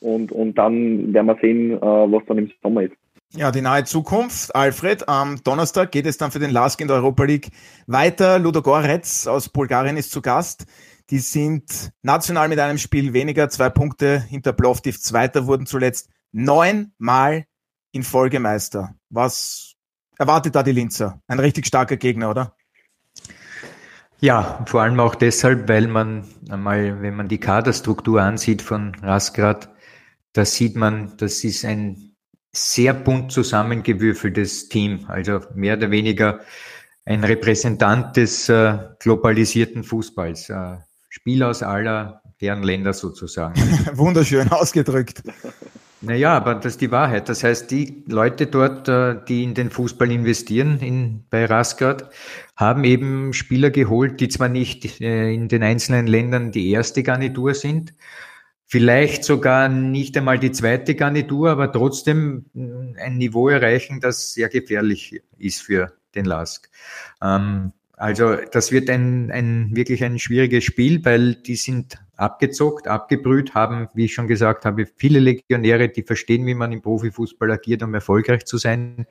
Und, 0.00 0.32
und 0.32 0.56
dann 0.56 1.12
werden 1.12 1.26
wir 1.26 1.38
sehen, 1.40 1.72
äh, 1.72 1.80
was 1.80 2.24
dann 2.26 2.38
im 2.38 2.50
Sommer 2.62 2.84
ist. 2.84 2.96
Ja, 3.32 3.52
die 3.52 3.60
nahe 3.60 3.84
Zukunft. 3.84 4.52
Alfred, 4.56 5.08
am 5.08 5.40
Donnerstag 5.44 5.92
geht 5.92 6.06
es 6.06 6.18
dann 6.18 6.32
für 6.32 6.40
den 6.40 6.50
Lask 6.50 6.80
in 6.80 6.88
der 6.88 6.96
Europa 6.96 7.22
League 7.22 7.50
weiter. 7.86 8.40
Ludogorets 8.40 9.28
aus 9.28 9.48
Bulgarien 9.48 9.96
ist 9.96 10.10
zu 10.10 10.20
Gast. 10.20 10.66
Die 11.10 11.20
sind 11.20 11.92
national 12.02 12.48
mit 12.48 12.58
einem 12.58 12.78
Spiel 12.78 13.12
weniger, 13.12 13.48
zwei 13.48 13.70
Punkte 13.70 14.20
hinter 14.20 14.52
Plovdiv 14.52 15.00
Zweiter, 15.00 15.46
wurden 15.46 15.66
zuletzt 15.66 16.10
neunmal 16.32 17.44
in 17.92 18.02
Folge 18.02 18.40
Meister. 18.40 18.96
Was 19.10 19.74
erwartet 20.18 20.56
da 20.56 20.64
die 20.64 20.72
Linzer? 20.72 21.20
Ein 21.28 21.38
richtig 21.38 21.66
starker 21.66 21.96
Gegner, 21.96 22.30
oder? 22.30 22.56
Ja, 24.18 24.64
vor 24.66 24.82
allem 24.82 24.98
auch 24.98 25.14
deshalb, 25.14 25.68
weil 25.68 25.86
man 25.86 26.26
einmal, 26.50 27.00
wenn 27.00 27.14
man 27.14 27.28
die 27.28 27.38
Kaderstruktur 27.38 28.22
ansieht 28.22 28.60
von 28.60 28.94
Rasgrad, 28.96 29.70
da 30.32 30.44
sieht 30.44 30.74
man, 30.74 31.16
das 31.16 31.44
ist 31.44 31.64
ein 31.64 32.09
sehr 32.52 32.94
bunt 32.94 33.32
zusammengewürfeltes 33.32 34.68
Team. 34.68 35.06
Also 35.08 35.40
mehr 35.54 35.76
oder 35.76 35.90
weniger 35.90 36.40
ein 37.04 37.24
Repräsentant 37.24 38.16
des 38.16 38.48
äh, 38.48 38.78
globalisierten 38.98 39.84
Fußballs. 39.84 40.50
Äh, 40.50 40.76
Spiel 41.08 41.42
aus 41.42 41.62
aller 41.62 42.22
deren 42.40 42.62
Länder 42.62 42.92
sozusagen. 42.92 43.54
Wunderschön 43.94 44.50
ausgedrückt. 44.50 45.22
Naja, 46.02 46.34
aber 46.34 46.54
das 46.54 46.74
ist 46.74 46.80
die 46.80 46.90
Wahrheit. 46.90 47.28
Das 47.28 47.44
heißt, 47.44 47.70
die 47.70 48.04
Leute 48.06 48.46
dort, 48.46 48.88
äh, 48.88 49.16
die 49.28 49.44
in 49.44 49.54
den 49.54 49.70
Fußball 49.70 50.10
investieren, 50.10 50.78
in, 50.80 51.24
bei 51.28 51.44
Rasgard, 51.44 52.08
haben 52.56 52.84
eben 52.84 53.34
Spieler 53.34 53.70
geholt, 53.70 54.20
die 54.20 54.28
zwar 54.28 54.48
nicht 54.48 55.00
äh, 55.02 55.32
in 55.32 55.48
den 55.48 55.62
einzelnen 55.62 56.06
Ländern 56.06 56.52
die 56.52 56.70
erste 56.70 57.02
Garnitur 57.02 57.52
sind, 57.54 57.92
vielleicht 58.70 59.24
sogar 59.24 59.68
nicht 59.68 60.16
einmal 60.16 60.38
die 60.38 60.52
zweite 60.52 60.94
Garnitur, 60.94 61.50
aber 61.50 61.72
trotzdem 61.72 62.46
äh, 62.54 63.02
ein 63.02 63.18
Niveau 63.18 63.48
erreichen, 63.48 64.00
das 64.00 64.32
sehr 64.32 64.48
gefährlich 64.48 65.20
ist 65.38 65.60
für 65.60 65.92
den 66.14 66.24
Lask. 66.24 66.70
Ähm, 67.20 67.72
also 67.96 68.36
das 68.52 68.70
wird 68.70 68.88
ein, 68.88 69.32
ein 69.32 69.74
wirklich 69.74 70.04
ein 70.04 70.20
schwieriges 70.20 70.64
Spiel, 70.64 71.04
weil 71.04 71.34
die 71.34 71.56
sind 71.56 71.98
abgezockt, 72.16 72.86
abgebrüht, 72.86 73.54
haben, 73.54 73.88
wie 73.94 74.04
ich 74.04 74.14
schon 74.14 74.28
gesagt 74.28 74.64
habe, 74.64 74.86
viele 74.96 75.18
Legionäre, 75.18 75.88
die 75.88 76.04
verstehen, 76.04 76.46
wie 76.46 76.54
man 76.54 76.70
im 76.70 76.80
Profifußball 76.80 77.50
agiert, 77.50 77.82
um 77.82 77.92
erfolgreich 77.92 78.44
zu 78.44 78.56
sein. 78.56 79.04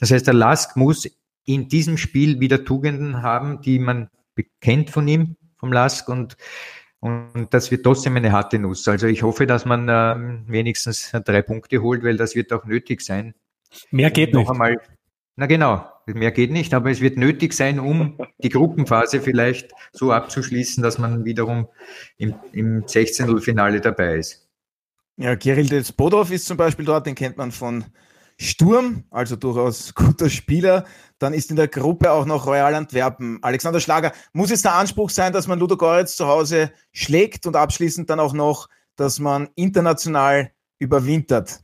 Das 0.00 0.10
heißt, 0.10 0.26
der 0.26 0.34
Lask 0.34 0.76
muss 0.76 1.08
in 1.46 1.68
diesem 1.68 1.96
Spiel 1.96 2.40
wieder 2.40 2.62
Tugenden 2.62 3.22
haben, 3.22 3.62
die 3.62 3.78
man 3.78 4.10
kennt 4.60 4.90
von 4.90 5.08
ihm, 5.08 5.36
vom 5.56 5.72
Lask 5.72 6.08
und 6.08 6.36
und 7.00 7.48
das 7.50 7.70
wird 7.70 7.84
trotzdem 7.84 8.16
eine 8.16 8.32
harte 8.32 8.58
Nuss. 8.58 8.86
Also 8.88 9.06
ich 9.06 9.22
hoffe, 9.22 9.46
dass 9.46 9.64
man 9.64 9.88
äh, 9.88 10.16
wenigstens 10.46 11.12
drei 11.24 11.42
Punkte 11.42 11.80
holt, 11.82 12.02
weil 12.02 12.16
das 12.16 12.34
wird 12.34 12.52
auch 12.52 12.64
nötig 12.64 13.02
sein. 13.02 13.34
Mehr 13.90 14.10
geht 14.10 14.32
noch 14.32 14.40
nicht. 14.40 14.50
Einmal, 14.50 14.80
na 15.36 15.46
genau, 15.46 15.86
mehr 16.06 16.32
geht 16.32 16.50
nicht, 16.50 16.74
aber 16.74 16.90
es 16.90 17.00
wird 17.00 17.16
nötig 17.16 17.52
sein, 17.52 17.78
um 17.78 18.18
die 18.38 18.48
Gruppenphase 18.48 19.20
vielleicht 19.20 19.70
so 19.92 20.10
abzuschließen, 20.10 20.82
dass 20.82 20.98
man 20.98 21.24
wiederum 21.24 21.68
im, 22.16 22.34
im 22.52 22.84
16-Finale 22.84 23.80
dabei 23.80 24.16
ist. 24.16 24.48
Ja, 25.16 25.36
Kirill 25.36 25.68
Despodov 25.68 26.30
ist 26.30 26.46
zum 26.46 26.56
Beispiel 26.56 26.84
dort, 26.84 27.06
den 27.06 27.14
kennt 27.14 27.36
man 27.36 27.52
von 27.52 27.84
Sturm, 28.38 29.04
also 29.10 29.36
durchaus 29.36 29.94
guter 29.96 30.30
Spieler. 30.30 30.84
Dann 31.18 31.34
ist 31.34 31.50
in 31.50 31.56
der 31.56 31.68
Gruppe 31.68 32.12
auch 32.12 32.24
noch 32.24 32.46
Royal 32.46 32.74
Antwerpen. 32.74 33.38
Alexander 33.42 33.80
Schlager, 33.80 34.12
muss 34.32 34.52
es 34.52 34.62
der 34.62 34.74
Anspruch 34.74 35.10
sein, 35.10 35.32
dass 35.32 35.48
man 35.48 35.58
Ludogorets 35.58 36.16
zu 36.16 36.26
Hause 36.28 36.72
schlägt 36.92 37.46
und 37.46 37.56
abschließend 37.56 38.08
dann 38.08 38.20
auch 38.20 38.32
noch, 38.32 38.68
dass 38.96 39.18
man 39.18 39.48
international 39.56 40.50
überwintert? 40.78 41.60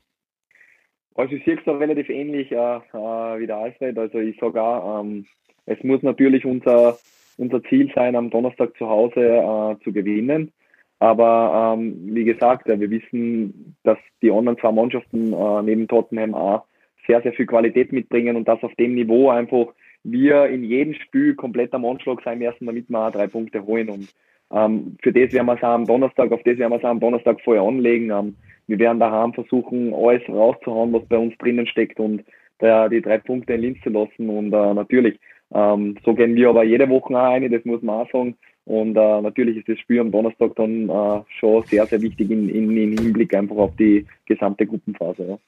Also 1.15 1.37
ich 1.37 1.45
sehe 1.45 1.57
es 1.57 1.65
da 1.65 1.77
relativ 1.77 2.09
ähnlich 2.09 2.51
äh, 2.51 2.57
äh, 2.57 3.39
wie 3.39 3.47
der 3.47 3.57
Alfred. 3.57 3.97
Also 3.97 4.19
ich 4.19 4.37
sage 4.41 4.61
auch, 4.61 5.01
ähm, 5.01 5.27
es 5.67 5.83
muss 5.85 6.03
natürlich 6.03 6.45
unser, 6.45 6.99
unser 7.37 7.63
Ziel 7.65 7.91
sein, 7.95 8.17
am 8.17 8.31
Donnerstag 8.31 8.77
zu 8.77 8.89
Hause 8.89 9.21
äh, 9.21 9.85
zu 9.85 9.93
gewinnen. 9.93 10.53
Aber 10.99 11.77
ähm, 11.77 12.15
wie 12.15 12.25
gesagt, 12.25 12.67
wir 12.67 12.91
wissen, 12.91 13.77
dass 13.83 13.99
die 14.23 14.31
anderen 14.31 14.59
zwei 14.59 14.73
Mannschaften 14.73 15.33
äh, 15.33 15.63
neben 15.63 15.89
Tottenham 15.89 16.35
auch 16.35 16.65
sehr, 17.07 17.21
sehr 17.23 17.33
viel 17.33 17.47
Qualität 17.47 17.93
mitbringen 17.93 18.37
und 18.37 18.49
dass 18.49 18.63
auf 18.63 18.75
dem 18.77 18.95
Niveau 18.95 19.29
einfach 19.31 19.67
wir 20.05 20.47
in 20.47 20.65
jedem 20.65 20.95
Spiel 20.95 21.35
komplett 21.35 21.73
am 21.75 21.85
Anschlag 21.85 22.23
sein 22.25 22.39
müssen, 22.39 22.67
damit 22.67 22.89
wir 22.89 23.07
auch 23.07 23.11
drei 23.11 23.27
Punkte 23.27 23.65
holen. 23.65 23.89
Und 23.89 24.15
ähm, 24.53 24.97
für 25.03 25.13
das 25.13 25.33
werden 25.33 25.47
wir 25.47 25.57
es 25.57 25.63
am 25.63 25.87
Donnerstag, 25.87 26.31
auf 26.31 26.43
das 26.45 26.59
werden 26.59 26.73
wir 26.73 26.79
es 26.79 26.85
am 26.85 27.01
Donnerstag 27.01 27.41
vorher 27.43 27.63
anlegen. 27.63 28.11
Ähm, 28.11 28.37
wir 28.67 28.79
werden 28.79 29.01
daheim 29.01 29.33
versuchen, 29.33 29.93
alles 29.93 30.23
rauszuhauen, 30.29 30.93
was 30.93 31.05
bei 31.07 31.19
uns 31.19 31.37
drinnen 31.39 31.67
steckt 31.67 31.99
und 32.01 32.25
da 32.59 32.89
die 32.89 33.03
drei 33.03 33.19
Punkte 33.19 33.55
in 33.55 33.63
Linz 33.63 33.79
zu 33.83 33.91
lassen. 33.91 34.29
Und 34.29 34.53
äh, 34.53 34.75
natürlich, 34.75 35.19
ähm, 35.53 35.97
so 36.05 36.15
gehen 36.15 36.35
wir 36.35 36.51
aber 36.51 36.65
jede 36.65 36.89
Woche 36.89 37.15
auch 37.15 37.33
eine, 37.33 37.51
das 37.51 37.65
muss 37.65 37.83
man 37.83 38.03
auch 38.03 38.11
sagen. 38.11 38.37
Und 38.65 38.97
äh, 38.97 39.21
natürlich 39.21 39.59
ist 39.59 39.69
das 39.69 39.79
Spiel 39.79 40.01
am 40.01 40.11
Donnerstag 40.11 40.57
dann 40.57 40.89
äh, 40.89 41.23
schon 41.39 41.65
sehr, 41.67 41.87
sehr 41.87 42.01
wichtig 42.01 42.31
in, 42.31 42.49
in, 42.49 42.75
in 42.77 42.97
Hinblick 42.97 43.35
einfach 43.35 43.57
auf 43.57 43.77
die 43.77 44.07
gesamte 44.25 44.67
Gruppenphase. 44.67 45.25
Ja. 45.25 45.39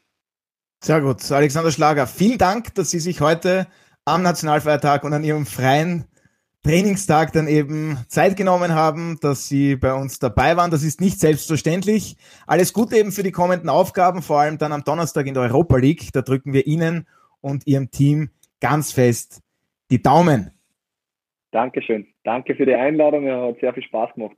Sehr 0.81 1.01
gut. 1.01 1.31
Alexander 1.33 1.71
Schlager, 1.71 2.07
vielen 2.07 2.39
Dank, 2.39 2.75
dass 2.75 2.91
Sie 2.91 2.99
sich 2.99 3.21
heute 3.23 3.67
am 4.05 4.23
Nationalfeiertag 4.23 5.05
und 5.05 5.15
an 5.15 5.25
Ihrem 5.25 5.47
freien 5.47 6.05
Trainingstag 6.63 7.33
dann 7.33 7.47
eben 7.47 7.97
Zeit 8.09 8.37
genommen 8.37 8.75
haben, 8.75 9.19
dass 9.21 9.49
Sie 9.49 9.77
bei 9.77 9.95
uns 9.95 10.19
dabei 10.19 10.57
waren. 10.57 10.71
Das 10.71 10.83
ist 10.83 11.01
nicht 11.01 11.21
selbstverständlich. 11.21 12.17
Alles 12.47 12.73
Gute 12.73 12.97
eben 12.97 13.13
für 13.13 13.23
die 13.23 13.33
kommenden 13.33 13.69
Aufgaben, 13.69 14.21
vor 14.21 14.41
allem 14.41 14.59
dann 14.59 14.73
am 14.73 14.85
Donnerstag 14.85 15.27
in 15.27 15.35
der 15.35 15.45
Europa 15.45 15.77
League. 15.77 16.13
Da 16.13 16.23
drücken 16.23 16.53
wir 16.53 16.67
Ihnen 16.67 17.07
und 17.41 17.67
Ihrem 17.67 17.91
Team 17.91 18.31
ganz 18.61 18.93
fest 18.93 19.41
die 19.91 20.03
Daumen. 20.03 20.56
Dankeschön. 21.53 22.07
Danke 22.25 22.55
für 22.55 22.67
die 22.67 22.75
Einladung. 22.75 23.27
Er 23.27 23.49
hat 23.49 23.61
sehr 23.61 23.73
viel 23.73 23.83
Spaß 23.85 24.15
gemacht. 24.15 24.37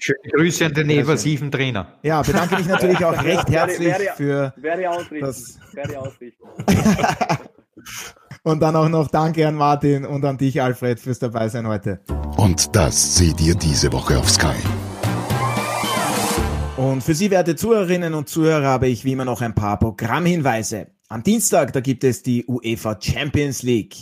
Schöne 0.00 0.18
Grüße 0.32 0.66
an 0.66 0.74
den 0.74 0.90
evasiven 0.90 1.50
Trainer. 1.50 1.98
Ja, 2.02 2.22
bedanke 2.22 2.56
mich 2.56 2.66
natürlich 2.66 3.04
auch 3.04 3.22
recht 3.22 3.48
herzlich 3.48 3.88
werde, 3.88 4.04
werde, 4.04 4.16
für 4.16 4.54
werde 4.56 4.90
ausrichten. 4.90 5.20
das. 5.20 5.60
Werde 5.72 6.00
ausrichten. 6.00 6.44
Und 8.42 8.60
dann 8.60 8.76
auch 8.76 8.88
noch 8.88 9.08
Danke 9.08 9.48
an 9.48 9.54
Martin 9.54 10.04
und 10.04 10.22
an 10.22 10.36
dich, 10.36 10.60
Alfred, 10.60 11.00
fürs 11.00 11.18
Dabeisein 11.18 11.66
heute. 11.66 12.00
Und 12.36 12.76
das 12.76 13.16
seht 13.16 13.40
ihr 13.40 13.54
diese 13.54 13.90
Woche 13.90 14.18
auf 14.18 14.28
Sky. 14.28 14.54
Und 16.76 17.02
für 17.02 17.14
Sie, 17.14 17.30
werte 17.30 17.56
Zuhörerinnen 17.56 18.12
und 18.12 18.28
Zuhörer, 18.28 18.66
habe 18.66 18.88
ich 18.88 19.06
wie 19.06 19.12
immer 19.12 19.24
noch 19.24 19.40
ein 19.40 19.54
paar 19.54 19.78
Programmhinweise. 19.78 20.88
Am 21.08 21.22
Dienstag, 21.22 21.72
da 21.72 21.80
gibt 21.80 22.04
es 22.04 22.22
die 22.22 22.44
UEFA 22.44 22.98
Champions 23.00 23.62
League. 23.62 23.94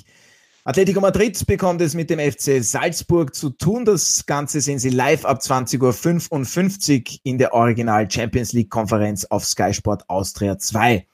Atletico 0.64 1.00
Madrid 1.00 1.44
bekommt 1.44 1.80
es 1.80 1.94
mit 1.94 2.08
dem 2.08 2.20
FC 2.20 2.62
Salzburg 2.62 3.34
zu 3.34 3.50
tun. 3.50 3.84
Das 3.84 4.26
Ganze 4.26 4.60
sehen 4.60 4.78
Sie 4.78 4.90
live 4.90 5.24
ab 5.24 5.40
20.55 5.40 7.00
Uhr 7.00 7.18
in 7.24 7.38
der 7.38 7.52
Original 7.52 8.08
Champions 8.08 8.52
League 8.52 8.70
Konferenz 8.70 9.24
auf 9.24 9.44
Sky 9.44 9.74
Sport 9.74 10.08
Austria 10.08 10.58
2. 10.58 11.04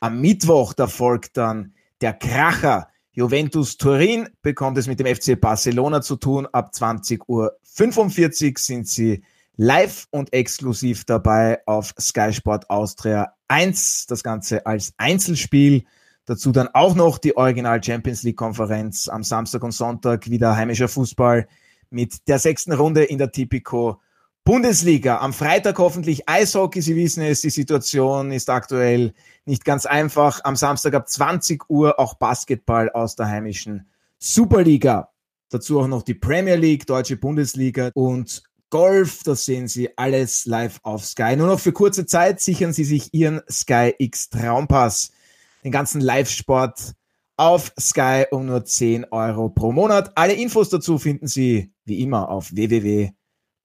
Am 0.00 0.20
Mittwoch, 0.20 0.72
da 0.72 0.88
folgt 0.88 1.36
dann 1.36 1.74
der 2.00 2.12
Kracher. 2.12 2.88
Juventus 3.12 3.76
Turin 3.76 4.30
bekommt 4.42 4.78
es 4.78 4.88
mit 4.88 4.98
dem 4.98 5.06
FC 5.06 5.40
Barcelona 5.40 6.02
zu 6.02 6.16
tun. 6.16 6.48
Ab 6.50 6.72
20.45 6.74 7.22
Uhr 7.28 8.58
sind 8.58 8.88
sie 8.88 9.22
live 9.54 10.08
und 10.10 10.32
exklusiv 10.32 11.04
dabei 11.04 11.60
auf 11.66 11.94
Sky 12.00 12.32
Sport 12.32 12.68
Austria 12.68 13.32
1. 13.46 14.06
Das 14.06 14.24
Ganze 14.24 14.66
als 14.66 14.92
Einzelspiel. 14.96 15.84
Dazu 16.28 16.52
dann 16.52 16.68
auch 16.74 16.94
noch 16.94 17.16
die 17.16 17.38
Original 17.38 17.82
Champions 17.82 18.22
League 18.22 18.36
Konferenz 18.36 19.08
am 19.08 19.24
Samstag 19.24 19.64
und 19.64 19.70
Sonntag 19.70 20.28
wieder 20.28 20.54
heimischer 20.54 20.86
Fußball 20.86 21.48
mit 21.88 22.28
der 22.28 22.38
sechsten 22.38 22.74
Runde 22.74 23.02
in 23.02 23.16
der 23.16 23.32
Tipico 23.32 23.98
Bundesliga. 24.44 25.20
Am 25.20 25.32
Freitag 25.32 25.78
hoffentlich 25.78 26.28
Eishockey. 26.28 26.82
Sie 26.82 26.96
wissen 26.96 27.22
es, 27.22 27.40
die 27.40 27.48
Situation 27.48 28.30
ist 28.30 28.50
aktuell 28.50 29.14
nicht 29.46 29.64
ganz 29.64 29.86
einfach. 29.86 30.44
Am 30.44 30.54
Samstag 30.54 30.92
ab 30.92 31.08
20 31.08 31.70
Uhr 31.70 31.98
auch 31.98 32.12
Basketball 32.12 32.90
aus 32.90 33.16
der 33.16 33.28
heimischen 33.28 33.88
Superliga. 34.18 35.08
Dazu 35.48 35.80
auch 35.80 35.88
noch 35.88 36.02
die 36.02 36.12
Premier 36.12 36.56
League, 36.56 36.86
Deutsche 36.86 37.16
Bundesliga 37.16 37.90
und 37.94 38.42
Golf. 38.68 39.22
Das 39.22 39.46
sehen 39.46 39.66
Sie 39.66 39.96
alles 39.96 40.44
live 40.44 40.78
auf 40.82 41.06
Sky. 41.06 41.36
Nur 41.36 41.46
noch 41.46 41.60
für 41.60 41.72
kurze 41.72 42.04
Zeit 42.04 42.42
sichern 42.42 42.74
Sie 42.74 42.84
sich 42.84 43.14
Ihren 43.14 43.40
Sky 43.50 43.94
X 43.96 44.28
Traumpass. 44.28 45.12
Den 45.64 45.72
ganzen 45.72 46.00
Live-Sport 46.00 46.94
auf 47.36 47.72
Sky 47.78 48.24
um 48.30 48.46
nur 48.46 48.64
10 48.64 49.06
Euro 49.12 49.48
pro 49.48 49.72
Monat. 49.72 50.12
Alle 50.16 50.34
Infos 50.34 50.70
dazu 50.70 50.98
finden 50.98 51.26
Sie 51.26 51.72
wie 51.84 52.02
immer 52.02 52.28
auf 52.28 52.52
www 52.52 53.12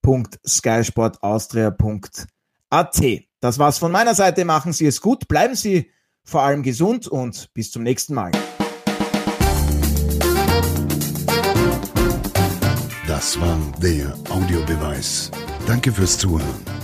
www.skysportaustria.at. 0.04 3.02
Das 3.40 3.58
war's 3.58 3.78
von 3.78 3.90
meiner 3.92 4.14
Seite. 4.14 4.44
Machen 4.44 4.72
Sie 4.72 4.86
es 4.86 5.00
gut, 5.00 5.26
bleiben 5.28 5.54
Sie 5.54 5.90
vor 6.22 6.42
allem 6.42 6.62
gesund 6.62 7.08
und 7.08 7.52
bis 7.54 7.70
zum 7.70 7.82
nächsten 7.82 8.12
Mal. 8.14 8.30
Das 13.06 13.40
war 13.40 13.58
der 13.82 14.14
Audiobeweis. 14.30 15.30
Danke 15.66 15.92
fürs 15.92 16.18
Zuhören. 16.18 16.83